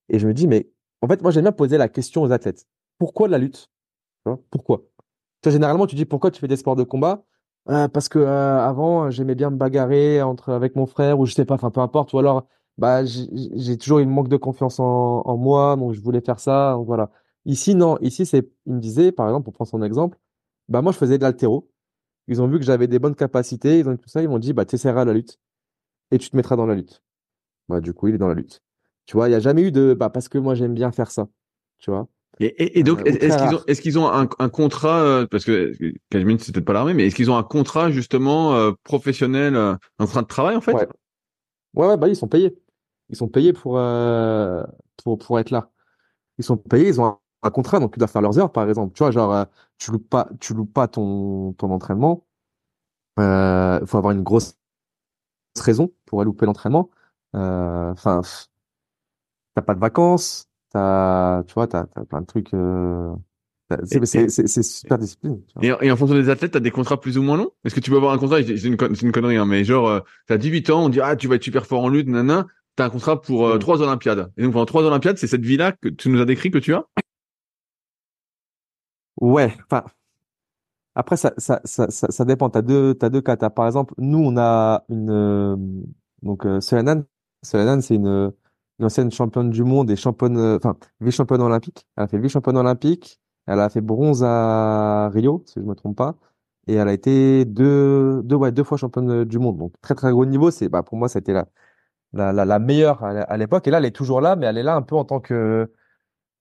[0.09, 0.71] Et je me dis, mais
[1.03, 2.67] en fait, moi, j'aime bien poser la question aux athlètes.
[2.99, 3.71] Pourquoi de la lutte?
[4.25, 4.83] Vois Pourquoi?
[5.43, 7.25] Tu vois, généralement, tu dis pourquoi tu fais des sports de combat?
[7.71, 11.35] Euh, parce que euh, avant, j'aimais bien me bagarrer entre avec mon frère ou je
[11.35, 12.12] sais pas, enfin peu importe.
[12.14, 12.47] Ou alors,
[12.79, 16.41] bah, j'ai toujours eu un manque de confiance en, en moi, donc je voulais faire
[16.41, 16.77] ça.
[16.87, 17.11] Voilà.
[17.45, 17.99] Ici, non.
[18.01, 20.19] Ici, c'est, il me disait, par exemple, pour prendre son exemple,
[20.69, 21.71] bah moi, je faisais de l'haltéro.
[22.29, 24.39] Ils ont vu que j'avais des bonnes capacités, ils ont dit tout ça, ils m'ont
[24.39, 25.39] dit, bah, tu essaieras la lutte
[26.12, 27.03] et tu te mettras dans la lutte.
[27.69, 28.62] Bah, du coup, il est dans la lutte.
[29.07, 31.11] Tu vois, il y a jamais eu de, bah, parce que moi, j'aime bien faire
[31.11, 31.29] ça.
[31.79, 32.09] Tu vois,
[32.41, 35.01] Et, et, et donc, Euh, est- est-ce qu'ils ont, est-ce qu'ils ont un, un contrat,
[35.01, 35.72] euh, parce que
[36.11, 39.74] Kajmin, c'est peut-être pas l'armée, mais est-ce qu'ils ont un contrat justement euh, professionnel, euh,
[39.99, 40.72] un contrat de travail en fait?
[40.72, 40.89] Ouais.
[41.74, 42.57] Ouais, ouais, bah, ils sont payés.
[43.11, 44.64] Ils sont payés pour, euh,
[45.05, 45.70] pour, pour être là.
[46.39, 48.68] Ils sont payés, ils ont un, un contrat, donc ils doivent faire leurs heures, par
[48.68, 48.95] exemple.
[48.95, 49.45] Tu vois, genre, euh,
[49.78, 52.26] tu loupes pas, tu loupes pas ton, ton entraînement.
[53.20, 54.57] Euh, faut avoir une grosse
[55.61, 56.91] raison pour aller louper l'entraînement.
[57.32, 58.22] Enfin,
[59.55, 62.53] t'as pas de vacances, t'as, tu vois, t'as, t'as plein de trucs.
[62.55, 63.12] Euh,
[63.85, 65.43] c'est, super discipline.
[65.61, 67.51] Tu et en et en fonction des athlètes, t'as des contrats plus ou moins longs?
[67.64, 68.43] Est-ce que tu peux avoir un contrat?
[68.43, 71.29] C'est une, une connerie, hein, mais genre, euh, t'as 18 ans, on dit ah tu
[71.29, 72.47] vas être super fort en lutte, nanana.
[72.77, 73.59] T'as un contrat pour euh, Mm.
[73.59, 74.33] trois Olympiades.
[74.37, 76.75] Et donc pendant trois Olympiades, c'est cette vie-là que tu nous as décrit que tu
[76.75, 76.85] as?
[79.21, 79.85] Ouais, enfin,
[80.95, 82.51] après, ça, ça, ça, ça, ça dépend.
[82.51, 83.37] T'as deux, t'as deux cas.
[83.37, 85.57] T'as, par exemple, nous, on a une, euh,
[86.23, 86.61] donc, euh.
[86.61, 87.05] Selanan,
[87.43, 88.33] c'est une,
[88.79, 91.87] une ancienne championne du monde et championne, euh, enfin, vice-championne olympique.
[91.97, 93.20] Elle a fait vice-championne olympique.
[93.47, 96.16] Elle a fait bronze à Rio, si je me trompe pas.
[96.66, 99.59] Et elle a été deux, deux, fois championne du monde.
[99.59, 100.51] Donc, très, très gros niveau.
[100.51, 101.49] C'est, bah, pour moi, c'était la,
[102.12, 103.66] la, la, la meilleure à l'époque.
[103.66, 105.70] Et là, elle est toujours là, mais elle est là un peu en tant que,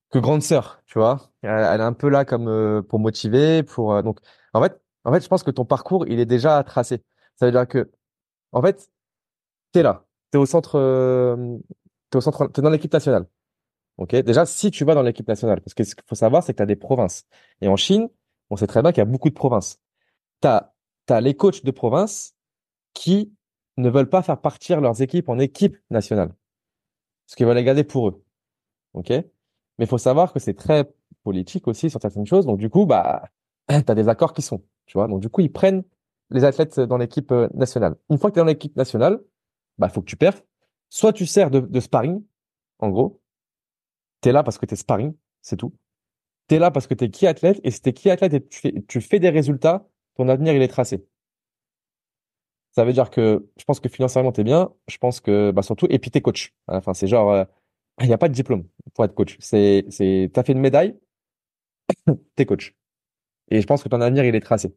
[0.09, 1.31] que grande sœur, tu vois.
[1.41, 4.19] Elle, est un peu là comme euh, pour motiver, pour euh, donc
[4.53, 7.03] en fait, en fait, je pense que ton parcours, il est déjà tracé.
[7.35, 7.91] Ça veut dire que
[8.51, 8.89] en fait,
[9.71, 11.57] t'es là, t'es au centre, euh,
[12.19, 13.27] centre, t'es dans l'équipe nationale.
[13.97, 14.15] Ok?
[14.15, 16.57] Déjà, si tu vas dans l'équipe nationale, parce que ce qu'il faut savoir, c'est que
[16.57, 17.25] t'as des provinces.
[17.61, 18.09] Et en Chine,
[18.49, 19.79] on sait très bien qu'il y a beaucoup de provinces.
[20.41, 20.71] T'as
[21.07, 22.35] t'as les coachs de province
[22.93, 23.33] qui
[23.77, 26.33] ne veulent pas faire partir leurs équipes en équipe nationale,
[27.25, 28.23] parce qu'ils veulent les garder pour eux.
[28.93, 29.09] Ok?
[29.09, 30.91] Mais il faut savoir que c'est très
[31.23, 32.45] politique aussi sur certaines choses.
[32.45, 33.29] Donc, du coup, bah,
[33.69, 35.07] tu as des accords qui sont, tu vois?
[35.07, 35.83] Donc, du coup, ils prennent
[36.29, 37.95] les athlètes dans l'équipe euh, nationale.
[38.09, 39.21] Une fois que tu es dans l'équipe nationale,
[39.77, 40.41] bah, faut que tu perds.
[40.89, 42.23] Soit tu sers de, sparring,
[42.79, 43.21] en gros.
[44.21, 45.73] Tu es là parce que tu es sparring, c'est tout.
[46.47, 47.59] Tu es là parce que tu es qui athlète.
[47.63, 50.67] Et si tu es qui athlète et tu fais, des résultats, ton avenir, il est
[50.67, 51.05] tracé.
[52.71, 54.71] Ça veut dire que je pense que financièrement, tu es bien.
[54.87, 56.53] Je pense que, bah, surtout, et puis tu es coach.
[56.67, 57.43] À la fin, c'est genre, euh,
[58.01, 59.37] il n'y a pas de diplôme pour être coach.
[59.39, 60.97] C'est, c'est, t'as fait une médaille,
[62.35, 62.75] t'es coach.
[63.49, 64.75] Et je pense que ton avenir, il est tracé.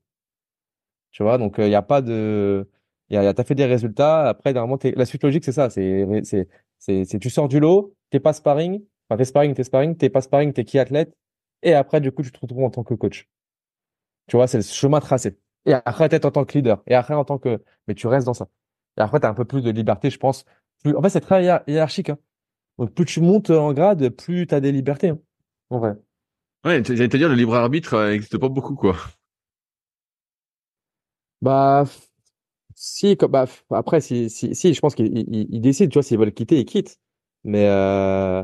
[1.13, 2.69] Tu vois, donc il n'y a pas de,
[3.11, 4.29] il y a, y a- t'as fait des résultats.
[4.29, 5.71] Après, normalement, t'es- la suite logique, c'est ça.
[5.71, 6.49] C'est, c'est,
[6.79, 10.09] c'est, c'est tu sors du lot, t'es pas sparring, Enfin, t'es sparring, t'es sparring, t'es
[10.09, 11.17] pas sparring, t'es qui athlète.
[11.63, 13.29] Et après, du coup, tu te retrouves en tant que coach.
[14.29, 15.39] Tu vois, c'est le chemin tracé.
[15.67, 16.83] Et après, peut-être en tant que leader.
[16.87, 18.49] Et après, en tant que, mais tu restes dans ça.
[18.97, 20.45] Et après, tu as un peu plus de liberté, je pense.
[20.83, 20.95] Plus...
[20.97, 22.11] En fait, c'est très hiérarchique.
[22.11, 22.19] Hein.
[22.79, 25.11] Donc, plus tu montes en grade, plus tu as des libertés.
[25.11, 25.19] Hein.
[25.71, 25.95] En vrai.
[26.65, 28.97] Ouais, j'allais te dire, le libre arbitre n'existe pas beaucoup, quoi.
[31.41, 31.85] Bah,
[32.81, 36.59] si, bah, après, si, si, si, je pense qu'ils décident, tu vois, s'ils veulent quitter,
[36.61, 36.99] ils quittent.
[37.45, 38.43] Mais, euh,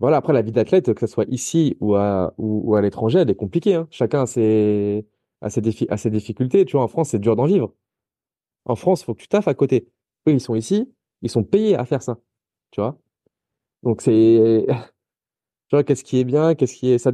[0.00, 3.30] voilà, après, la vie d'athlète, que ce soit ici ou à, ou, à l'étranger, elle
[3.30, 3.74] est compliquée.
[3.74, 3.88] Hein.
[3.90, 5.06] Chacun a ses,
[5.40, 6.66] a ses, défi a ses difficultés.
[6.66, 7.74] Tu vois, en France, c'est dur d'en vivre.
[8.66, 9.88] En France, faut que tu taffes à côté.
[10.28, 10.92] Eux, ils sont ici,
[11.22, 12.18] ils sont payés à faire ça.
[12.72, 12.98] Tu vois?
[13.82, 14.66] Donc, c'est.
[15.68, 16.98] Tu vois, qu'est-ce qui est bien, qu'est-ce qui est.
[16.98, 17.12] Ça...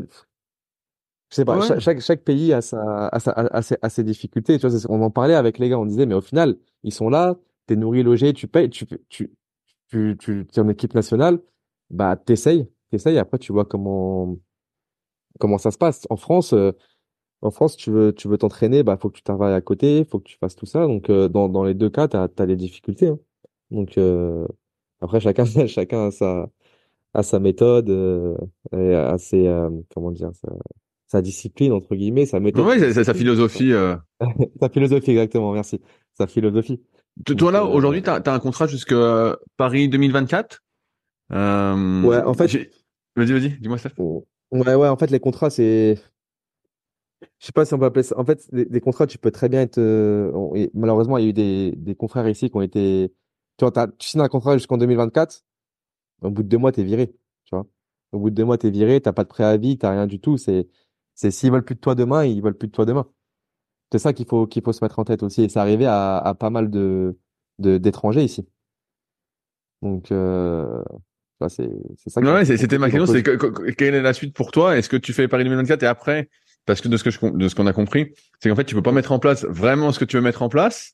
[1.32, 4.58] Je sais pas, chaque, chaque, pays a, sa, a, sa, a, ses, a ses difficultés.
[4.58, 7.08] Tu vois, on en parlait avec les gars, on disait, mais au final, ils sont
[7.08, 9.32] là, t'es nourri, logé, tu payes, tu, tu,
[9.88, 11.40] tu, tu, es en équipe nationale,
[11.88, 14.36] bah, t'essayes, t'essayes, après, tu vois comment,
[15.40, 16.06] comment ça se passe.
[16.10, 16.72] En France, euh,
[17.42, 20.18] en France, tu veux, tu veux t'entraîner, bah, faut que tu travailles à côté, faut
[20.18, 20.86] que tu fasses tout ça.
[20.86, 23.08] Donc, euh, dans, dans les deux cas, t'as, as les difficultés.
[23.08, 23.18] Hein.
[23.70, 24.46] Donc, euh,
[25.00, 26.50] après, chacun, chacun a sa,
[27.14, 27.90] a sa méthode,
[28.72, 29.44] et a ses,
[29.94, 30.48] comment dire, sa,
[31.12, 32.66] sa, discipline, entre guillemets, sa méthode.
[32.66, 33.72] Oui, c'est sa philosophie.
[34.60, 35.80] sa philosophie, exactement, merci.
[36.14, 36.80] Sa philosophie.
[37.24, 40.62] Toi, là, aujourd'hui, tu as, un contrat jusqu'à Paris 2024
[41.32, 42.70] euh, Ouais, en fait.
[43.16, 43.90] Vas-y, vas-y, dis-moi ça.
[43.98, 45.98] Ouais, ouais, en fait, les contrats, c'est.
[47.38, 48.18] Je sais pas si on peut appeler ça.
[48.18, 49.78] En fait, des, contrats, tu peux très bien être.
[49.78, 50.30] Euh,
[50.74, 53.12] malheureusement, il y a eu des, des confrères ici qui ont été.
[53.58, 55.42] Tu vois, tu signes un contrat jusqu'en 2024.
[56.22, 57.08] Au bout de deux mois, tu es viré.
[57.44, 57.66] Tu vois.
[58.12, 60.20] Au bout de deux mois, tu es viré, tu pas de préavis, tu rien du
[60.20, 60.36] tout.
[60.38, 60.68] C'est,
[61.14, 63.06] c'est s'ils veulent plus de toi demain, ils veulent plus de toi demain.
[63.90, 65.42] C'est ça qu'il faut, qu'il faut se mettre en tête aussi.
[65.42, 67.18] Et c'est arrivé à, à pas mal de,
[67.58, 68.46] de, d'étrangers ici.
[69.82, 70.82] Donc, euh,
[71.48, 72.20] c'est, c'est ça.
[72.20, 73.12] Ouais, c'était ma question.
[73.12, 74.76] C'est que, quelle est la suite pour toi?
[74.76, 76.28] Est-ce que tu fais Paris 2024 et après,
[76.66, 78.74] parce que de ce que je, de ce qu'on a compris, c'est qu'en fait, tu
[78.74, 80.92] peux pas mettre en place vraiment ce que tu veux mettre en place.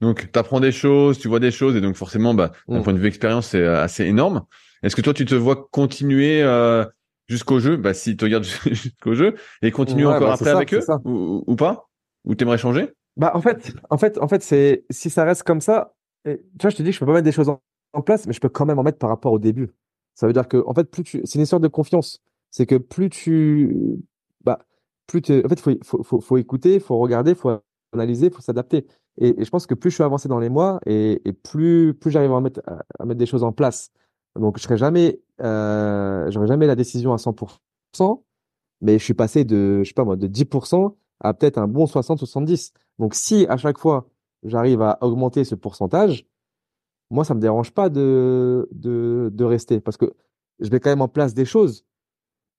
[0.00, 2.82] Donc, tu apprends des choses, tu vois des choses, et donc forcément, bah, d'un mm.
[2.84, 4.44] point de vue expérience, c'est euh, assez énorme.
[4.82, 6.84] Est-ce que toi, tu te vois continuer euh,
[7.28, 10.80] jusqu'au jeu Bah, si tu regardes jusqu'au jeu et continuer encore bah, après avec eux
[11.04, 11.88] ou, ou, pas?
[12.24, 12.92] Ou t'aimerais changer?
[13.16, 16.62] Bah en fait, en fait, en fait, c'est si ça reste comme ça, et, tu
[16.62, 17.60] vois, je te dis, je peux pas mettre des choses en,
[18.02, 19.70] place, mais je peux quand même en mettre par rapport au début.
[20.14, 22.22] Ça veut dire que, en fait, plus tu, c'est une histoire de confiance.
[22.50, 23.74] C'est que plus tu,
[24.44, 24.60] bah,
[25.08, 27.58] plus tu, en fait, faut, faut, faut, faut écouter, faut regarder, faut
[27.92, 28.86] analyser, faut s'adapter.
[29.20, 32.12] Et, je pense que plus je suis avancé dans les mois et, et plus, plus
[32.12, 32.60] j'arrive à mettre,
[32.98, 33.90] à mettre des choses en place.
[34.38, 38.22] Donc, je serai jamais, euh, j'aurai jamais la décision à 100%,
[38.80, 41.86] mais je suis passé de, je sais pas moi, de 10% à peut-être un bon
[41.86, 42.72] 60-70.
[42.98, 44.08] Donc si à chaque fois
[44.44, 46.26] j'arrive à augmenter ce pourcentage,
[47.10, 50.14] moi ça me dérange pas de, de, de rester parce que
[50.60, 51.84] je mets quand même en place des choses.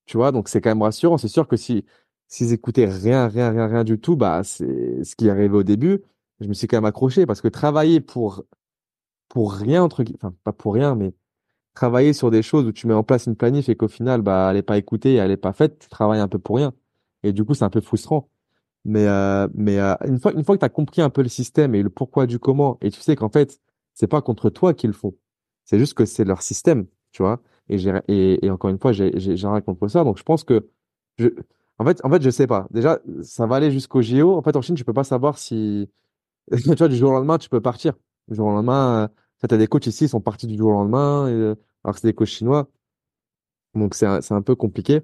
[0.05, 1.17] Tu vois, donc c'est quand même rassurant.
[1.17, 1.85] C'est sûr que si
[2.27, 5.63] s'ils écoutaient rien, rien, rien, rien du tout, bah c'est ce qui est arrivé au
[5.63, 6.03] début.
[6.39, 8.43] Je me suis quand même accroché parce que travailler pour
[9.29, 11.13] pour rien entre enfin pas pour rien, mais
[11.79, 14.49] travailler sur des choses où tu mets en place une planif et qu'au final bah
[14.51, 16.73] elle est pas écoutée, elle est pas faite, tu travailles un peu pour rien.
[17.23, 18.29] Et du coup c'est un peu frustrant.
[18.85, 21.29] Mais, euh, mais euh, une fois, une fois que tu as compris un peu le
[21.29, 23.59] système et le pourquoi du comment, et tu sais qu'en fait,
[23.93, 25.15] c'est pas contre toi qu'ils le font.
[25.65, 27.41] C'est juste que c'est leur système, tu vois.
[27.69, 27.77] Et,
[28.07, 30.03] et, et encore une fois, j'ai rien contre ça.
[30.03, 30.69] Donc, je pense que,
[31.17, 31.27] je,
[31.77, 32.67] en fait, en fait, je sais pas.
[32.71, 34.35] Déjà, ça va aller jusqu'au JO.
[34.35, 35.89] En fait, en Chine, tu peux pas savoir si,
[36.51, 37.93] tu vois, du jour au lendemain, tu peux partir.
[38.27, 40.69] Du jour au lendemain, euh, tu as des coachs ici, ils sont partis du jour
[40.69, 41.53] au lendemain, et,
[41.83, 42.69] alors que c'est des coachs chinois.
[43.75, 45.01] Donc, c'est un, un peu compliqué.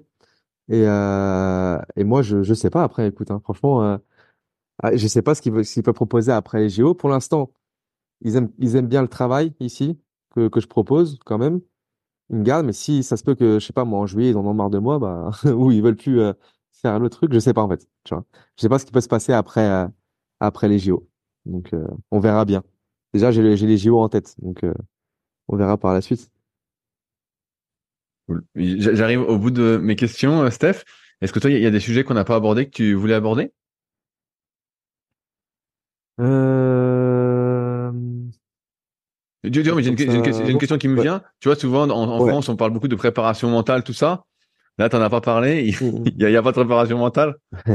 [0.70, 3.08] Et, euh, et moi, je je sais pas après.
[3.08, 3.98] Écoute, hein, franchement, euh,
[4.82, 6.94] ah, je sais pas ce qu'ils veulent, peuvent proposer après les JO.
[6.94, 7.52] Pour l'instant,
[8.22, 9.98] ils aiment ils aiment bien le travail ici
[10.34, 11.60] que que je propose quand même.
[12.30, 14.30] Ils me gardent, mais si ça se peut que je sais pas moi en juillet
[14.30, 16.32] ils en ont marre de moi, bah ou ils veulent plus euh,
[16.72, 17.88] faire le truc, je sais pas en fait.
[18.04, 18.24] Tu vois,
[18.56, 19.88] je sais pas ce qui peut se passer après euh,
[20.40, 21.08] après les JO.
[21.46, 21.72] Donc
[22.12, 22.64] on verra bien.
[23.14, 24.64] Déjà j'ai les JO en tête, donc
[25.48, 26.30] on verra par la suite.
[28.54, 30.82] J'arrive au bout de mes questions, euh, Steph.
[31.20, 33.14] Est-ce que toi, il y, a des sujets qu'on n'a pas abordés que tu voulais
[33.14, 33.52] aborder?
[36.20, 37.90] Euh...
[39.44, 41.22] j'ai une, question qui me vient.
[41.40, 44.24] Tu vois, souvent en, France, on parle beaucoup de préparation mentale, tout ça.
[44.78, 45.72] Là, tu n'en as pas parlé.
[45.80, 47.36] Il n'y a, pas de préparation mentale?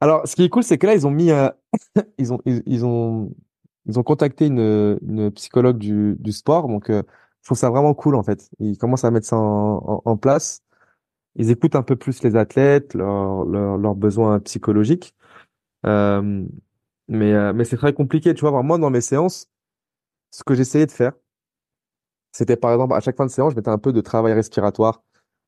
[0.00, 1.48] Alors, ce qui est cool, c'est que là, ils ont mis, euh,
[2.18, 3.32] ils ont, ils, ont,
[3.86, 6.68] ils ont contacté une, une psychologue du, du sport.
[6.68, 7.02] Donc, euh,
[7.46, 8.50] je trouve ça vraiment cool en fait.
[8.58, 10.62] Ils commencent à mettre ça en, en, place.
[11.36, 15.14] Ils écoutent un peu plus les athlètes, leurs leurs besoins psychologiques.
[15.86, 16.44] Euh,
[17.08, 18.62] mais euh, mais c'est très compliqué, tu vois.
[18.64, 19.48] Moi, dans mes séances,
[20.32, 21.12] ce que j'essayais de faire,
[22.32, 25.04] c'était par exemple à chaque fin de séance, je mettais un peu de travail respiratoire,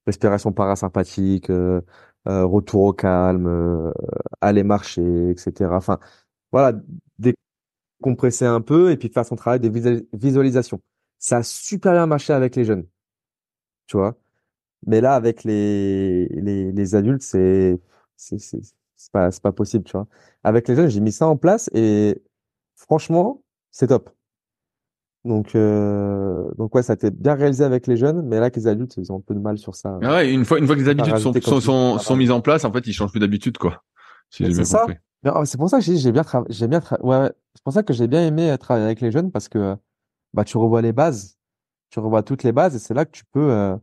[0.07, 1.81] respiration parasympathique, euh,
[2.29, 3.93] euh, retour au calme, euh,
[4.41, 5.71] aller marcher, etc.
[5.73, 5.99] Enfin,
[6.53, 6.79] voilà,
[7.19, 9.69] décompresser un peu et puis faire son travail de
[10.13, 10.81] visualisation.
[11.19, 12.87] Ça a super bien marché avec les jeunes,
[13.87, 14.17] tu vois.
[14.87, 17.81] Mais là, avec les, les, les adultes, c'est,
[18.17, 18.61] c'est, c'est,
[18.97, 20.07] c'est pas, c'est pas possible, tu vois.
[20.45, 22.23] Avec les jeunes, j'ai mis ça en place et
[22.77, 24.11] franchement, c'est top.
[25.25, 28.57] Donc, euh, donc ouais, ça a été bien réalisé avec les jeunes, mais là, avec
[28.57, 29.99] les adultes, ils ont un peu de mal sur ça.
[30.03, 32.41] Ah ouais, une fois, une fois que les habitudes sont, sont, sont, sont, mises en
[32.41, 33.83] place, en fait, ils changent plus d'habitude, quoi.
[34.31, 34.87] c'est ça.
[35.27, 38.07] Oh, c'est pour ça que j'ai bien, j'ai bien, ouais, c'est pour ça que j'ai
[38.07, 39.77] bien aimé travailler avec les jeunes parce que,
[40.35, 41.39] bah, tu revois les bases,
[41.91, 43.77] tu revois toutes les bases et c'est là que tu peux, euh,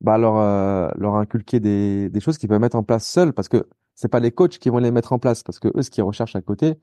[0.00, 3.48] bah, leur, euh, leur inculquer des, des choses qu'ils peuvent mettre en place seuls parce
[3.48, 5.90] que c'est pas les coachs qui vont les mettre en place parce que eux, ce
[5.90, 6.74] qu'ils recherchent à côté,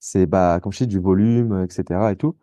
[0.00, 2.12] c'est, bah, comme du volume, etc.
[2.12, 2.36] et tout.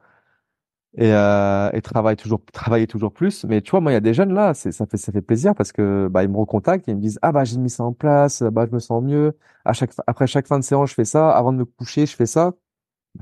[0.98, 3.46] Et, euh, et travailler toujours travailler toujours plus.
[3.46, 5.56] Mais tu vois moi il y a des jeunes là ça fait ça fait plaisir
[5.56, 7.84] parce que bah ils me recontactent et ils me disent ah bah j'ai mis ça
[7.86, 9.38] en place bah je me sens mieux.
[9.64, 11.32] À chaque après chaque fin de séance je fais ça.
[11.32, 12.54] Avant de me coucher je fais ça.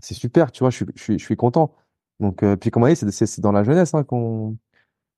[0.01, 1.73] C'est super tu vois je suis je suis je suis content
[2.19, 4.57] donc euh, puis comme on dit c'est dans la jeunesse hein, qu'on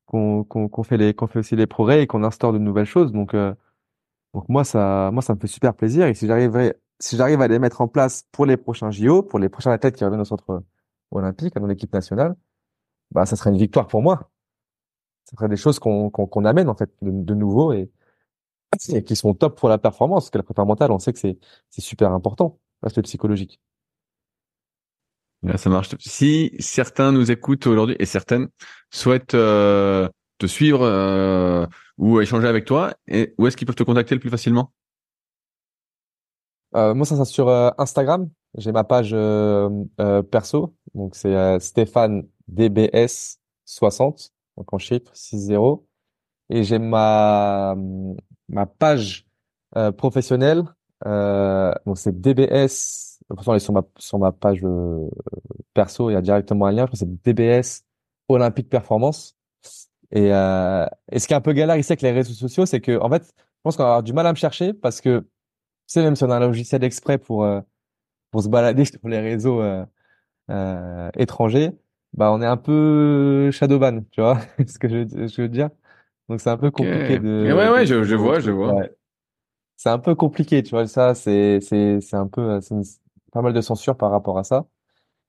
[0.06, 3.12] qu'on qu'on fait les qu'on fait aussi les progrès et qu'on instaure de nouvelles choses
[3.12, 3.54] donc euh,
[4.34, 7.48] donc moi ça moi ça me fait super plaisir et si j'arriverais si j'arrive à
[7.48, 10.24] les mettre en place pour les prochains JO pour les prochains athlètes qui reviennent au
[10.24, 10.62] centre
[11.16, 12.36] olympique, dans l'équipe nationale,
[13.10, 14.30] bah, ça serait une victoire pour moi.
[15.24, 17.90] Ça serait des choses qu'on qu'on amène, en fait, de, nouveau et,
[19.04, 20.24] qui sont top pour la performance.
[20.24, 21.38] Parce que la préparation mentale, on sait que c'est
[21.78, 23.60] super important, l'aspect psychologique.
[25.42, 25.90] Là, ça marche.
[25.98, 28.48] Si certains nous écoutent aujourd'hui et certaines
[28.90, 31.66] souhaitent euh, te suivre euh,
[31.98, 32.94] ou échanger avec toi,
[33.38, 34.72] où est-ce qu'ils peuvent te contacter le plus facilement?
[36.74, 38.28] Euh, Moi, ça, c'est sur Instagram.
[38.56, 39.16] J'ai ma page
[40.30, 45.84] perso, donc c'est euh, Stéphane DBS 60, donc en chiffre 6-0.
[46.50, 47.74] Et j'ai ma
[48.48, 49.26] ma page
[49.76, 50.64] euh, professionnelle,
[51.06, 53.11] euh, donc c'est DBS.
[53.32, 55.08] De toute façon, elle est sur ma sur ma page euh,
[55.74, 56.82] perso, il y a directement un lien.
[56.82, 57.84] Je crois que c'est DBS
[58.28, 59.36] Olympique Performance.
[60.10, 62.80] Et, euh, et ce qui est un peu galère ici avec les réseaux sociaux, c'est
[62.80, 65.20] que en fait, je pense qu'on va avoir du mal à me chercher parce que
[65.20, 65.26] tu
[65.86, 67.46] sais même si on a un logiciel exprès pour
[68.30, 69.62] pour se balader sur les réseaux
[70.50, 71.70] euh, étranger,
[72.14, 75.70] bah on est un peu shadowban, tu vois ce que je, je, veux dire.
[76.28, 77.52] Donc c'est un peu compliqué de.
[77.54, 78.74] Ouais ouais, je, je vois, je vois.
[79.76, 80.86] C'est un peu compliqué, tu vois.
[80.86, 82.60] Ça c'est c'est c'est un peu
[83.32, 84.66] pas mal de censure par rapport à ça.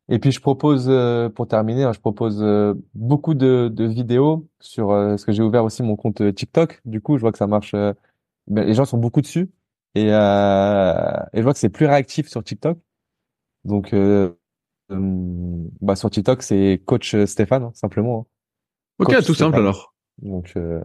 [0.09, 4.47] Et puis je propose, euh, pour terminer, hein, je propose euh, beaucoup de, de vidéos
[4.59, 6.81] sur euh, ce que j'ai ouvert aussi mon compte TikTok.
[6.85, 7.73] Du coup, je vois que ça marche.
[7.73, 9.49] Ben, les gens sont beaucoup dessus
[9.95, 12.77] et, et je vois que c'est plus réactif sur TikTok.
[13.63, 14.35] Donc euh,
[14.89, 18.27] bah sur TikTok, c'est coach Stéphane, hein, simplement.
[18.99, 19.05] Hein.
[19.05, 19.93] Ok, tout simple alors.
[20.21, 20.83] Donc euh,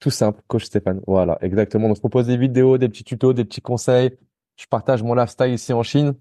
[0.00, 1.00] tout simple, coach Stéphane.
[1.06, 1.86] Voilà, exactement.
[1.88, 4.16] Donc je propose des vidéos, des petits tutos, des petits conseils.
[4.56, 6.14] Je partage mon lifestyle ici en Chine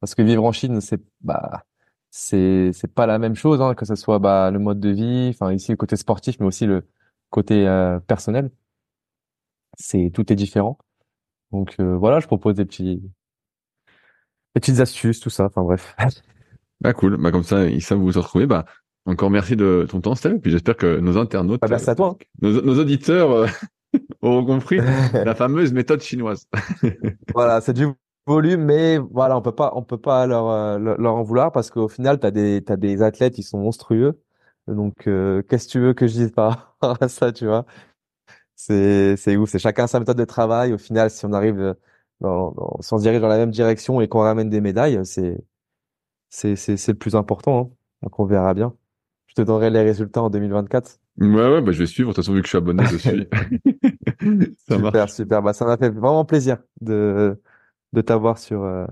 [0.00, 1.64] parce que vivre en Chine, c'est bah
[2.10, 5.30] c'est c'est pas la même chose, hein, que ce soit bah le mode de vie,
[5.34, 6.86] enfin ici le côté sportif, mais aussi le
[7.30, 8.50] côté euh, personnel.
[9.78, 10.78] C'est tout est différent.
[11.50, 13.02] Donc voilà, je propose des petits
[14.54, 15.46] petites astuces, tout ça.
[15.46, 15.96] Enfin bref.
[16.80, 17.16] Bah cool.
[17.16, 18.46] Bah comme ça, ils savent où vous retrouver.
[18.46, 18.64] Bah
[19.06, 20.38] encore merci de ton temps, Steve.
[20.40, 22.16] Puis j'espère que nos internautes, bah, merci à toi.
[22.40, 23.46] Nos, nos auditeurs euh,
[24.22, 24.78] auront compris
[25.12, 26.48] la fameuse méthode chinoise.
[27.34, 27.86] voilà, c'est du
[28.26, 31.70] volume, mais voilà, on peut pas, on peut pas leur euh, leur en vouloir parce
[31.70, 34.20] qu'au final, t'as des t'as des athlètes qui sont monstrueux.
[34.68, 37.66] Donc euh, qu'est-ce que tu veux que je dise par rapport à ça, tu vois?
[38.56, 39.50] C'est c'est ouf.
[39.50, 40.72] C'est chacun sa méthode de travail.
[40.72, 41.74] Au final, si on arrive
[42.20, 45.38] dans, si on se dirige dans la même direction et qu'on ramène des médailles, c'est
[46.30, 47.60] c'est c'est le plus important.
[47.72, 47.76] Hein.
[48.02, 48.76] Donc on verra bien.
[49.26, 51.00] Je te donnerai les résultats en 2024.
[51.18, 52.10] Ouais ouais, bah je vais suivre.
[52.10, 53.28] De toute façon, vu que je suis abonné, je suis.
[54.68, 55.42] ça super super.
[55.42, 57.38] Bah ça m'a fait vraiment plaisir de
[57.92, 58.86] de t'avoir sur euh,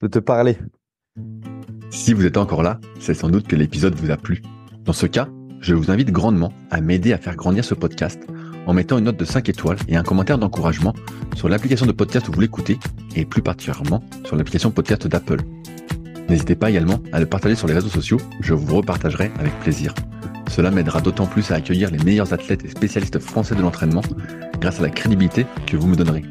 [0.00, 0.56] de te parler.
[1.90, 4.42] Si vous êtes encore là, c'est sans doute que l'épisode vous a plu.
[4.84, 5.28] Dans ce cas,
[5.60, 8.26] je vous invite grandement à m'aider à faire grandir ce podcast
[8.66, 10.94] en mettant une note de 5 étoiles et un commentaire d'encouragement
[11.36, 12.78] sur l'application de podcast où vous l'écoutez
[13.14, 15.40] et plus particulièrement sur l'application podcast d'Apple.
[16.28, 19.94] N'hésitez pas également à le partager sur les réseaux sociaux, je vous repartagerai avec plaisir.
[20.48, 24.02] Cela m'aidera d'autant plus à accueillir les meilleurs athlètes et spécialistes français de l'entraînement
[24.60, 26.24] grâce à la crédibilité que vous me donnerez.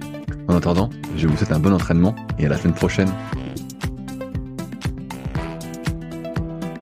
[0.47, 3.09] En attendant, je vous souhaite un bon entraînement et à la semaine prochaine.